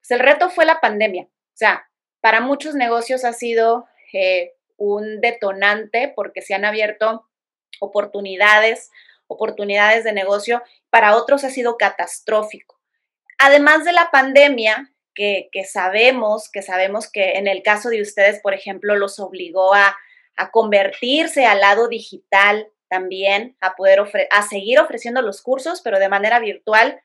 pues 0.00 0.10
el 0.10 0.20
reto 0.20 0.50
fue 0.50 0.64
la 0.64 0.80
pandemia. 0.80 1.24
O 1.24 1.56
sea, 1.56 1.85
para 2.26 2.40
muchos 2.40 2.74
negocios 2.74 3.24
ha 3.24 3.32
sido 3.32 3.86
eh, 4.12 4.56
un 4.76 5.20
detonante 5.20 6.12
porque 6.16 6.42
se 6.42 6.54
han 6.54 6.64
abierto 6.64 7.24
oportunidades, 7.78 8.90
oportunidades 9.28 10.02
de 10.02 10.12
negocio, 10.12 10.60
para 10.90 11.14
otros 11.14 11.44
ha 11.44 11.50
sido 11.50 11.76
catastrófico. 11.76 12.80
Además 13.38 13.84
de 13.84 13.92
la 13.92 14.10
pandemia, 14.10 14.92
que, 15.14 15.48
sabemos, 15.70 16.50
que 16.50 16.62
sabemos 16.62 17.08
que 17.08 17.34
en 17.34 17.46
el 17.46 17.62
caso 17.62 17.90
de 17.90 18.02
ustedes, 18.02 18.40
por 18.40 18.54
ejemplo, 18.54 18.96
los 18.96 19.20
obligó 19.20 19.72
a, 19.72 19.96
convertirse 20.50 21.46
al 21.46 21.60
lado 21.60 21.86
digital 21.86 22.66
también, 22.88 23.56
a 23.60 23.76
poder 23.76 24.02
a 24.32 24.42
seguir 24.42 24.80
ofreciendo 24.80 25.22
los 25.22 25.42
cursos, 25.42 25.80
pero 25.80 26.00
de 26.00 26.08
manera 26.08 26.40
virtual. 26.40 27.00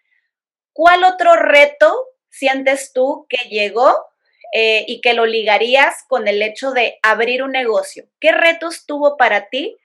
¿Cuál 0.73 1.03
otro 1.03 1.35
reto 1.35 2.07
sientes 2.31 2.91
tú 2.91 3.27
que 3.29 3.49
llegó 3.49 4.10
eh, 4.53 4.83
y 4.87 5.01
que 5.01 5.13
lo 5.13 5.25
ligarías 5.25 6.03
con 6.07 6.27
el 6.27 6.41
hecho 6.41 6.71
de 6.71 6.99
abrir 7.01 7.43
un 7.43 7.51
negocio? 7.51 8.05
¿Qué 8.19 8.31
retos 8.31 8.85
tuvo 8.85 9.17
para 9.17 9.49
ti 9.49 9.77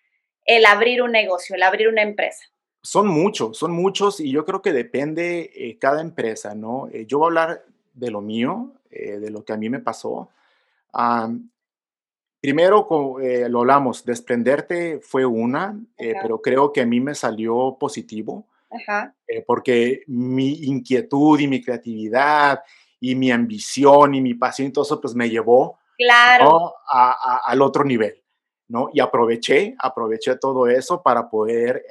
el 0.45 0.67
abrir 0.67 1.03
un 1.03 1.13
negocio, 1.13 1.57
el 1.57 1.63
abrir 1.63 1.89
una 1.89 2.03
empresa? 2.03 2.45
Son 2.83 3.07
muchos, 3.07 3.59
son 3.59 3.73
muchos 3.73 4.21
y 4.21 4.31
yo 4.31 4.45
creo 4.45 4.63
que 4.63 4.73
depende 4.73 5.51
eh, 5.55 5.79
cada 5.79 6.01
empresa, 6.01 6.55
¿no? 6.55 6.89
Eh, 6.93 7.07
yo 7.07 7.19
voy 7.19 7.27
a 7.27 7.29
hablar 7.29 7.65
de 7.95 8.11
lo 8.11 8.21
mío, 8.21 8.73
de 8.91 9.31
lo 9.31 9.45
que 9.45 9.53
a 9.53 9.57
mí 9.57 9.69
me 9.69 9.81
pasó. 9.81 10.31
primero, 12.41 12.87
lo 13.49 13.61
hablamos, 13.61 14.05
desprenderte 14.07 15.01
fue 15.01 15.27
una, 15.27 15.79
pero 15.97 16.41
creo 16.41 16.73
que 16.73 16.81
a 16.81 16.87
mí 16.87 17.01
me 17.01 17.15
salió 17.15 17.77
positivo. 17.79 18.47
porque 19.47 20.03
mi 20.07 20.53
inquietud 20.65 21.41
y 21.41 21.49
mi 21.49 21.63
creatividad 21.63 22.61
y 23.01 23.15
mi 23.15 23.31
ambición 23.31 24.15
y 24.15 24.21
mi 24.21 24.35
pasión 24.35 24.69
y 24.69 24.73
todo 24.73 24.85
eso, 24.85 25.01
pues 25.01 25.15
me 25.15 25.29
llevó 25.29 25.79
claro. 25.97 26.75
al 26.87 27.63
otro 27.63 27.85
nivel, 27.85 28.23
¿no? 28.69 28.91
Y 28.93 29.01
aproveché, 29.01 29.75
aproveché 29.79 30.37
todo 30.37 30.67
eso 30.67 31.03
para 31.03 31.29
poder 31.29 31.85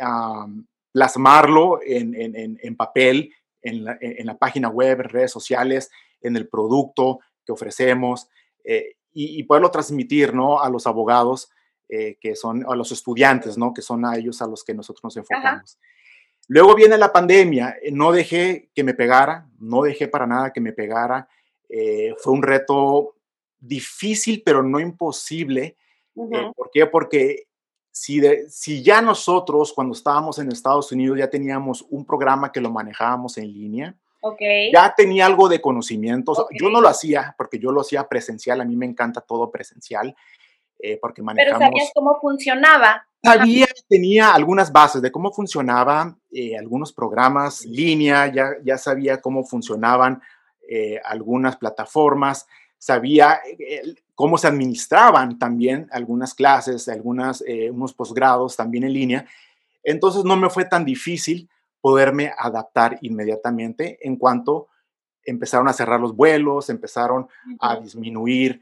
plasmarlo 0.92 1.80
en, 1.84 2.76
papel, 2.76 3.34
en 3.62 3.84
la, 3.84 4.38
página 4.38 4.70
web, 4.70 5.02
en 5.02 5.10
redes 5.10 5.32
sociales, 5.32 5.92
en 6.22 6.36
el 6.36 6.48
producto 6.48 7.20
que 7.46 7.52
ofrecemos 7.52 8.28
eh, 8.64 8.96
y, 9.14 9.44
poderlo 9.44 9.72
transmitir, 9.72 10.34
¿no? 10.34 10.60
A 10.60 10.70
los 10.70 10.88
abogados 10.88 11.50
eh, 11.88 12.18
que 12.20 12.36
son, 12.36 12.66
a 12.68 12.76
los 12.76 12.92
estudiantes, 12.92 13.58
¿no? 13.58 13.74
Que 13.74 13.82
son 13.82 14.06
a 14.06 14.16
ellos 14.18 14.42
a 14.42 14.48
los 14.48 14.64
que 14.64 14.74
nosotros 14.74 15.04
nos 15.04 15.18
enfocamos. 15.18 15.78
Luego 16.48 16.76
viene 16.76 16.98
la 16.98 17.12
pandemia, 17.12 17.78
eh, 17.82 17.92
no 17.92 18.12
dejé 18.12 18.70
que 18.74 18.84
me 18.84 18.94
pegara, 18.94 19.48
no 19.60 19.82
dejé 19.82 20.08
para 20.08 20.28
nada 20.28 20.54
que 20.54 20.62
me 20.62 20.74
pegara. 20.74 21.28
Eh, 21.70 22.14
fue 22.20 22.34
un 22.34 22.44
reto 22.44 23.16
difícil, 23.60 24.44
pero 24.46 24.62
no 24.62 24.80
imposible. 24.80 25.76
Eh, 26.16 26.52
¿Por 26.56 26.70
qué? 26.72 26.86
Porque 26.86 27.48
si, 27.92 28.22
si 28.50 28.84
ya 28.84 29.02
nosotros, 29.02 29.74
cuando 29.74 29.94
estábamos 29.96 30.38
en 30.38 30.52
Estados 30.52 30.92
Unidos, 30.92 31.18
ya 31.18 31.30
teníamos 31.30 31.86
un 31.90 32.06
programa 32.06 32.52
que 32.52 32.62
lo 32.62 32.70
manejábamos 32.70 33.38
en 33.38 33.52
línea, 33.52 33.96
ya 34.72 34.94
tenía 34.96 35.26
algo 35.26 35.50
de 35.50 35.62
conocimiento. 35.62 36.48
Yo 36.60 36.70
no 36.70 36.82
lo 36.82 36.88
hacía 36.88 37.36
porque 37.38 37.60
yo 37.60 37.72
lo 37.72 37.82
hacía 37.82 38.08
presencial, 38.08 38.62
a 38.62 38.66
mí 38.66 38.76
me 38.76 38.86
encanta 38.86 39.22
todo 39.22 39.50
presencial. 39.52 40.16
eh, 40.80 40.98
porque 41.02 41.22
manejamos... 41.22 41.60
Pero 41.60 41.72
sabías 41.72 41.92
cómo 41.94 42.20
funcionaba. 42.20 43.08
Sabía, 43.26 43.68
tenía 43.90 44.34
algunas 44.34 44.72
bases 44.72 45.02
de 45.02 45.12
cómo 45.12 45.32
funcionaban 45.32 46.20
eh, 46.32 46.58
algunos 46.58 46.94
programas 46.94 47.66
línea, 47.66 48.32
ya, 48.34 48.52
ya 48.64 48.78
sabía 48.78 49.22
cómo 49.22 49.44
funcionaban 49.44 50.22
eh, 50.70 51.00
algunas 51.04 51.58
plataformas, 51.58 52.48
sabía 52.78 53.40
cómo 54.14 54.38
se 54.38 54.48
administraban 54.48 55.38
también 55.40 55.88
algunas 55.92 56.34
clases, 56.34 56.88
algunas, 56.88 57.44
unos 57.72 57.94
posgrados 57.94 58.56
también 58.56 58.84
en 58.84 58.94
línea. 58.94 59.26
Entonces 59.84 60.24
no 60.24 60.38
me 60.38 60.50
fue 60.50 60.66
tan 60.66 60.86
difícil 60.86 61.50
poderme 61.82 62.32
adaptar 62.38 62.98
inmediatamente 63.02 63.98
en 64.02 64.18
cuanto 64.18 64.68
empezaron 65.24 65.68
a 65.68 65.74
cerrar 65.74 66.00
los 66.00 66.16
vuelos, 66.16 66.70
empezaron 66.70 67.28
a 67.60 67.80
disminuir 67.80 68.62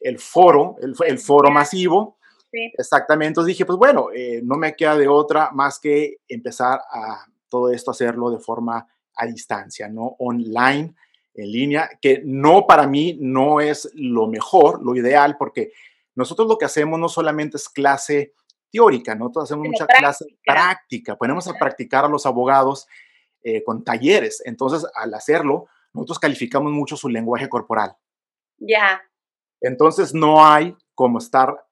el 0.00 0.18
foro, 0.18 0.76
el, 0.80 1.18
foro 1.18 1.50
masivo. 1.50 2.16
Exactamente, 2.78 3.28
entonces 3.28 3.48
dije, 3.48 3.64
pues 3.64 3.78
bueno, 3.78 4.08
eh, 4.14 4.40
no 4.42 4.56
me 4.56 4.74
queda 4.74 4.96
de 4.96 5.08
otra 5.08 5.50
más 5.52 5.78
que 5.78 6.18
empezar 6.28 6.80
a 6.90 7.26
todo 7.48 7.70
esto 7.70 7.90
hacerlo 7.90 8.30
de 8.30 8.38
forma 8.38 8.86
a 9.14 9.26
distancia, 9.26 9.88
¿no? 9.88 10.16
Online, 10.18 10.94
en 11.34 11.52
línea, 11.52 11.90
que 12.00 12.22
no 12.24 12.66
para 12.66 12.86
mí 12.86 13.18
no 13.20 13.60
es 13.60 13.90
lo 13.94 14.26
mejor, 14.26 14.82
lo 14.84 14.94
ideal, 14.94 15.36
porque 15.38 15.72
nosotros 16.14 16.48
lo 16.48 16.58
que 16.58 16.64
hacemos 16.64 16.98
no 16.98 17.08
solamente 17.08 17.56
es 17.56 17.68
clase 17.68 18.32
teórica, 18.70 19.14
nosotros 19.14 19.44
hacemos 19.44 19.68
mucha 19.68 19.86
clase 19.86 20.26
práctica, 20.44 21.16
ponemos 21.16 21.46
a 21.48 21.54
practicar 21.54 22.04
a 22.04 22.08
los 22.08 22.26
abogados 22.26 22.86
eh, 23.42 23.62
con 23.62 23.84
talleres, 23.84 24.42
entonces 24.44 24.86
al 24.94 25.14
hacerlo, 25.14 25.66
nosotros 25.92 26.18
calificamos 26.18 26.72
mucho 26.72 26.96
su 26.96 27.08
lenguaje 27.08 27.48
corporal. 27.48 27.96
Ya. 28.58 29.02
Entonces 29.60 30.14
no 30.14 30.44
hay 30.44 30.74
como 30.94 31.18
estar 31.18 31.65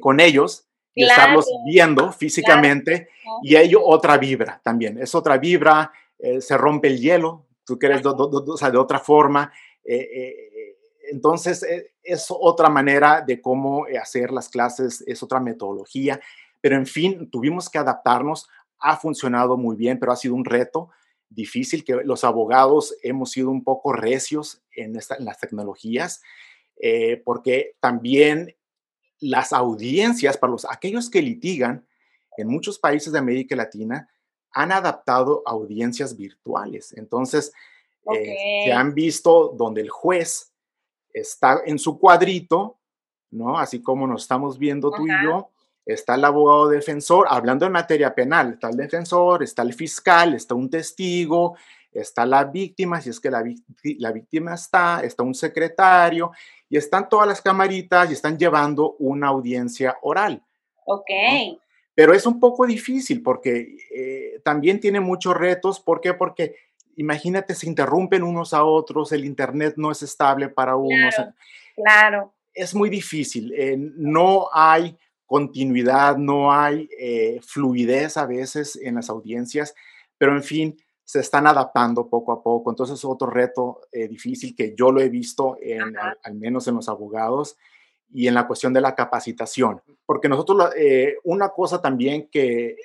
con 0.00 0.20
ellos 0.20 0.66
y 0.94 1.04
estarlos 1.04 1.46
viendo 1.66 2.12
físicamente 2.12 3.08
y 3.42 3.56
ello 3.56 3.84
otra 3.84 4.18
vibra 4.18 4.60
también. 4.62 4.98
Es 4.98 5.14
otra 5.14 5.38
vibra, 5.38 5.92
eh, 6.18 6.40
se 6.40 6.56
rompe 6.56 6.88
el 6.88 7.00
hielo, 7.00 7.46
tú 7.64 7.78
quieres 7.78 8.02
de 8.02 8.78
otra 8.78 8.98
forma. 8.98 9.52
Eh, 9.84 9.96
eh, 9.96 10.76
entonces 11.10 11.66
es 12.02 12.26
otra 12.28 12.68
manera 12.68 13.22
de 13.26 13.40
cómo 13.40 13.86
hacer 14.00 14.30
las 14.30 14.48
clases, 14.48 15.02
es 15.06 15.22
otra 15.22 15.40
metodología. 15.40 16.20
Pero 16.60 16.76
en 16.76 16.86
fin, 16.86 17.28
tuvimos 17.30 17.68
que 17.68 17.78
adaptarnos. 17.78 18.48
Ha 18.78 18.96
funcionado 18.96 19.56
muy 19.56 19.76
bien, 19.76 19.98
pero 19.98 20.12
ha 20.12 20.16
sido 20.16 20.34
un 20.34 20.44
reto 20.44 20.90
difícil 21.28 21.84
que 21.84 21.94
los 22.04 22.24
abogados 22.24 22.94
hemos 23.02 23.30
sido 23.30 23.50
un 23.50 23.64
poco 23.64 23.92
recios 23.92 24.62
en, 24.74 24.96
en 24.96 25.24
las 25.24 25.38
tecnologías. 25.38 26.22
Eh, 26.84 27.22
porque 27.24 27.76
también 27.80 28.56
las 29.22 29.52
audiencias 29.52 30.36
para 30.36 30.50
los, 30.50 30.64
aquellos 30.64 31.08
que 31.08 31.22
litigan 31.22 31.86
en 32.36 32.48
muchos 32.48 32.78
países 32.78 33.12
de 33.12 33.18
América 33.18 33.56
Latina 33.56 34.08
han 34.52 34.72
adaptado 34.72 35.42
audiencias 35.46 36.16
virtuales. 36.16 36.92
Entonces, 36.96 37.52
eh, 38.12 38.64
se 38.66 38.72
han 38.72 38.94
visto 38.94 39.54
donde 39.56 39.80
el 39.80 39.90
juez 39.90 40.52
está 41.12 41.62
en 41.64 41.78
su 41.78 41.98
cuadrito, 41.98 42.78
¿no? 43.30 43.58
Así 43.58 43.80
como 43.80 44.06
nos 44.06 44.22
estamos 44.22 44.58
viendo 44.58 44.90
tú 44.90 45.06
y 45.06 45.24
yo, 45.24 45.50
está 45.86 46.16
el 46.16 46.24
abogado 46.24 46.68
defensor, 46.68 47.26
hablando 47.28 47.64
en 47.64 47.72
materia 47.72 48.14
penal, 48.14 48.54
está 48.54 48.70
el 48.70 48.76
defensor, 48.76 49.42
está 49.42 49.62
el 49.62 49.72
fiscal, 49.72 50.34
está 50.34 50.54
un 50.54 50.68
testigo, 50.68 51.56
está 51.92 52.26
la 52.26 52.44
víctima, 52.44 53.00
si 53.00 53.10
es 53.10 53.20
que 53.20 53.30
la, 53.30 53.44
la 53.98 54.12
víctima 54.12 54.54
está, 54.54 55.02
está 55.02 55.22
un 55.22 55.34
secretario, 55.34 56.32
y 56.72 56.78
están 56.78 57.10
todas 57.10 57.28
las 57.28 57.42
camaritas 57.42 58.08
y 58.08 58.14
están 58.14 58.38
llevando 58.38 58.96
una 58.98 59.28
audiencia 59.28 59.98
oral. 60.00 60.42
Ok. 60.86 61.10
Pero 61.94 62.14
es 62.14 62.24
un 62.24 62.40
poco 62.40 62.66
difícil 62.66 63.22
porque 63.22 63.76
eh, 63.94 64.40
también 64.42 64.80
tiene 64.80 64.98
muchos 64.98 65.36
retos. 65.36 65.80
¿Por 65.80 66.00
qué? 66.00 66.14
Porque 66.14 66.56
imagínate, 66.96 67.54
se 67.54 67.66
interrumpen 67.66 68.22
unos 68.22 68.54
a 68.54 68.64
otros, 68.64 69.12
el 69.12 69.26
Internet 69.26 69.74
no 69.76 69.90
es 69.90 70.02
estable 70.02 70.48
para 70.48 70.76
unos. 70.76 71.14
Claro. 71.76 72.32
Es 72.54 72.74
muy 72.74 72.88
difícil. 72.88 73.52
Eh, 73.54 73.76
no 73.76 74.48
hay 74.50 74.96
continuidad, 75.26 76.16
no 76.16 76.54
hay 76.54 76.88
eh, 76.98 77.38
fluidez 77.46 78.16
a 78.16 78.24
veces 78.24 78.76
en 78.82 78.94
las 78.94 79.10
audiencias, 79.10 79.74
pero 80.16 80.34
en 80.34 80.42
fin, 80.42 80.82
se 81.04 81.20
están 81.20 81.46
adaptando 81.46 82.08
poco 82.08 82.32
a 82.32 82.42
poco. 82.42 82.70
Entonces, 82.70 82.98
es 82.98 83.04
otro 83.04 83.28
reto 83.28 83.80
eh, 83.90 84.08
difícil 84.08 84.54
que 84.54 84.74
yo 84.76 84.90
lo 84.90 85.00
he 85.00 85.08
visto, 85.08 85.58
en, 85.60 85.96
al, 85.98 86.34
menos 86.34 86.68
en 86.68 86.76
los 86.76 86.88
abogados, 86.88 87.56
y 88.14 88.28
en 88.28 88.34
la 88.34 88.46
cuestión 88.46 88.72
de 88.72 88.80
la 88.80 88.94
capacitación. 88.94 89.80
Porque 90.04 90.28
nosotros, 90.28 90.70
eh, 90.76 91.16
una 91.24 91.48
cosa 91.50 91.80
también 91.80 92.28
que 92.30 92.76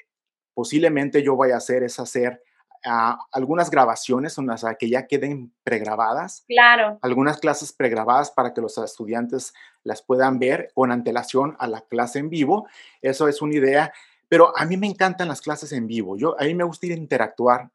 posiblemente 0.53 1.22
yo 1.22 1.36
voy 1.36 1.51
a 1.51 1.57
hacer 1.57 1.84
es 1.84 1.99
hacer 1.99 2.41
ah, 2.86 3.20
algunas 3.32 3.70
grabaciones, 3.70 4.38
o 4.39 4.57
sea, 4.57 4.76
que 4.76 4.89
ya 4.89 5.05
queden 5.05 5.53
pregrabadas. 5.63 6.45
Claro. 6.47 6.97
Algunas 7.01 7.39
clases 7.39 7.74
pregrabadas 7.74 8.32
para 8.32 8.53
que 8.53 8.61
los 8.61 8.78
estudiantes 8.78 9.53
las 9.84 10.01
puedan 10.01 10.39
ver 10.39 10.72
con 10.74 10.91
antelación 10.91 11.55
a 11.59 11.68
la 11.68 11.82
clase 11.82 12.20
en 12.20 12.30
vivo. 12.30 12.68
Eso 13.01 13.28
es 13.28 13.41
una 13.41 13.55
idea. 13.55 13.93
Pero 14.30 14.57
a 14.57 14.65
mí 14.65 14.78
me 14.78 14.88
encantan 14.88 15.28
las 15.28 15.41
clases 15.41 15.72
en 15.74 15.88
vivo. 15.88 16.18
Yo, 16.18 16.36
a 16.39 16.43
mí 16.45 16.53
me 16.53 16.63
gusta 16.63 16.88
ir 16.88 16.93
a 16.93 16.97
interactuar 16.97 17.70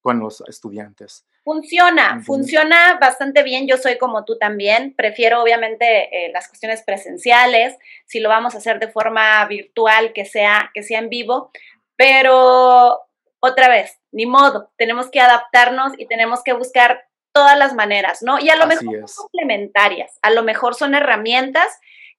con 0.00 0.20
los 0.20 0.42
estudiantes. 0.48 1.26
Funciona, 1.44 2.20
funciona 2.24 2.98
bastante 3.00 3.42
bien. 3.42 3.66
Yo 3.66 3.76
soy 3.78 3.96
como 3.96 4.24
tú 4.24 4.36
también. 4.38 4.94
Prefiero 4.94 5.42
obviamente 5.42 6.26
eh, 6.26 6.30
las 6.32 6.48
cuestiones 6.48 6.82
presenciales. 6.82 7.76
Si 8.06 8.20
lo 8.20 8.28
vamos 8.28 8.54
a 8.54 8.58
hacer 8.58 8.78
de 8.78 8.88
forma 8.88 9.44
virtual, 9.46 10.12
que 10.12 10.24
sea, 10.24 10.70
que 10.74 10.82
sea 10.82 10.98
en 10.98 11.08
vivo. 11.08 11.50
Pero 11.96 13.00
otra 13.40 13.68
vez, 13.68 13.98
ni 14.12 14.26
modo. 14.26 14.70
Tenemos 14.76 15.10
que 15.10 15.20
adaptarnos 15.20 15.92
y 15.98 16.06
tenemos 16.06 16.42
que 16.42 16.52
buscar 16.52 17.06
todas 17.32 17.56
las 17.56 17.74
maneras, 17.74 18.22
¿no? 18.22 18.38
Y 18.38 18.50
a 18.50 18.56
lo 18.56 18.66
mejor 18.66 19.08
son 19.08 19.26
complementarias. 19.28 20.18
A 20.22 20.30
lo 20.30 20.42
mejor 20.42 20.74
son 20.74 20.94
herramientas 20.94 21.78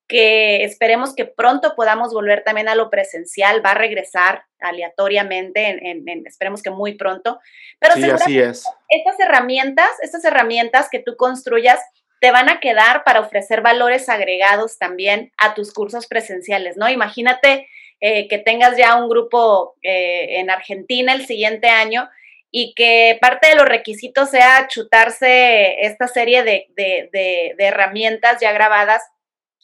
que 0.10 0.64
esperemos 0.64 1.16
que 1.16 1.26
pronto 1.26 1.76
podamos 1.76 2.12
volver 2.14 2.44
también 2.44 2.68
a 2.68 2.76
lo 2.76 2.90
presencial, 2.90 3.64
va 3.64 3.72
a 3.72 3.76
regresar 3.76 4.44
aleatoriamente, 4.60 5.68
en, 5.68 6.26
esperemos 6.26 6.64
que 6.64 6.72
muy 6.72 6.96
pronto. 6.96 7.40
Pero 7.80 7.94
sí, 7.94 8.10
así 8.10 8.40
es. 8.40 8.66
estas 8.90 9.20
herramientas, 9.20 9.88
estas 10.02 10.26
herramientas 10.26 10.90
que 10.92 11.00
tú 11.00 11.16
construyas, 11.16 11.80
te 12.20 12.32
van 12.32 12.50
a 12.50 12.60
quedar 12.60 13.04
para 13.06 13.22
ofrecer 13.22 13.62
valores 13.62 14.10
agregados 14.10 14.78
también 14.78 15.32
a 15.38 15.54
tus 15.54 15.72
cursos 15.72 16.08
presenciales, 16.08 16.76
¿no? 16.76 16.90
Imagínate 16.90 17.70
eh, 18.02 18.28
que 18.28 18.40
tengas 18.40 18.76
ya 18.78 18.96
un 18.96 19.10
grupo 19.10 19.76
eh, 19.84 20.40
en 20.40 20.50
Argentina 20.50 21.14
el 21.14 21.28
siguiente 21.28 21.70
año 21.70 22.10
y 22.52 22.74
que 22.74 23.18
parte 23.22 23.48
de 23.48 23.56
los 23.56 23.68
requisitos 23.68 24.32
sea 24.32 24.68
chutarse 24.68 25.82
esta 25.82 26.08
serie 26.08 26.44
de, 26.44 26.68
de 26.76 27.56
herramientas 27.60 28.42
ya 28.42 28.52
grabadas 28.52 29.04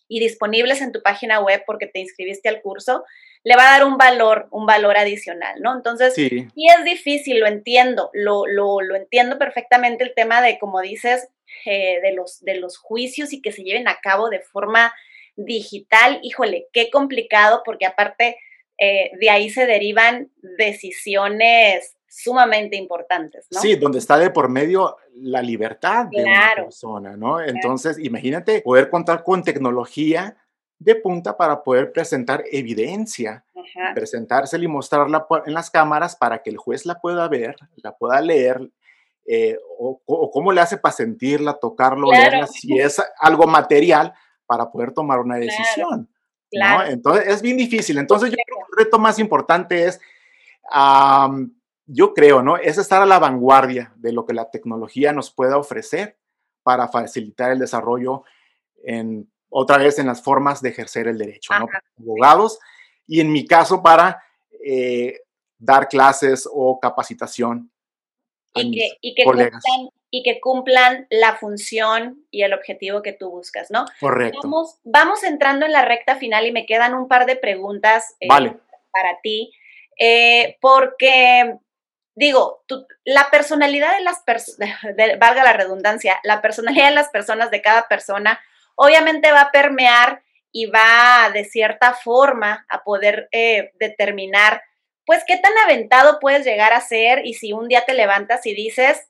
y 0.07 0.19
disponibles 0.19 0.81
en 0.81 0.91
tu 0.91 1.01
página 1.01 1.39
web 1.39 1.63
porque 1.65 1.87
te 1.87 1.99
inscribiste 1.99 2.49
al 2.49 2.61
curso, 2.61 3.03
le 3.43 3.55
va 3.55 3.67
a 3.67 3.79
dar 3.79 3.87
un 3.87 3.97
valor, 3.97 4.47
un 4.51 4.65
valor 4.65 4.97
adicional, 4.97 5.61
¿no? 5.61 5.75
Entonces, 5.75 6.15
sí, 6.15 6.47
es 6.55 6.83
difícil, 6.83 7.39
lo 7.39 7.47
entiendo, 7.47 8.09
lo, 8.13 8.45
lo, 8.47 8.81
lo, 8.81 8.95
entiendo 8.95 9.37
perfectamente 9.37 10.03
el 10.03 10.13
tema 10.15 10.41
de, 10.41 10.57
como 10.57 10.81
dices, 10.81 11.27
eh, 11.65 11.99
de, 12.01 12.13
los, 12.13 12.41
de 12.41 12.55
los 12.55 12.77
juicios 12.77 13.33
y 13.33 13.41
que 13.41 13.51
se 13.51 13.63
lleven 13.63 13.87
a 13.87 13.99
cabo 14.01 14.29
de 14.29 14.41
forma 14.41 14.93
digital, 15.35 16.19
híjole, 16.23 16.67
qué 16.73 16.89
complicado, 16.89 17.61
porque 17.63 17.85
aparte 17.85 18.37
eh, 18.79 19.11
de 19.19 19.29
ahí 19.29 19.49
se 19.49 19.65
derivan 19.65 20.31
decisiones 20.57 21.95
sumamente 22.15 22.77
importantes, 22.77 23.47
¿no? 23.51 23.59
Sí, 23.59 23.75
donde 23.75 23.99
está 23.99 24.17
de 24.17 24.29
por 24.29 24.47
medio 24.47 24.97
la 25.15 25.41
libertad 25.41 26.05
de 26.05 26.23
una 26.23 26.53
persona, 26.55 27.17
¿no? 27.17 27.41
Entonces, 27.41 27.99
imagínate 27.99 28.61
poder 28.61 28.89
contar 28.89 29.23
con 29.23 29.43
tecnología 29.43 30.37
de 30.79 30.95
punta 30.95 31.35
para 31.35 31.61
poder 31.61 31.91
presentar 31.91 32.43
evidencia, 32.51 33.43
presentársela 33.93 34.63
y 34.63 34.67
mostrarla 34.67 35.27
en 35.45 35.53
las 35.53 35.69
cámaras 35.69 36.15
para 36.15 36.41
que 36.41 36.49
el 36.51 36.57
juez 36.57 36.85
la 36.85 37.01
pueda 37.01 37.27
ver, 37.27 37.57
la 37.75 37.91
pueda 37.95 38.21
leer, 38.21 38.61
eh, 39.27 39.57
o, 39.77 40.31
cómo 40.31 40.53
le 40.53 40.61
hace 40.61 40.77
para 40.77 40.95
sentirla, 40.95 41.53
tocarlo, 41.53 42.11
leerla, 42.11 42.47
si 42.47 42.79
es 42.79 43.01
algo 43.19 43.45
material 43.45 44.13
para 44.45 44.71
poder 44.71 44.93
tomar 44.93 45.19
una 45.19 45.35
decisión. 45.35 46.07
¿no? 46.53 46.83
Entonces, 46.85 47.27
es 47.27 47.41
bien 47.41 47.57
difícil. 47.57 47.97
Entonces, 47.97 48.29
yo 48.29 48.37
creo 48.45 48.59
que 48.59 48.71
el 48.71 48.85
reto 48.85 48.99
más 48.99 49.19
importante 49.19 49.85
es 49.85 49.99
yo 51.85 52.13
creo, 52.13 52.41
¿no? 52.41 52.57
Es 52.57 52.77
estar 52.77 53.01
a 53.01 53.05
la 53.05 53.19
vanguardia 53.19 53.93
de 53.97 54.11
lo 54.11 54.25
que 54.25 54.33
la 54.33 54.49
tecnología 54.49 55.13
nos 55.13 55.31
pueda 55.31 55.57
ofrecer 55.57 56.17
para 56.63 56.87
facilitar 56.87 57.51
el 57.51 57.59
desarrollo 57.59 58.23
en, 58.83 59.31
otra 59.49 59.77
vez, 59.77 59.99
en 59.99 60.07
las 60.07 60.21
formas 60.21 60.61
de 60.61 60.69
ejercer 60.69 61.07
el 61.07 61.17
derecho, 61.17 61.53
¿no? 61.59 61.67
Abogados 61.99 62.59
y 63.07 63.21
en 63.21 63.31
mi 63.31 63.45
caso 63.45 63.83
para 63.83 64.23
eh, 64.63 65.21
dar 65.57 65.87
clases 65.87 66.49
o 66.51 66.79
capacitación. 66.79 67.71
y, 68.55 68.71
que, 68.71 68.97
y, 69.01 69.15
que 69.15 69.23
cumplan, 69.23 69.51
y 70.09 70.23
que 70.23 70.39
cumplan 70.39 71.07
la 71.09 71.35
función 71.35 72.25
y 72.31 72.43
el 72.43 72.53
objetivo 72.53 73.01
que 73.01 73.13
tú 73.13 73.29
buscas, 73.29 73.69
¿no? 73.69 73.85
Correcto. 73.99 74.39
Vamos, 74.43 74.79
vamos 74.83 75.23
entrando 75.23 75.65
en 75.65 75.73
la 75.73 75.83
recta 75.83 76.15
final 76.15 76.47
y 76.47 76.51
me 76.51 76.65
quedan 76.65 76.93
un 76.93 77.07
par 77.07 77.25
de 77.25 77.35
preguntas 77.35 78.15
eh, 78.19 78.27
para 78.27 79.19
ti, 79.21 79.51
eh, 79.99 80.57
porque 80.61 81.59
digo, 82.15 82.63
la 83.03 83.29
personalidad 83.29 83.95
de 83.95 84.03
las 84.03 84.21
personas, 84.23 84.79
valga 85.19 85.43
la 85.43 85.53
redundancia, 85.53 86.19
la 86.23 86.41
personalidad 86.41 86.89
de 86.89 86.95
las 86.95 87.09
personas, 87.09 87.51
de 87.51 87.61
cada 87.61 87.87
persona, 87.87 88.39
obviamente 88.75 89.31
va 89.31 89.41
a 89.41 89.51
permear 89.51 90.23
y 90.51 90.67
va 90.67 91.29
de 91.33 91.43
cierta 91.43 91.93
forma 91.93 92.65
a 92.69 92.83
poder 92.83 93.27
eh, 93.31 93.71
determinar, 93.79 94.61
pues, 95.05 95.23
qué 95.27 95.37
tan 95.37 95.55
aventado 95.57 96.19
puedes 96.19 96.45
llegar 96.45 96.73
a 96.73 96.81
ser 96.81 97.25
y 97.25 97.33
si 97.33 97.53
un 97.53 97.67
día 97.67 97.83
te 97.85 97.93
levantas 97.93 98.45
y 98.45 98.53
dices, 98.53 99.09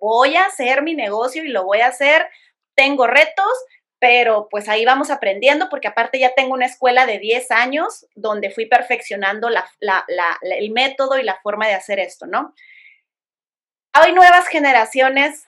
voy 0.00 0.36
a 0.36 0.46
hacer 0.46 0.82
mi 0.82 0.94
negocio 0.94 1.44
y 1.44 1.48
lo 1.48 1.64
voy 1.64 1.80
a 1.80 1.88
hacer, 1.88 2.26
tengo 2.74 3.06
retos, 3.06 3.52
pero 4.00 4.48
pues 4.50 4.68
ahí 4.68 4.84
vamos 4.84 5.10
aprendiendo 5.10 5.68
porque 5.68 5.88
aparte 5.88 6.18
ya 6.18 6.32
tengo 6.34 6.54
una 6.54 6.66
escuela 6.66 7.04
de 7.04 7.18
10 7.18 7.50
años 7.50 8.06
donde 8.14 8.50
fui 8.50 8.66
perfeccionando 8.66 9.48
el 9.48 10.70
método 10.70 11.18
y 11.18 11.24
la 11.24 11.40
forma 11.42 11.66
de 11.66 11.74
hacer 11.74 11.98
esto, 11.98 12.26
¿no? 12.26 12.54
Hay 13.92 14.12
nuevas 14.12 14.46
generaciones 14.48 15.46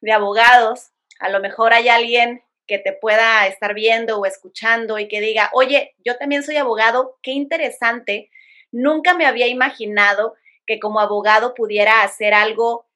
de 0.00 0.12
abogados, 0.12 0.90
a 1.20 1.28
lo 1.28 1.38
mejor 1.40 1.72
hay 1.72 1.88
alguien 1.88 2.42
que 2.66 2.78
te 2.78 2.92
pueda 2.92 3.46
estar 3.46 3.74
viendo 3.74 4.18
o 4.18 4.26
escuchando 4.26 4.98
y 4.98 5.06
que 5.06 5.20
diga, 5.20 5.50
oye, 5.52 5.94
yo 6.04 6.16
también 6.16 6.42
soy 6.42 6.56
abogado, 6.56 7.18
qué 7.22 7.30
interesante, 7.32 8.30
nunca 8.72 9.14
me 9.14 9.26
había 9.26 9.46
imaginado 9.46 10.34
que 10.66 10.80
como 10.80 11.00
abogado 11.00 11.54
pudiera 11.54 12.02
hacer 12.02 12.34
algo 12.34 12.86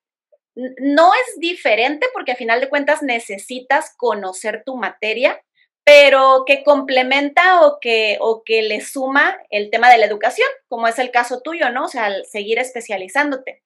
no 0.57 1.13
es 1.15 1.39
diferente 1.39 2.07
porque 2.13 2.33
a 2.33 2.37
final 2.37 2.61
de 2.61 2.69
cuentas 2.69 3.03
necesitas 3.03 3.95
conocer 3.97 4.63
tu 4.65 4.77
materia, 4.77 5.41
pero 5.85 6.45
que 6.47 6.65
complementa 6.65 7.65
o 7.65 7.79
que, 7.81 8.17
o 8.21 8.43
que 8.45 8.63
le 8.63 8.81
suma 8.81 9.39
el 9.51 9.71
tema 9.71 9.91
de 9.91 9.99
la 9.99 10.07
educación, 10.07 10.49
como 10.69 10.89
es 10.89 10.99
el 10.99 11.11
caso 11.11 11.43
tuyo, 11.43 11.71
¿no? 11.71 11.85
O 11.85 11.89
sea, 11.89 12.11
seguir 12.25 12.59
especializándote. 12.59 13.63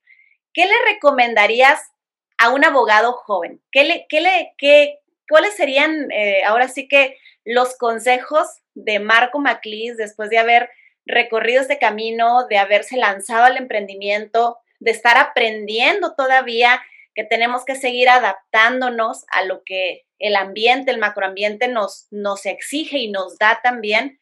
¿Qué 0.53 0.67
le 0.67 0.75
recomendarías 0.93 1.81
a 2.39 2.51
un 2.51 2.65
abogado 2.65 3.13
joven? 3.13 3.63
¿Qué 3.71 3.85
le, 3.85 4.07
qué 4.09 4.21
le, 4.21 4.55
qué, 4.59 4.99
¿Cuáles 5.29 5.55
serían 5.55 6.11
eh, 6.11 6.43
ahora 6.45 6.69
sí 6.69 6.89
que 6.89 7.17
los 7.45 7.77
consejos 7.77 8.49
de 8.75 8.99
Marco 8.99 9.39
Maclis 9.39 9.97
después 9.97 10.29
de 10.29 10.39
haber 10.39 10.71
recorrido 11.07 11.63
este 11.63 11.79
camino, 11.79 12.47
de 12.49 12.59
haberse 12.59 12.97
lanzado 12.97 13.45
al 13.45 13.57
emprendimiento, 13.57 14.59
de 14.81 14.91
estar 14.91 15.17
aprendiendo 15.17 16.15
todavía, 16.15 16.83
que 17.15 17.25
tenemos 17.25 17.65
que 17.65 17.77
seguir 17.77 18.09
adaptándonos 18.09 19.25
a 19.31 19.45
lo 19.45 19.63
que 19.65 20.07
el 20.19 20.37
ambiente, 20.37 20.91
el 20.91 20.99
macroambiente 20.99 21.69
nos, 21.69 22.07
nos 22.11 22.47
exige 22.47 22.99
y 22.99 23.11
nos 23.11 23.39
da 23.39 23.61
también. 23.63 24.19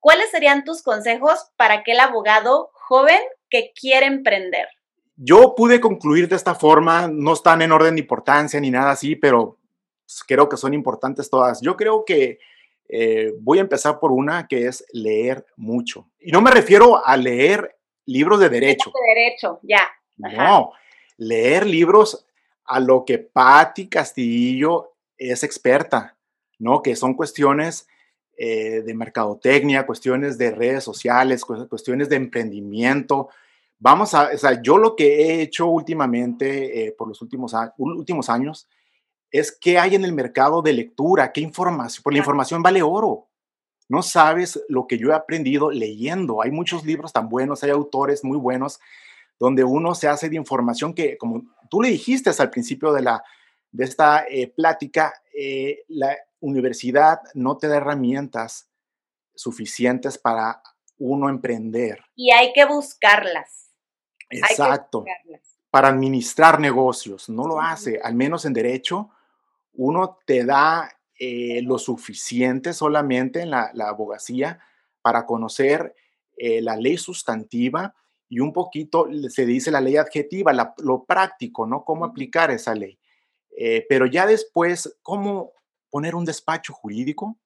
¿Cuáles 0.00 0.30
serían 0.30 0.64
tus 0.64 0.82
consejos 0.82 1.50
para 1.56 1.74
aquel 1.74 2.00
abogado 2.00 2.70
joven 2.72 3.20
que 3.50 3.72
quiere 3.78 4.06
emprender? 4.06 4.68
Yo 5.16 5.54
pude 5.56 5.80
concluir 5.80 6.28
de 6.28 6.36
esta 6.36 6.54
forma, 6.54 7.08
no 7.08 7.32
están 7.32 7.60
en 7.62 7.72
orden 7.72 7.96
de 7.96 8.02
importancia 8.02 8.60
ni 8.60 8.70
nada 8.70 8.92
así, 8.92 9.16
pero 9.16 9.58
creo 10.26 10.48
que 10.48 10.56
son 10.56 10.74
importantes 10.74 11.28
todas. 11.28 11.60
Yo 11.60 11.76
creo 11.76 12.04
que 12.04 12.38
eh, 12.88 13.32
voy 13.40 13.58
a 13.58 13.62
empezar 13.62 13.98
por 13.98 14.12
una 14.12 14.46
que 14.46 14.66
es 14.66 14.84
leer 14.92 15.44
mucho. 15.56 16.08
Y 16.20 16.30
no 16.30 16.40
me 16.40 16.50
refiero 16.50 17.04
a 17.04 17.16
leer 17.16 17.76
libros 18.06 18.40
de 18.40 18.48
derecho. 18.48 18.92
De 18.94 19.20
derecho, 19.20 19.60
ya. 19.62 19.90
No, 20.18 20.72
leer 21.16 21.66
libros 21.66 22.26
a 22.64 22.80
lo 22.80 23.04
que 23.04 23.18
Patti 23.18 23.88
Castillo 23.88 24.94
es 25.16 25.42
experta, 25.42 26.16
¿no? 26.58 26.82
Que 26.82 26.96
son 26.96 27.14
cuestiones 27.14 27.86
eh, 28.36 28.82
de 28.82 28.94
mercadotecnia, 28.94 29.86
cuestiones 29.86 30.38
de 30.38 30.50
redes 30.50 30.84
sociales, 30.84 31.44
cuestiones 31.44 32.08
de 32.08 32.16
emprendimiento. 32.16 33.30
Vamos 33.78 34.14
a, 34.14 34.30
o 34.34 34.38
sea, 34.38 34.60
yo 34.62 34.76
lo 34.76 34.94
que 34.94 35.22
he 35.22 35.42
hecho 35.42 35.66
últimamente, 35.66 36.86
eh, 36.86 36.92
por 36.92 37.08
los 37.08 37.22
últimos, 37.22 37.54
últimos 37.78 38.28
años, 38.28 38.68
es 39.30 39.56
qué 39.58 39.78
hay 39.78 39.94
en 39.94 40.04
el 40.04 40.12
mercado 40.12 40.62
de 40.62 40.72
lectura, 40.72 41.32
qué 41.32 41.40
información, 41.40 42.02
por 42.02 42.12
la 42.12 42.18
información 42.18 42.62
vale 42.62 42.82
oro. 42.82 43.28
No 43.88 44.02
sabes 44.02 44.62
lo 44.68 44.86
que 44.86 44.98
yo 44.98 45.10
he 45.10 45.14
aprendido 45.14 45.70
leyendo. 45.70 46.42
Hay 46.42 46.50
muchos 46.50 46.84
libros 46.84 47.12
tan 47.12 47.28
buenos, 47.28 47.64
hay 47.64 47.70
autores 47.70 48.22
muy 48.22 48.36
buenos 48.36 48.80
donde 49.38 49.64
uno 49.64 49.94
se 49.94 50.08
hace 50.08 50.28
de 50.28 50.36
información 50.36 50.94
que, 50.94 51.16
como 51.16 51.42
tú 51.70 51.82
le 51.82 51.90
dijiste 51.90 52.30
al 52.38 52.50
principio 52.50 52.92
de, 52.92 53.02
la, 53.02 53.22
de 53.70 53.84
esta 53.84 54.24
eh, 54.28 54.48
plática, 54.48 55.12
eh, 55.32 55.84
la 55.88 56.16
universidad 56.40 57.20
no 57.34 57.56
te 57.56 57.68
da 57.68 57.76
herramientas 57.76 58.68
suficientes 59.34 60.18
para 60.18 60.62
uno 60.98 61.28
emprender. 61.28 62.00
Y 62.16 62.32
hay 62.32 62.52
que 62.52 62.64
buscarlas. 62.64 63.70
Exacto. 64.30 65.04
Para 65.70 65.88
administrar 65.88 66.58
negocios. 66.58 67.28
No 67.28 67.46
lo 67.46 67.60
hace, 67.60 68.00
al 68.02 68.14
menos 68.14 68.44
en 68.44 68.52
derecho, 68.52 69.10
uno 69.74 70.18
te 70.26 70.44
da 70.44 70.90
eh, 71.18 71.62
lo 71.62 71.78
suficiente 71.78 72.72
solamente 72.72 73.42
en 73.42 73.50
la, 73.50 73.70
abogacía 73.86 74.60
para 75.02 75.24
conocer 75.24 75.94
la 76.40 76.76
ley 76.76 76.96
sustantiva 76.96 77.94
y 78.28 78.40
un 78.40 78.52
poquito 78.52 79.08
se 79.28 79.46
dice 79.46 79.70
la 79.70 79.80
ley 79.80 79.96
adjetiva, 79.96 80.52
lo 80.78 81.04
práctico, 81.04 81.66
¿no? 81.66 81.84
Cómo 81.84 82.04
aplicar 82.04 82.50
esa 82.50 82.74
ley. 82.74 82.98
Eh, 83.60 83.84
pero 83.88 84.06
ya 84.06 84.24
después, 84.24 84.98
¿cómo 85.02 85.52
poner 85.90 86.14
un 86.14 86.24
despacho 86.24 86.72
jurídico? 86.72 87.36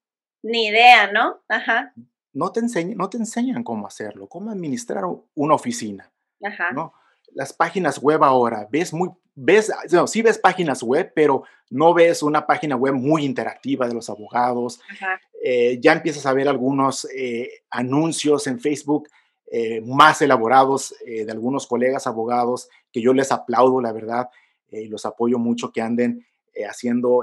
Ni 0.42 0.66
idea, 0.66 1.10
¿no? 1.10 1.40
Ajá. 1.48 1.94
No 2.34 2.52
te, 2.52 2.60
enseñan, 2.60 2.98
no 2.98 3.08
te 3.08 3.16
enseñan 3.16 3.62
cómo 3.62 3.86
hacerlo, 3.86 4.28
cómo 4.28 4.50
administrar 4.50 5.04
una 5.34 5.54
oficina. 5.54 6.12
Ajá. 6.44 6.72
¿no? 6.72 6.92
Las 7.32 7.54
páginas 7.54 7.98
web 7.98 8.22
ahora, 8.24 8.68
ves 8.70 8.92
muy, 8.92 9.10
ves, 9.34 9.72
no, 9.90 10.06
sí 10.06 10.20
ves 10.20 10.38
páginas 10.38 10.82
web, 10.82 11.12
pero 11.14 11.44
no 11.70 11.94
ves 11.94 12.22
una 12.22 12.46
página 12.46 12.76
web 12.76 12.92
muy 12.92 13.24
interactiva 13.24 13.88
de 13.88 13.94
los 13.94 14.10
abogados. 14.10 14.80
Ajá. 14.90 15.18
Eh, 15.42 15.78
ya 15.80 15.92
empiezas 15.92 16.26
a 16.26 16.34
ver 16.34 16.46
algunos 16.46 17.06
eh, 17.16 17.62
anuncios 17.70 18.46
en 18.46 18.60
Facebook 18.60 19.08
eh, 19.54 19.82
más 19.82 20.22
elaborados 20.22 20.94
eh, 21.04 21.26
de 21.26 21.32
algunos 21.32 21.66
colegas 21.66 22.06
abogados 22.06 22.70
que 22.90 23.02
yo 23.02 23.12
les 23.12 23.30
aplaudo, 23.30 23.82
la 23.82 23.92
verdad, 23.92 24.30
eh, 24.70 24.84
y 24.84 24.88
los 24.88 25.04
apoyo 25.04 25.38
mucho 25.38 25.70
que 25.72 25.82
anden 25.82 26.26
haciendo 26.68 27.22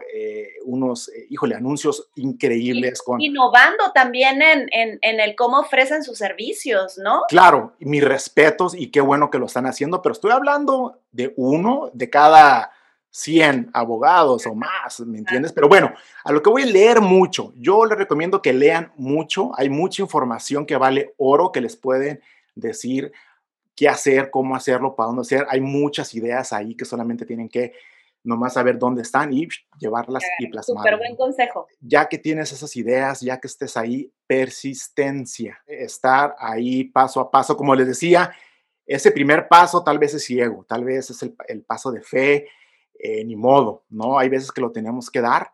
unos, 0.65 1.11
híjole, 1.29 1.53
anuncios 1.53 2.09
increíbles. 2.15 3.03
Con, 3.03 3.21
Innovando 3.21 3.91
también 3.93 4.41
en, 4.41 4.67
en, 4.71 4.97
en, 5.03 5.19
el 5.19 5.35
cómo 5.35 5.59
ofrecen 5.59 6.03
sus 6.03 6.17
servicios, 6.17 6.97
¿no? 6.97 7.21
Claro, 7.27 7.75
mis 7.79 8.03
respetos 8.03 8.73
y 8.73 8.89
qué 8.89 9.01
bueno 9.01 9.29
que 9.29 9.37
lo 9.37 9.45
están 9.45 9.67
haciendo, 9.67 10.01
pero 10.01 10.13
estoy 10.13 10.31
hablando 10.31 11.01
de 11.11 11.31
uno 11.37 11.91
de 11.93 12.09
cada 12.09 12.71
100 13.11 13.71
abogados 13.73 14.45
o 14.45 14.53
más, 14.53 14.99
¿me 15.01 15.17
entiendes? 15.17 15.51
Pero 15.51 15.67
bueno, 15.67 15.93
a 16.23 16.31
lo 16.31 16.43
que 16.43 16.49
voy 16.49 16.63
a 16.63 16.67
leer 16.67 17.01
mucho, 17.01 17.51
yo 17.55 17.85
les 17.85 17.97
recomiendo 17.97 18.41
que 18.41 18.53
lean 18.53 18.91
mucho, 18.97 19.51
hay 19.57 19.69
mucha 19.69 20.01
información 20.01 20.65
que 20.65 20.77
vale 20.77 21.13
oro 21.17 21.51
que 21.51 21.61
les 21.61 21.75
pueden 21.75 22.21
decir 22.55 23.11
qué 23.75 23.89
hacer, 23.89 24.29
cómo 24.29 24.55
hacerlo, 24.55 24.95
para 24.95 25.07
dónde 25.07 25.21
hacer, 25.21 25.45
hay 25.49 25.61
muchas 25.61 26.13
ideas 26.13 26.53
ahí 26.53 26.75
que 26.75 26.85
solamente 26.85 27.25
tienen 27.25 27.49
que 27.49 27.73
nomás 28.23 28.53
saber 28.53 28.77
dónde 28.77 29.01
están 29.01 29.31
y 29.33 29.47
llevarlas 29.79 30.23
y 30.39 30.47
plasmarlas. 30.47 30.83
Súper 30.83 30.97
buen 30.97 31.15
consejo. 31.15 31.67
Ya 31.79 32.07
que 32.07 32.17
tienes 32.17 32.51
esas 32.51 32.75
ideas, 32.75 33.21
ya 33.21 33.39
que 33.39 33.47
estés 33.47 33.77
ahí, 33.77 34.11
persistencia, 34.27 35.59
estar 35.65 36.35
ahí 36.37 36.83
paso 36.83 37.21
a 37.21 37.31
paso, 37.31 37.55
como 37.55 37.73
les 37.73 37.87
decía, 37.87 38.31
ese 38.85 39.11
primer 39.11 39.47
paso 39.47 39.83
tal 39.83 39.97
vez 39.97 40.13
es 40.13 40.25
ciego, 40.25 40.65
tal 40.67 40.83
vez 40.83 41.09
es 41.09 41.23
el, 41.23 41.35
el 41.47 41.63
paso 41.63 41.91
de 41.91 42.01
fe, 42.01 42.47
eh, 42.99 43.23
ni 43.23 43.35
modo, 43.35 43.83
¿no? 43.89 44.19
Hay 44.19 44.29
veces 44.29 44.51
que 44.51 44.61
lo 44.61 44.71
tenemos 44.71 45.09
que 45.09 45.21
dar, 45.21 45.51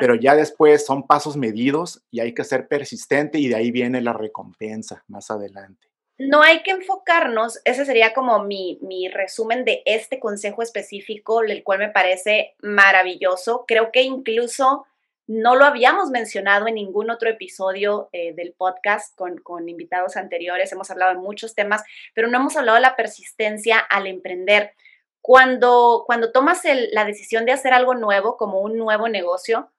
pero 0.00 0.16
ya 0.16 0.34
después 0.34 0.84
son 0.84 1.06
pasos 1.06 1.36
medidos 1.36 2.02
y 2.10 2.18
hay 2.18 2.34
que 2.34 2.42
ser 2.42 2.66
persistente 2.66 3.38
y 3.38 3.46
de 3.46 3.54
ahí 3.54 3.70
viene 3.70 4.00
la 4.00 4.12
recompensa 4.12 5.04
más 5.06 5.30
adelante. 5.30 5.86
No 6.18 6.42
hay 6.42 6.62
que 6.62 6.72
enfocarnos, 6.72 7.60
ese 7.64 7.86
sería 7.86 8.12
como 8.12 8.44
mi, 8.44 8.78
mi 8.82 9.08
resumen 9.08 9.64
de 9.64 9.82
este 9.86 10.18
consejo 10.18 10.62
específico, 10.62 11.42
el 11.42 11.62
cual 11.62 11.78
me 11.78 11.88
parece 11.88 12.56
maravilloso. 12.60 13.64
Creo 13.66 13.90
que 13.92 14.02
incluso 14.02 14.84
no 15.26 15.54
lo 15.54 15.64
habíamos 15.64 16.10
mencionado 16.10 16.66
en 16.66 16.74
ningún 16.74 17.08
otro 17.08 17.30
episodio 17.30 18.08
eh, 18.12 18.34
del 18.34 18.52
podcast 18.52 19.16
con, 19.16 19.38
con, 19.38 19.68
invitados 19.68 20.16
anteriores. 20.16 20.72
Hemos 20.72 20.90
hablado 20.90 21.14
de 21.14 21.20
muchos 21.20 21.54
temas, 21.54 21.84
pero 22.14 22.26
no 22.26 22.36
hemos 22.36 22.56
hablado 22.56 22.74
de 22.74 22.82
la 22.82 22.96
persistencia 22.96 23.78
al 23.78 24.08
emprender. 24.08 24.74
Cuando, 25.22 26.04
cuando 26.06 26.32
tomas 26.32 26.62
la 26.64 27.04
decisión 27.04 27.44
de 27.44 27.52
hacer 27.52 27.72
algo 27.72 27.94
nuevo, 27.94 28.36
como 28.36 28.60
un 28.60 28.76
nuevo 28.78 29.08
negocio, 29.08 29.70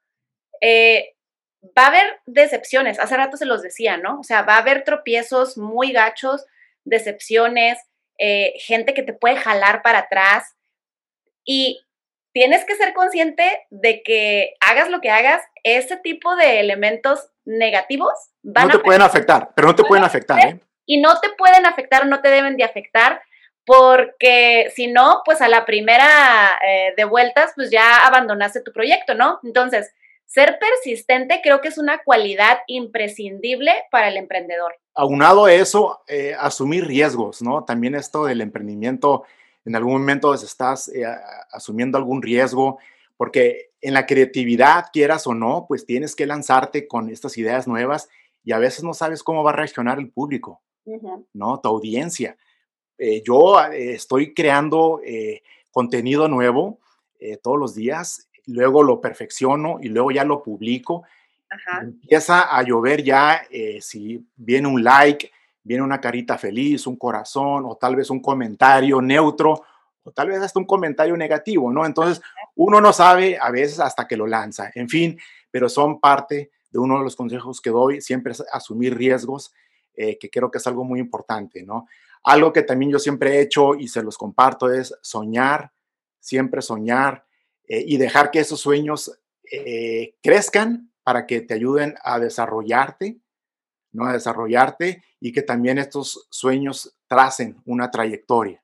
eh, 0.61 1.15
va 1.77 1.85
a 1.85 1.87
haber 1.87 2.19
decepciones. 2.25 2.99
Hace 2.99 3.17
rato 3.17 3.37
se 3.37 3.45
los 3.45 3.61
decía, 3.61 3.97
¿no? 3.97 4.19
O 4.19 4.23
sea, 4.23 4.43
va 4.43 4.55
a 4.55 4.59
haber 4.59 4.83
tropiezos 4.83 5.57
muy 5.57 5.91
gachos, 5.91 6.45
decepciones, 6.85 7.79
eh, 8.17 8.53
gente 8.57 8.93
que 8.93 9.03
te 9.03 9.13
puede 9.13 9.35
jalar 9.37 9.81
para 9.81 9.99
atrás. 9.99 10.55
Y 11.43 11.81
tienes 12.33 12.65
que 12.65 12.75
ser 12.75 12.93
consciente 12.93 13.65
de 13.69 14.03
que 14.03 14.55
hagas 14.59 14.89
lo 14.89 15.01
que 15.01 15.09
hagas, 15.09 15.41
ese 15.63 15.97
tipo 15.97 16.35
de 16.35 16.59
elementos 16.59 17.29
negativos 17.45 18.13
van 18.43 18.67
no 18.67 18.77
te 18.77 18.83
pueden 18.83 19.01
afectar, 19.01 19.49
pero 19.55 19.67
no 19.67 19.75
te 19.75 19.83
pueden 19.83 20.03
afectar. 20.03 20.39
¿eh? 20.39 20.59
Y 20.85 21.01
no 21.01 21.19
te 21.19 21.29
pueden 21.29 21.65
afectar, 21.65 22.05
no 22.05 22.21
te 22.21 22.29
deben 22.29 22.57
de 22.57 22.63
afectar, 22.63 23.21
porque 23.65 24.71
si 24.75 24.87
no, 24.87 25.21
pues 25.25 25.41
a 25.41 25.47
la 25.47 25.65
primera 25.65 26.51
eh, 26.67 26.93
de 26.97 27.05
vueltas, 27.05 27.51
pues 27.55 27.69
ya 27.69 28.05
abandonaste 28.05 28.61
tu 28.61 28.71
proyecto, 28.71 29.13
¿no? 29.13 29.39
Entonces, 29.43 29.91
ser 30.25 30.57
persistente 30.59 31.41
creo 31.43 31.61
que 31.61 31.67
es 31.67 31.77
una 31.77 32.03
cualidad 32.03 32.59
imprescindible 32.67 33.71
para 33.91 34.07
el 34.07 34.17
emprendedor. 34.17 34.75
Aunado 34.95 35.45
a 35.45 35.53
eso, 35.53 36.01
eh, 36.07 36.35
asumir 36.39 36.85
riesgos, 36.85 37.41
¿no? 37.41 37.65
También 37.65 37.95
esto 37.95 38.25
del 38.25 38.41
emprendimiento, 38.41 39.23
en 39.65 39.75
algún 39.75 39.93
momento 39.93 40.33
estás 40.33 40.87
eh, 40.89 41.03
asumiendo 41.51 41.97
algún 41.97 42.21
riesgo, 42.21 42.79
porque 43.17 43.71
en 43.81 43.93
la 43.93 44.05
creatividad, 44.05 44.85
quieras 44.91 45.27
o 45.27 45.33
no, 45.33 45.65
pues 45.67 45.85
tienes 45.85 46.15
que 46.15 46.25
lanzarte 46.25 46.87
con 46.87 47.09
estas 47.09 47.37
ideas 47.37 47.67
nuevas 47.67 48.09
y 48.43 48.53
a 48.53 48.57
veces 48.57 48.83
no 48.83 48.93
sabes 48.93 49.23
cómo 49.23 49.43
va 49.43 49.51
a 49.51 49.55
reaccionar 49.55 49.99
el 49.99 50.09
público, 50.09 50.61
¿no? 51.33 51.59
Tu 51.59 51.69
audiencia. 51.69 52.37
Eh, 53.03 53.23
yo 53.25 53.59
estoy 53.71 54.33
creando 54.33 55.01
contenido 55.71 56.27
nuevo 56.27 56.79
todos 57.41 57.57
los 57.57 57.73
días 57.73 58.27
luego 58.47 58.83
lo 58.83 59.01
perfecciono 59.01 59.77
y 59.81 59.89
luego 59.89 60.11
ya 60.11 60.23
lo 60.23 60.41
publico. 60.43 61.03
Empieza 61.81 62.55
a 62.55 62.63
llover 62.63 63.03
ya 63.03 63.41
eh, 63.49 63.79
si 63.81 64.25
viene 64.35 64.67
un 64.67 64.83
like, 64.83 65.31
viene 65.63 65.83
una 65.83 65.99
carita 65.99 66.37
feliz, 66.37 66.87
un 66.87 66.95
corazón 66.95 67.65
o 67.65 67.75
tal 67.75 67.95
vez 67.95 68.09
un 68.09 68.21
comentario 68.21 69.01
neutro 69.01 69.61
o 70.03 70.11
tal 70.11 70.29
vez 70.29 70.41
hasta 70.41 70.59
un 70.59 70.65
comentario 70.65 71.15
negativo, 71.17 71.71
¿no? 71.71 71.85
Entonces 71.85 72.21
uno 72.55 72.79
no 72.79 72.93
sabe 72.93 73.37
a 73.39 73.51
veces 73.51 73.79
hasta 73.79 74.07
que 74.07 74.17
lo 74.17 74.25
lanza, 74.25 74.71
en 74.73 74.89
fin, 74.89 75.19
pero 75.51 75.69
son 75.69 75.99
parte 75.99 76.51
de 76.71 76.79
uno 76.79 76.97
de 76.97 77.03
los 77.03 77.15
consejos 77.15 77.59
que 77.59 77.69
doy, 77.69 78.01
siempre 78.01 78.31
es 78.31 78.43
asumir 78.51 78.97
riesgos, 78.97 79.53
eh, 79.93 80.17
que 80.17 80.29
creo 80.29 80.49
que 80.49 80.57
es 80.57 80.67
algo 80.67 80.85
muy 80.85 80.99
importante, 80.99 81.63
¿no? 81.63 81.85
Algo 82.23 82.53
que 82.53 82.63
también 82.63 82.91
yo 82.91 82.99
siempre 82.99 83.35
he 83.35 83.41
hecho 83.41 83.75
y 83.75 83.87
se 83.87 84.03
los 84.03 84.17
comparto 84.17 84.71
es 84.71 84.95
soñar, 85.01 85.71
siempre 86.19 86.61
soñar, 86.61 87.25
eh, 87.67 87.83
y 87.85 87.97
dejar 87.97 88.31
que 88.31 88.39
esos 88.39 88.59
sueños 88.59 89.19
eh, 89.51 90.15
crezcan 90.21 90.91
para 91.03 91.25
que 91.25 91.41
te 91.41 91.53
ayuden 91.53 91.95
a 92.03 92.19
desarrollarte, 92.19 93.19
¿no? 93.91 94.05
A 94.05 94.13
desarrollarte 94.13 95.03
y 95.19 95.31
que 95.31 95.41
también 95.41 95.77
estos 95.77 96.27
sueños 96.29 96.95
tracen 97.07 97.61
una 97.65 97.89
trayectoria, 97.89 98.63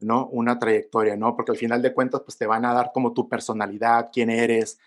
¿no? 0.00 0.26
Una 0.28 0.58
trayectoria, 0.58 1.16
¿no? 1.16 1.36
Porque 1.36 1.52
al 1.52 1.58
final 1.58 1.82
de 1.82 1.94
cuentas, 1.94 2.22
pues 2.24 2.36
te 2.36 2.46
van 2.46 2.64
a 2.64 2.74
dar 2.74 2.90
como 2.92 3.12
tu 3.12 3.28
personalidad, 3.28 4.10
quién 4.12 4.30
eres, 4.30 4.78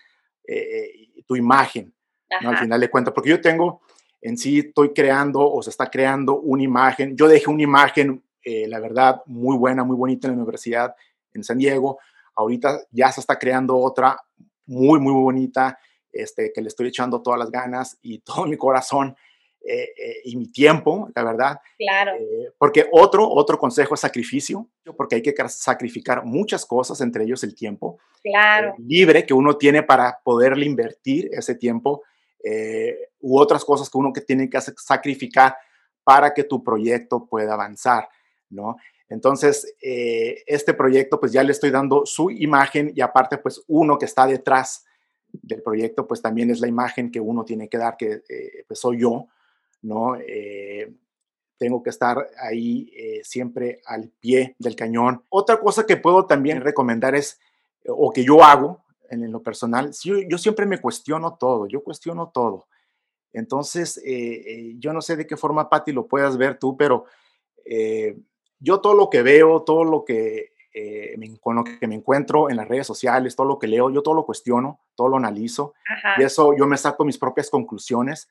eh, 0.45 1.23
tu 1.25 1.35
imagen, 1.35 1.93
¿no? 2.41 2.49
Al 2.49 2.57
final 2.57 2.79
de 2.79 2.89
cuentas, 2.89 3.13
porque 3.13 3.29
yo 3.29 3.41
tengo, 3.41 3.81
en 4.21 4.37
sí 4.37 4.59
estoy 4.59 4.93
creando 4.93 5.39
o 5.39 5.61
se 5.61 5.69
está 5.69 5.89
creando 5.89 6.39
una 6.39 6.63
imagen, 6.63 7.15
yo 7.15 7.27
dejé 7.27 7.49
una 7.49 7.63
imagen, 7.63 8.23
la 8.45 8.79
verdad, 8.79 9.21
muy 9.27 9.57
buena, 9.57 9.83
muy 9.83 9.95
bonita 9.95 10.27
en 10.27 10.33
la 10.33 10.39
universidad 10.39 10.95
en 11.33 11.43
San 11.43 11.57
Diego, 11.57 11.99
Ahorita 12.39 12.79
ya 12.91 13.11
se 13.11 13.19
está 13.19 13.37
creando 13.37 13.77
otra 13.77 14.17
muy, 14.65 14.97
muy 14.97 15.11
bonita, 15.11 15.77
este, 16.09 16.53
que 16.53 16.61
le 16.61 16.69
estoy 16.69 16.87
echando 16.87 17.21
todas 17.21 17.37
las 17.37 17.51
ganas 17.51 17.97
y 18.01 18.19
todo 18.25 18.45
mi 18.45 18.55
corazón 18.55 19.13
eh, 19.61 19.89
eh, 19.97 20.15
y 20.23 20.37
mi 20.37 20.49
tiempo, 20.49 21.09
la 21.13 21.23
verdad. 21.25 21.59
Claro. 21.77 22.13
Eh, 22.15 22.53
porque 22.57 22.87
otro, 22.93 23.29
otro 23.29 23.59
consejo 23.59 23.93
es 23.93 23.99
sacrificio, 23.99 24.69
porque 24.95 25.15
hay 25.15 25.21
que 25.21 25.35
sacrificar 25.49 26.23
muchas 26.23 26.65
cosas, 26.65 27.01
entre 27.01 27.25
ellos 27.25 27.43
el 27.43 27.53
tiempo. 27.55 27.99
Claro. 28.21 28.75
libre 28.79 29.25
que 29.25 29.33
uno 29.33 29.55
tiene 29.55 29.81
para 29.81 30.19
poderle 30.23 30.65
invertir 30.65 31.29
ese 31.31 31.55
tiempo 31.55 32.03
u 33.19 33.37
otras 33.37 33.65
cosas 33.65 33.89
que 33.89 33.97
uno 33.97 34.13
que 34.13 34.21
tiene 34.21 34.49
que 34.49 34.59
sacrificar 34.61 35.55
para 36.03 36.33
que 36.33 36.43
tu 36.43 36.63
proyecto 36.63 37.25
pueda 37.25 37.53
avanzar, 37.53 38.09
¿no? 38.49 38.77
Entonces, 39.09 39.75
eh, 39.81 40.43
este 40.45 40.73
proyecto, 40.73 41.19
pues 41.19 41.31
ya 41.31 41.43
le 41.43 41.51
estoy 41.51 41.71
dando 41.71 42.05
su 42.05 42.29
imagen 42.29 42.91
y 42.95 43.01
aparte, 43.01 43.39
pues 43.39 43.63
uno 43.67 43.97
que 43.97 44.05
está 44.05 44.27
detrás 44.27 44.85
del 45.31 45.61
proyecto, 45.63 46.07
pues 46.07 46.21
también 46.21 46.51
es 46.51 46.59
la 46.59 46.67
imagen 46.67 47.11
que 47.11 47.19
uno 47.19 47.43
tiene 47.43 47.67
que 47.69 47.77
dar, 47.77 47.97
que 47.97 48.21
eh, 48.29 48.63
pues 48.67 48.79
soy 48.79 49.01
yo, 49.01 49.27
¿no? 49.81 50.15
Eh, 50.15 50.93
tengo 51.57 51.83
que 51.83 51.89
estar 51.89 52.29
ahí 52.39 52.89
siempre 53.21 53.81
al 53.85 54.09
pie 54.19 54.55
del 54.59 54.77
cañón. 54.77 55.25
Otra 55.27 55.59
cosa 55.59 55.85
que 55.85 55.97
puedo 55.97 56.25
también 56.25 56.61
recomendar 56.61 57.15
es, 57.15 57.37
o 57.85 58.11
que 58.13 58.23
yo 58.23 58.41
hago 58.41 58.85
en, 59.09 59.31
lo 59.31 59.41
personal, 59.41 59.91
yo, 60.03 60.17
yo, 60.27 60.37
siempre 60.37 60.65
me 60.65 60.79
cuestiono 60.79 61.35
todo, 61.35 61.67
yo 61.67 61.83
cuestiono 61.83 62.31
todo. 62.33 62.67
Entonces, 63.31 64.01
yo 64.77 64.91
no 64.91 65.01
sé 65.01 65.15
de 65.15 65.27
qué 65.27 65.37
forma, 65.37 65.69
Patti, 65.69 65.91
lo 65.91 66.07
puedas 66.07 66.35
ver 66.37 66.57
tú, 66.57 66.75
pero 66.75 67.05
yo 68.59 68.81
todo 68.81 68.95
lo 68.95 69.09
que 69.09 69.21
veo, 69.21 69.61
todo 69.61 69.83
lo 69.83 70.03
que, 70.03 70.53
eh, 70.71 71.15
me, 71.17 71.39
con 71.39 71.55
lo 71.55 71.63
que 71.63 71.87
me 71.87 71.95
encuentro 71.95 72.49
en 72.49 72.57
las 72.57 72.67
redes 72.67 72.85
sociales, 72.85 73.35
todo 73.35 73.47
lo 73.47 73.57
que 73.57 73.67
leo, 73.67 73.89
yo 73.89 74.03
todo 74.03 74.13
lo 74.13 74.25
cuestiono, 74.25 74.79
todo 74.95 75.07
lo 75.09 75.17
analizo 75.17 75.73
y 76.17 76.23
eso 76.23 76.55
yo 76.55 76.67
me 76.67 76.77
saco 76.77 77.05
mis 77.05 77.17
propias 77.17 77.49
conclusiones. 77.49 78.29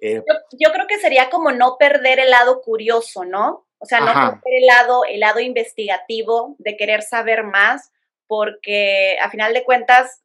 Eh, 0.00 0.22
yo, 0.52 0.72
creo 0.72 0.86
que 0.86 0.98
sería 0.98 1.28
como 1.28 1.52
no 1.52 1.76
perder 1.78 2.20
el 2.20 2.30
lado 2.30 2.62
curioso, 2.62 3.24
¿no? 3.24 3.66
O 3.78 3.86
sea, 3.86 4.00
no 4.00 4.12
perder 4.12 4.60
el 4.60 4.66
lado, 4.66 5.04
el 5.04 5.20
lado 5.20 5.40
investigativo 5.40 6.56
de 6.58 6.76
querer 6.76 7.02
saber 7.02 7.44
más, 7.44 7.92
porque 8.26 9.16
a 9.22 9.30
final 9.30 9.54
de 9.54 9.64
cuentas, 9.64 10.22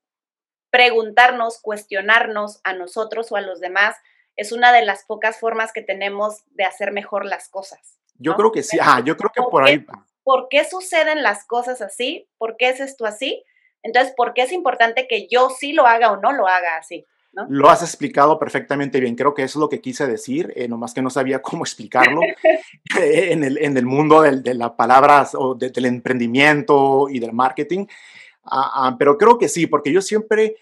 preguntarnos, 0.70 1.60
cuestionarnos 1.62 2.62
a 2.64 2.74
nosotros 2.74 3.32
o 3.32 3.36
a 3.36 3.42
los 3.42 3.60
demás 3.60 3.96
es 4.36 4.52
una 4.52 4.72
de 4.72 4.86
las 4.86 5.04
pocas 5.04 5.40
formas 5.40 5.74
que 5.74 5.82
tenemos 5.82 6.44
de 6.52 6.64
hacer 6.64 6.92
mejor 6.92 7.26
las 7.26 7.50
cosas. 7.50 8.00
Yo 8.18 8.36
creo 8.36 8.52
que 8.52 8.64
sí, 8.64 8.78
ah, 8.82 9.02
yo 9.04 9.18
creo 9.18 9.32
que 9.34 9.42
por, 9.42 9.64
ahí. 9.64 9.86
¿Por 10.24 10.48
qué 10.50 10.64
suceden 10.64 11.24
las 11.24 11.46
cosas 11.46 11.82
así? 11.82 12.30
¿Por 12.38 12.56
qué 12.58 12.70
es 12.70 12.80
esto 12.80 13.06
así? 13.06 13.44
Entonces, 13.84 14.14
¿por 14.16 14.34
qué 14.34 14.44
es 14.44 14.52
importante 14.52 15.08
que 15.08 15.28
yo 15.28 15.50
sí 15.50 15.74
lo 15.74 15.88
haga 15.88 16.12
o 16.12 16.18
no 16.18 16.32
lo 16.32 16.48
haga 16.48 16.78
así? 16.78 17.06
Lo 17.48 17.70
has 17.70 17.82
explicado 17.82 18.38
perfectamente 18.40 19.00
bien. 19.00 19.16
Creo 19.16 19.34
que 19.34 19.44
es 19.44 19.56
lo 19.56 19.70
que 19.70 19.82
quise 19.82 20.08
decir, 20.08 20.52
eh, 20.56 20.68
nomás 20.68 20.94
que 20.94 21.02
no 21.02 21.10
sabía 21.10 21.42
cómo 21.42 21.64
explicarlo. 21.64 22.22
Eh, 22.22 23.32
en, 23.32 23.44
el, 23.44 23.58
en, 23.60 23.78
el, 23.78 23.86
mundo 23.86 24.22
de 24.22 24.54
las 24.54 24.72
palabras 24.72 25.36
o 25.36 25.56
del 25.56 25.86
emprendimiento 25.86 27.08
y 27.10 27.20
del 27.20 27.34
marketing. 27.34 27.86
Ah, 28.44 28.72
ah, 28.74 28.96
pero 28.98 29.18
creo 29.18 29.38
que 29.38 29.48
sí, 29.48 29.68
porque 29.68 29.92
yo 29.92 30.02
siempre 30.02 30.58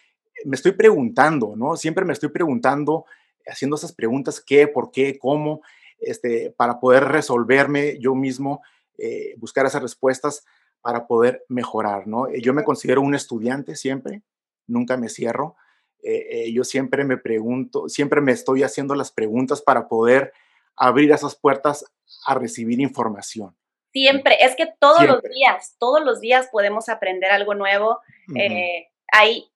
me 0.45 0.55
estoy 0.55 0.74
preguntando, 0.74 1.55
¿no? 1.55 1.78
Siempre 1.78 2.05
me 2.05 2.13
estoy 2.13 2.30
preguntando, 2.30 3.05
haciendo 3.47 3.76
esas 3.76 3.93
preguntas, 3.93 4.41
qué, 4.41 4.68
por 4.68 4.91
qué, 4.91 5.18
cómo 5.18 5.61
este, 5.99 6.53
para 6.55 6.80
poder 6.80 7.05
resolverme 7.05 7.97
yo 7.99 8.15
mismo, 8.15 8.61
eh, 8.97 9.36
buscar 9.38 9.65
esas 9.65 9.82
respuestas 9.82 10.45
para 10.82 11.07
poder 11.07 11.43
mejorar, 11.49 12.07
¿no? 12.07 12.28
Yo 12.36 12.53
me 12.53 12.63
considero 12.63 13.01
un 13.01 13.15
estudiante 13.15 13.76
siempre, 13.76 14.22
nunca 14.68 14.97
me 14.97 15.09
cierro. 15.09 15.55
Eh, 16.03 16.27
eh, 16.29 16.53
yo 16.53 16.63
siempre 16.63 17.03
me 17.03 17.17
pregunto, 17.17 17.89
siempre 17.89 18.21
me 18.21 18.31
estoy 18.31 18.63
haciendo 18.63 18.95
las 18.95 19.11
preguntas 19.11 19.61
para 19.61 19.87
poder 19.87 20.33
abrir 20.75 21.11
esas 21.11 21.35
puertas 21.35 21.85
a 22.25 22.35
recibir 22.35 22.79
información. 22.79 23.55
Siempre, 23.91 24.37
es 24.41 24.55
que 24.55 24.67
todos 24.79 25.05
los 25.05 25.21
días, 25.23 25.75
todos 25.79 26.03
los 26.03 26.19
días 26.19 26.49
podemos 26.51 26.87
aprender 26.87 27.31
algo 27.31 27.55
nuevo. 27.55 27.99
hay 29.11 29.49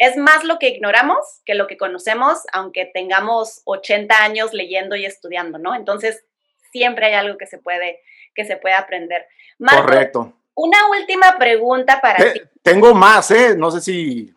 es 0.00 0.16
más 0.16 0.44
lo 0.44 0.58
que 0.58 0.70
ignoramos 0.70 1.18
que 1.44 1.54
lo 1.54 1.66
que 1.66 1.76
conocemos, 1.76 2.38
aunque 2.54 2.86
tengamos 2.86 3.60
80 3.66 4.22
años 4.22 4.54
leyendo 4.54 4.96
y 4.96 5.04
estudiando, 5.04 5.58
¿no? 5.58 5.74
Entonces, 5.74 6.24
siempre 6.72 7.06
hay 7.06 7.12
algo 7.12 7.36
que 7.36 7.46
se 7.46 7.58
puede, 7.58 8.00
que 8.34 8.46
se 8.46 8.56
puede 8.56 8.74
aprender. 8.74 9.26
Correcto. 9.58 10.32
Una 10.54 10.78
última 10.88 11.36
pregunta 11.38 12.00
para 12.00 12.32
ti. 12.32 12.40
Tengo 12.62 12.94
más, 12.94 13.30
¿eh? 13.30 13.54
No 13.56 13.70
sé 13.70 13.82
si... 13.82 14.34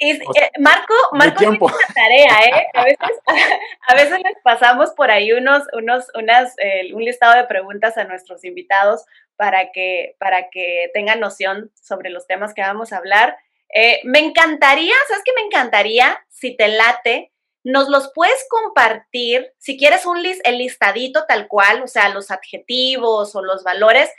Eh, 0.00 0.18
Marco, 0.58 0.94
Marco 1.12 1.38
tiene 1.38 1.58
una 1.60 1.74
tarea, 1.94 2.46
¿eh? 2.46 2.66
A 2.74 2.84
veces, 2.84 3.18
a, 3.88 3.94
veces 3.94 4.18
les 4.22 4.36
pasamos 4.42 4.90
por 4.90 5.10
ahí 5.10 5.32
unos, 5.32 5.62
unos, 5.72 6.06
unas, 6.14 6.54
un 6.92 7.04
listado 7.04 7.36
de 7.36 7.44
preguntas 7.44 7.96
a 7.96 8.04
nuestros 8.04 8.44
invitados 8.44 9.04
para 9.36 9.72
que, 9.72 10.16
para 10.18 10.50
que 10.50 10.90
tengan 10.94 11.20
noción 11.20 11.70
sobre 11.80 12.10
los 12.10 12.26
temas 12.26 12.54
que 12.54 12.62
vamos 12.62 12.92
a 12.92 12.98
hablar. 12.98 13.36
Eh, 13.74 14.00
me 14.04 14.20
encantaría, 14.20 14.94
¿sabes 15.08 15.22
qué 15.24 15.32
me 15.34 15.46
encantaría? 15.46 16.24
Si 16.28 16.56
te 16.56 16.68
late, 16.68 17.32
nos 17.64 17.88
los 17.88 18.12
puedes 18.14 18.46
compartir, 18.48 19.52
si 19.58 19.76
quieres 19.78 20.06
un 20.06 20.22
list, 20.22 20.40
el 20.44 20.58
listadito 20.58 21.24
tal 21.26 21.48
cual, 21.48 21.82
o 21.82 21.88
sea, 21.88 22.10
los 22.10 22.30
adjetivos 22.30 23.34
o 23.34 23.42
los 23.42 23.64
valores, 23.64 24.10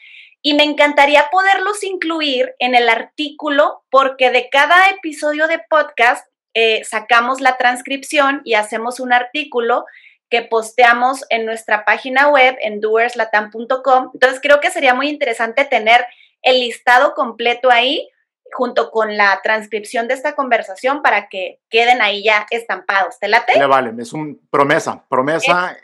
y 0.47 0.53
me 0.53 0.63
encantaría 0.63 1.29
poderlos 1.31 1.83
incluir 1.83 2.53
en 2.59 2.75
el 2.75 2.87
artículo 2.87 3.83
porque 3.89 4.29
de 4.29 4.47
cada 4.51 4.91
episodio 4.91 5.47
de 5.47 5.59
podcast 5.67 6.23
eh, 6.53 6.83
sacamos 6.83 7.41
la 7.41 7.57
transcripción 7.57 8.43
y 8.45 8.53
hacemos 8.53 8.99
un 8.99 9.11
artículo 9.11 9.85
que 10.29 10.43
posteamos 10.43 11.25
en 11.29 11.47
nuestra 11.47 11.83
página 11.83 12.27
web 12.27 12.57
en 12.61 12.79
doerslatam.com. 12.79 14.11
Entonces 14.13 14.39
creo 14.39 14.59
que 14.59 14.69
sería 14.69 14.93
muy 14.93 15.09
interesante 15.09 15.65
tener 15.65 16.05
el 16.43 16.59
listado 16.59 17.15
completo 17.15 17.71
ahí 17.71 18.07
junto 18.51 18.91
con 18.91 19.17
la 19.17 19.39
transcripción 19.41 20.07
de 20.07 20.13
esta 20.13 20.35
conversación 20.35 21.01
para 21.01 21.27
que 21.27 21.59
queden 21.71 22.03
ahí 22.03 22.23
ya 22.23 22.45
estampados. 22.51 23.17
¿Te 23.19 23.29
late? 23.29 23.57
Le 23.57 23.65
vale, 23.65 23.99
es 23.99 24.13
un 24.13 24.39
promesa, 24.51 25.03
promesa. 25.09 25.75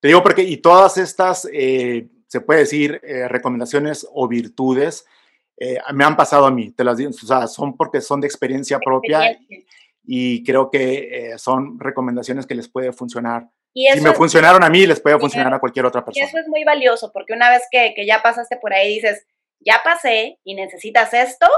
Te 0.00 0.08
digo 0.08 0.20
porque, 0.20 0.42
y 0.42 0.56
todas 0.56 0.98
estas, 0.98 1.48
eh, 1.52 2.08
se 2.30 2.40
puede 2.40 2.60
decir, 2.60 3.00
eh, 3.02 3.26
recomendaciones 3.26 4.06
o 4.12 4.28
virtudes, 4.28 5.04
eh, 5.56 5.78
me 5.92 6.04
han 6.04 6.16
pasado 6.16 6.46
a 6.46 6.50
mí, 6.52 6.70
te 6.70 6.84
las 6.84 6.96
digo, 6.96 7.10
o 7.10 7.12
sea, 7.12 7.48
son 7.48 7.76
porque 7.76 8.00
son 8.00 8.20
de 8.20 8.28
experiencia 8.28 8.78
propia 8.78 9.36
y 10.04 10.44
creo 10.44 10.70
que 10.70 11.34
son 11.38 11.78
recomendaciones 11.80 12.46
que 12.46 12.54
les 12.54 12.68
puede 12.68 12.92
funcionar. 12.92 13.48
Y 13.74 13.88
si 13.92 14.00
me 14.00 14.12
funcionaron 14.12 14.62
a 14.62 14.70
mí, 14.70 14.86
les 14.86 15.00
puede 15.00 15.18
funcionar 15.18 15.52
a 15.52 15.58
cualquier 15.58 15.86
otra 15.86 16.04
persona. 16.04 16.24
Y 16.24 16.28
eso 16.28 16.38
es 16.38 16.48
muy 16.48 16.62
valioso, 16.64 17.10
porque 17.12 17.32
una 17.32 17.50
vez 17.50 17.62
que, 17.70 17.94
que 17.94 18.06
ya 18.06 18.22
pasaste 18.22 18.56
por 18.56 18.72
ahí, 18.72 18.94
dices, 18.94 19.26
ya 19.58 19.80
pasé 19.82 20.38
y 20.44 20.54
necesitas 20.54 21.12
esto, 21.12 21.48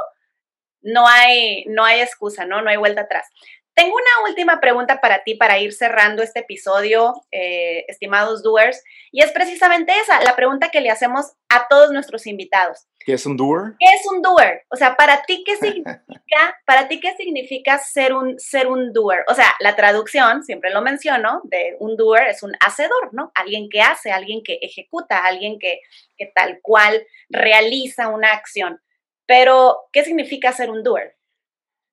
no 0.80 1.06
hay, 1.06 1.64
no 1.66 1.84
hay 1.84 2.00
excusa, 2.00 2.44
¿no? 2.44 2.62
No 2.62 2.70
hay 2.70 2.76
vuelta 2.76 3.02
atrás. 3.02 3.28
Tengo 3.74 3.94
una 3.94 4.28
última 4.28 4.60
pregunta 4.60 5.00
para 5.00 5.24
ti 5.24 5.34
para 5.34 5.58
ir 5.58 5.72
cerrando 5.72 6.22
este 6.22 6.40
episodio, 6.40 7.14
eh, 7.30 7.86
estimados 7.88 8.42
doers, 8.42 8.82
y 9.10 9.22
es 9.22 9.32
precisamente 9.32 9.92
esa, 9.98 10.22
la 10.22 10.36
pregunta 10.36 10.70
que 10.70 10.82
le 10.82 10.90
hacemos 10.90 11.32
a 11.48 11.68
todos 11.68 11.90
nuestros 11.90 12.26
invitados. 12.26 12.86
¿Qué 13.00 13.14
es 13.14 13.24
un 13.24 13.36
doer? 13.36 13.72
¿Qué 13.80 13.86
es 13.94 14.06
un 14.12 14.20
doer? 14.20 14.64
O 14.68 14.76
sea, 14.76 14.94
para 14.94 15.22
ti 15.22 15.42
qué 15.44 15.56
significa, 15.60 16.60
para 16.66 16.86
ti 16.86 17.00
qué 17.00 17.14
significa 17.16 17.78
ser 17.78 18.12
un 18.12 18.38
ser 18.38 18.66
un 18.66 18.92
doer? 18.92 19.24
O 19.28 19.34
sea, 19.34 19.54
la 19.60 19.74
traducción, 19.74 20.44
siempre 20.44 20.70
lo 20.70 20.82
menciono, 20.82 21.40
de 21.44 21.76
un 21.80 21.96
doer 21.96 22.28
es 22.28 22.42
un 22.42 22.52
hacedor, 22.60 23.12
¿no? 23.12 23.32
Alguien 23.34 23.70
que 23.70 23.80
hace, 23.80 24.12
alguien 24.12 24.42
que 24.42 24.58
ejecuta, 24.60 25.24
alguien 25.24 25.58
que, 25.58 25.80
que 26.18 26.26
tal 26.26 26.60
cual 26.60 27.06
realiza 27.30 28.08
una 28.08 28.32
acción. 28.32 28.82
Pero, 29.26 29.88
¿qué 29.92 30.04
significa 30.04 30.52
ser 30.52 30.70
un 30.70 30.82
doer? 30.82 31.16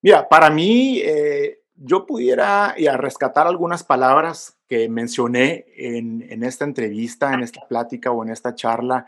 Mira, 0.02 0.28
para 0.28 0.50
mí, 0.50 1.00
eh, 1.04 1.60
yo 1.82 2.06
pudiera 2.06 2.76
y 2.78 2.88
a 2.88 2.98
rescatar 2.98 3.48
algunas 3.48 3.84
palabras 3.84 4.58
que 4.68 4.90
mencioné 4.90 5.66
en, 5.76 6.44
esta 6.44 6.66
entrevista, 6.66 7.34
en 7.34 7.42
esta 7.42 7.68
plática 7.68 8.12
o 8.12 8.24
en 8.24 8.30
esta 8.30 8.54
charla, 8.54 9.08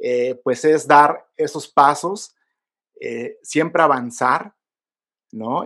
eh, 0.00 0.40
pues 0.42 0.64
es 0.64 0.86
dar 0.86 1.26
esos 1.36 1.68
pasos, 1.68 2.34
eh, 3.00 3.38
siempre 3.42 3.82
avanzar, 3.82 4.54
¿no? 5.30 5.64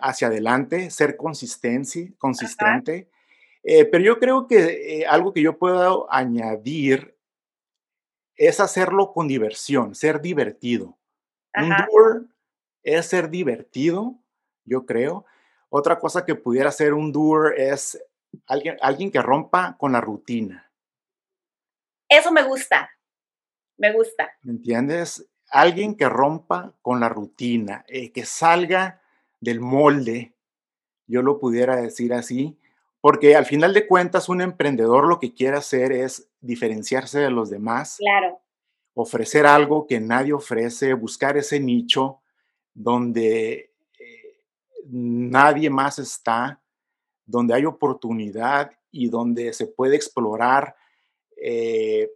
hacia 0.00 0.28
adelante, 0.28 0.90
ser 0.90 1.16
consistente, 1.16 2.14
consistente. 2.16 3.10
pero 3.62 3.98
yo 4.02 4.18
creo 4.18 4.46
que 4.46 5.04
algo 5.06 5.34
que 5.34 5.42
yo 5.42 5.58
puedo 5.58 6.10
añadir 6.10 7.16
es 8.36 8.60
hacerlo 8.60 9.12
con 9.12 9.28
diversión, 9.28 9.94
ser 9.94 10.20
divertido. 10.20 10.96
Un 11.54 11.70
doer 11.70 12.26
es 12.82 13.06
ser 13.06 13.30
divertido, 13.30 14.18
yo 14.64 14.84
creo. 14.84 15.24
Otra 15.68 15.98
cosa 15.98 16.24
que 16.24 16.34
pudiera 16.34 16.70
ser 16.70 16.94
un 16.94 17.12
doer 17.12 17.58
es 17.60 18.02
alguien, 18.46 18.76
alguien 18.80 19.10
que 19.10 19.20
rompa 19.20 19.76
con 19.78 19.92
la 19.92 20.00
rutina. 20.00 20.70
Eso 22.08 22.30
me 22.30 22.42
gusta, 22.44 22.90
me 23.76 23.92
gusta. 23.92 24.30
¿Me 24.42 24.52
entiendes? 24.52 25.28
Alguien 25.50 25.96
que 25.96 26.08
rompa 26.08 26.72
con 26.82 27.00
la 27.00 27.08
rutina, 27.08 27.84
eh, 27.88 28.12
que 28.12 28.24
salga 28.24 29.02
del 29.40 29.60
molde, 29.60 30.34
yo 31.06 31.22
lo 31.22 31.38
pudiera 31.38 31.76
decir 31.76 32.14
así, 32.14 32.58
porque 33.00 33.36
al 33.36 33.46
final 33.46 33.74
de 33.74 33.86
cuentas 33.86 34.28
un 34.28 34.40
emprendedor 34.40 35.06
lo 35.06 35.18
que 35.18 35.34
quiere 35.34 35.56
hacer 35.56 35.92
es 35.92 36.28
diferenciarse 36.40 37.20
de 37.20 37.30
los 37.30 37.50
demás. 37.50 37.96
Claro 37.98 38.40
ofrecer 38.98 39.44
algo 39.44 39.86
que 39.86 40.00
nadie 40.00 40.32
ofrece, 40.32 40.94
buscar 40.94 41.36
ese 41.36 41.60
nicho 41.60 42.22
donde 42.72 43.74
nadie 44.90 45.70
más 45.70 45.98
está, 45.98 46.60
donde 47.24 47.54
hay 47.54 47.64
oportunidad 47.64 48.70
y 48.90 49.08
donde 49.08 49.52
se 49.52 49.66
puede 49.66 49.96
explorar 49.96 50.76
eh, 51.36 52.10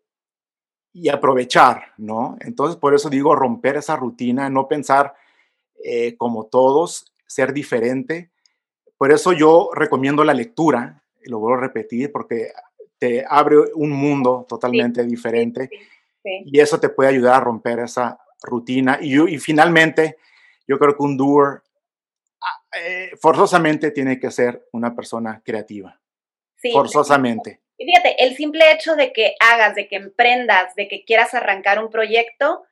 y 0.93 1.09
aprovechar, 1.09 1.93
¿no? 1.99 2.37
Entonces, 2.41 2.77
por 2.77 2.95
eso 2.95 3.09
digo 3.11 3.35
romper 3.35 3.77
esa 3.77 3.97
rutina, 3.97 4.51
no 4.51 4.67
pensar 4.67 5.15
eh, 5.85 6.17
como 6.17 6.47
todos, 6.47 7.13
ser 7.27 7.53
diferente. 7.53 8.31
Por 8.99 9.13
eso 9.13 9.33
yo 9.33 9.71
recomiendo 9.73 10.25
la 10.25 10.35
lectura, 10.35 11.03
lo 11.25 11.39
vuelvo 11.39 11.59
a 11.59 11.63
repetir, 11.63 12.11
porque 12.11 12.53
te 12.99 13.25
abre 13.27 13.57
un 13.75 13.91
mundo 13.91 14.47
totalmente 14.49 15.05
diferente. 15.05 15.71
Y 16.23 16.61
eso 16.61 16.79
te 16.79 16.91
puede 16.91 17.11
ayudar 17.11 17.37
a 17.37 17.45
romper 17.45 17.79
esa 17.81 18.19
rutina. 18.43 18.99
Y, 19.01 19.39
finalmente, 19.39 20.19
yo 20.69 20.79
creo 20.79 20.97
que 20.97 21.03
un 21.03 21.17
doer 21.17 21.63
eh, 22.77 23.11
forzosamente 23.21 23.91
tiene 23.91 24.19
que 24.19 24.31
ser 24.31 24.67
una 24.73 24.95
persona 24.95 25.43
creativa. 25.45 26.01
Sí, 26.57 26.73
forzosamente. 26.73 27.61
Y 27.79 27.87
fíjate, 27.87 28.23
el 28.23 28.37
simple 28.37 28.71
hecho 28.73 28.95
de 28.95 29.13
que 29.13 29.35
hagas, 29.41 29.75
de 29.75 29.89
que 29.89 29.97
emprendas, 29.97 30.75
de 30.75 30.87
que 30.87 31.05
quieras 31.05 31.33
arrancar 31.33 31.83
un 31.83 31.91
proyecto, 31.91 32.65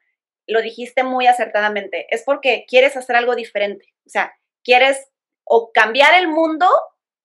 lo 0.47 0.61
dijiste 0.63 1.03
muy 1.03 1.27
acertadamente, 1.27 2.07
es 2.11 2.23
porque 2.23 2.67
quieres 2.69 2.97
hacer 2.97 3.17
algo 3.17 3.35
diferente. 3.35 3.95
O 4.07 4.11
sea, 4.11 4.35
quieres 4.63 5.09
o 5.45 5.73
cambiar 5.73 6.15
el 6.15 6.29
mundo 6.29 6.67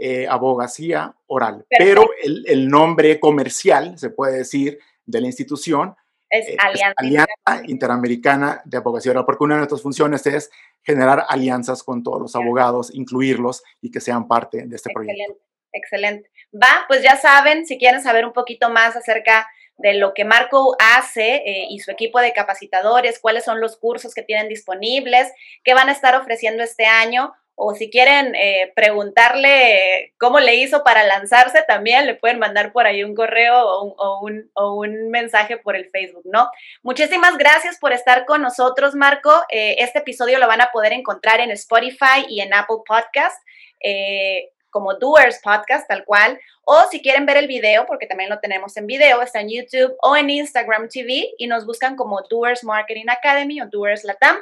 Eh, 0.00 0.28
abogacía 0.28 1.12
oral. 1.26 1.66
Pero 1.76 2.08
el, 2.22 2.68
nombre 2.68 3.18
comercial, 3.18 3.98
se 3.98 4.10
puede 4.10 4.38
decir, 4.38 4.78
de 5.04 5.20
la 5.20 5.26
institución 5.26 5.96
es, 6.30 6.50
eh, 6.50 6.56
Alianza, 6.96 7.32
Interamericana 7.66 8.62
de 8.64 8.76
Abogacía 8.76 9.10
Oral, 9.10 9.24
porque 9.24 9.42
una 9.42 9.56
de 9.56 9.58
nuestras 9.58 9.82
funciones 9.82 10.24
es 10.28 10.52
generar 10.84 11.24
alianzas 11.28 11.82
con 11.82 12.04
todos 12.04 12.22
los 12.22 12.36
abogados, 12.36 12.94
incluirlos 12.94 13.64
y 13.80 13.90
que 13.90 14.00
sean 14.00 14.28
parte 14.28 14.68
de 14.68 14.76
este 14.76 14.92
proyecto. 14.94 15.34
Excelente. 15.72 16.30
Va, 16.54 16.84
pues 16.88 17.02
ya 17.02 17.16
saben, 17.16 17.66
si 17.66 17.78
quieren 17.78 18.02
saber 18.02 18.24
un 18.24 18.32
poquito 18.32 18.70
más 18.70 18.96
acerca 18.96 19.48
de 19.76 19.94
lo 19.94 20.12
que 20.14 20.24
Marco 20.24 20.76
hace 20.80 21.36
eh, 21.36 21.66
y 21.70 21.78
su 21.80 21.90
equipo 21.90 22.20
de 22.20 22.32
capacitadores, 22.32 23.20
cuáles 23.20 23.44
son 23.44 23.60
los 23.60 23.76
cursos 23.76 24.14
que 24.14 24.22
tienen 24.22 24.48
disponibles, 24.48 25.32
qué 25.62 25.74
van 25.74 25.88
a 25.88 25.92
estar 25.92 26.16
ofreciendo 26.16 26.62
este 26.62 26.86
año, 26.86 27.34
o 27.60 27.74
si 27.74 27.90
quieren 27.90 28.36
eh, 28.36 28.72
preguntarle 28.76 30.14
cómo 30.16 30.38
le 30.38 30.54
hizo 30.54 30.84
para 30.84 31.02
lanzarse, 31.04 31.64
también 31.66 32.06
le 32.06 32.14
pueden 32.14 32.38
mandar 32.38 32.72
por 32.72 32.86
ahí 32.86 33.02
un 33.02 33.16
correo 33.16 33.60
o 33.66 34.20
un, 34.20 35.10
mensaje 35.10 35.56
por 35.56 35.74
el 35.74 35.90
Facebook, 35.90 36.22
¿no? 36.24 36.48
Muchísimas 36.82 37.36
gracias 37.36 37.78
por 37.78 37.92
estar 37.92 38.26
con 38.26 38.42
nosotros, 38.42 38.94
Marco. 38.94 39.32
Eh, 39.50 39.74
este 39.80 39.98
episodio 39.98 40.38
lo 40.38 40.46
van 40.46 40.60
a 40.60 40.70
poder 40.70 40.92
encontrar 40.92 41.40
en 41.40 41.50
Spotify 41.50 42.26
y 42.28 42.42
en 42.42 42.54
Apple 42.54 42.76
Podcast. 42.86 43.42
Eh, 43.80 44.50
como 44.70 44.94
Doers 44.94 45.40
Podcast, 45.42 45.88
tal 45.88 46.04
cual. 46.04 46.38
O 46.64 46.82
si 46.90 47.00
quieren 47.00 47.26
ver 47.26 47.36
el 47.36 47.46
video, 47.46 47.86
porque 47.86 48.06
también 48.06 48.30
lo 48.30 48.38
tenemos 48.40 48.76
en 48.76 48.86
video, 48.86 49.22
está 49.22 49.40
en 49.40 49.48
YouTube 49.48 49.96
o 50.02 50.16
en 50.16 50.30
Instagram 50.30 50.88
TV 50.88 51.30
y 51.38 51.46
nos 51.46 51.66
buscan 51.66 51.96
como 51.96 52.20
Doers 52.28 52.64
Marketing 52.64 53.06
Academy 53.08 53.60
o 53.60 53.68
Doers 53.70 54.04
Latam 54.04 54.36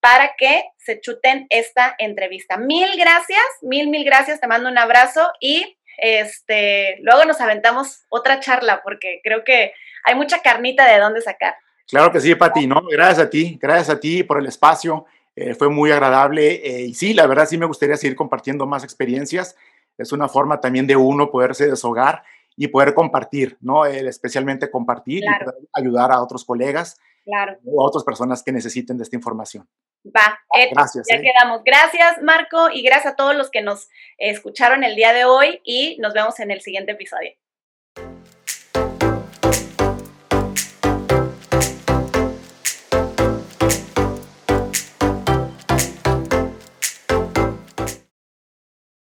para 0.00 0.34
que 0.36 0.64
se 0.76 1.00
chuten 1.00 1.46
esta 1.50 1.94
entrevista. 1.98 2.56
Mil 2.56 2.96
gracias, 2.96 3.42
mil, 3.62 3.88
mil 3.88 4.04
gracias, 4.04 4.40
te 4.40 4.46
mando 4.46 4.68
un 4.68 4.78
abrazo 4.78 5.30
y 5.40 5.76
este, 5.98 6.96
luego 7.00 7.24
nos 7.24 7.40
aventamos 7.40 8.04
otra 8.08 8.40
charla 8.40 8.82
porque 8.82 9.20
creo 9.22 9.44
que 9.44 9.72
hay 10.04 10.14
mucha 10.14 10.40
carnita 10.40 10.90
de 10.90 10.98
dónde 10.98 11.20
sacar. 11.20 11.56
Claro 11.88 12.12
que 12.12 12.20
sí, 12.20 12.34
Pati, 12.34 12.66
¿no? 12.66 12.82
Gracias 12.90 13.26
a 13.26 13.30
ti, 13.30 13.58
gracias 13.60 13.90
a 13.90 14.00
ti 14.00 14.22
por 14.22 14.38
el 14.38 14.46
espacio, 14.46 15.06
eh, 15.34 15.54
fue 15.54 15.68
muy 15.68 15.90
agradable 15.90 16.54
eh, 16.64 16.82
y 16.82 16.94
sí, 16.94 17.14
la 17.14 17.26
verdad 17.26 17.46
sí 17.46 17.56
me 17.56 17.66
gustaría 17.66 17.96
seguir 17.96 18.16
compartiendo 18.16 18.66
más 18.66 18.84
experiencias, 18.84 19.56
es 19.98 20.12
una 20.12 20.28
forma 20.28 20.60
también 20.60 20.86
de 20.86 20.96
uno 20.96 21.30
poderse 21.30 21.68
deshogar 21.68 22.22
y 22.56 22.68
poder 22.68 22.94
compartir, 22.94 23.56
¿no? 23.60 23.84
especialmente 23.84 24.70
compartir 24.70 25.22
y 25.22 25.26
ayudar 25.72 26.10
a 26.12 26.22
otros 26.22 26.44
colegas 26.44 26.96
o 27.64 27.82
a 27.82 27.86
otras 27.86 28.04
personas 28.04 28.42
que 28.42 28.52
necesiten 28.52 28.96
de 28.96 29.02
esta 29.04 29.16
información. 29.16 29.68
Va, 30.06 30.38
gracias. 30.72 31.06
Ya 31.10 31.16
¿eh? 31.16 31.22
quedamos. 31.22 31.62
Gracias, 31.64 32.22
Marco, 32.22 32.70
y 32.70 32.82
gracias 32.82 33.12
a 33.12 33.16
todos 33.16 33.36
los 33.36 33.50
que 33.50 33.62
nos 33.62 33.88
escucharon 34.16 34.82
el 34.84 34.96
día 34.96 35.12
de 35.12 35.24
hoy 35.24 35.60
y 35.64 35.98
nos 36.00 36.14
vemos 36.14 36.40
en 36.40 36.50
el 36.50 36.60
siguiente 36.60 36.92
episodio. 36.92 37.32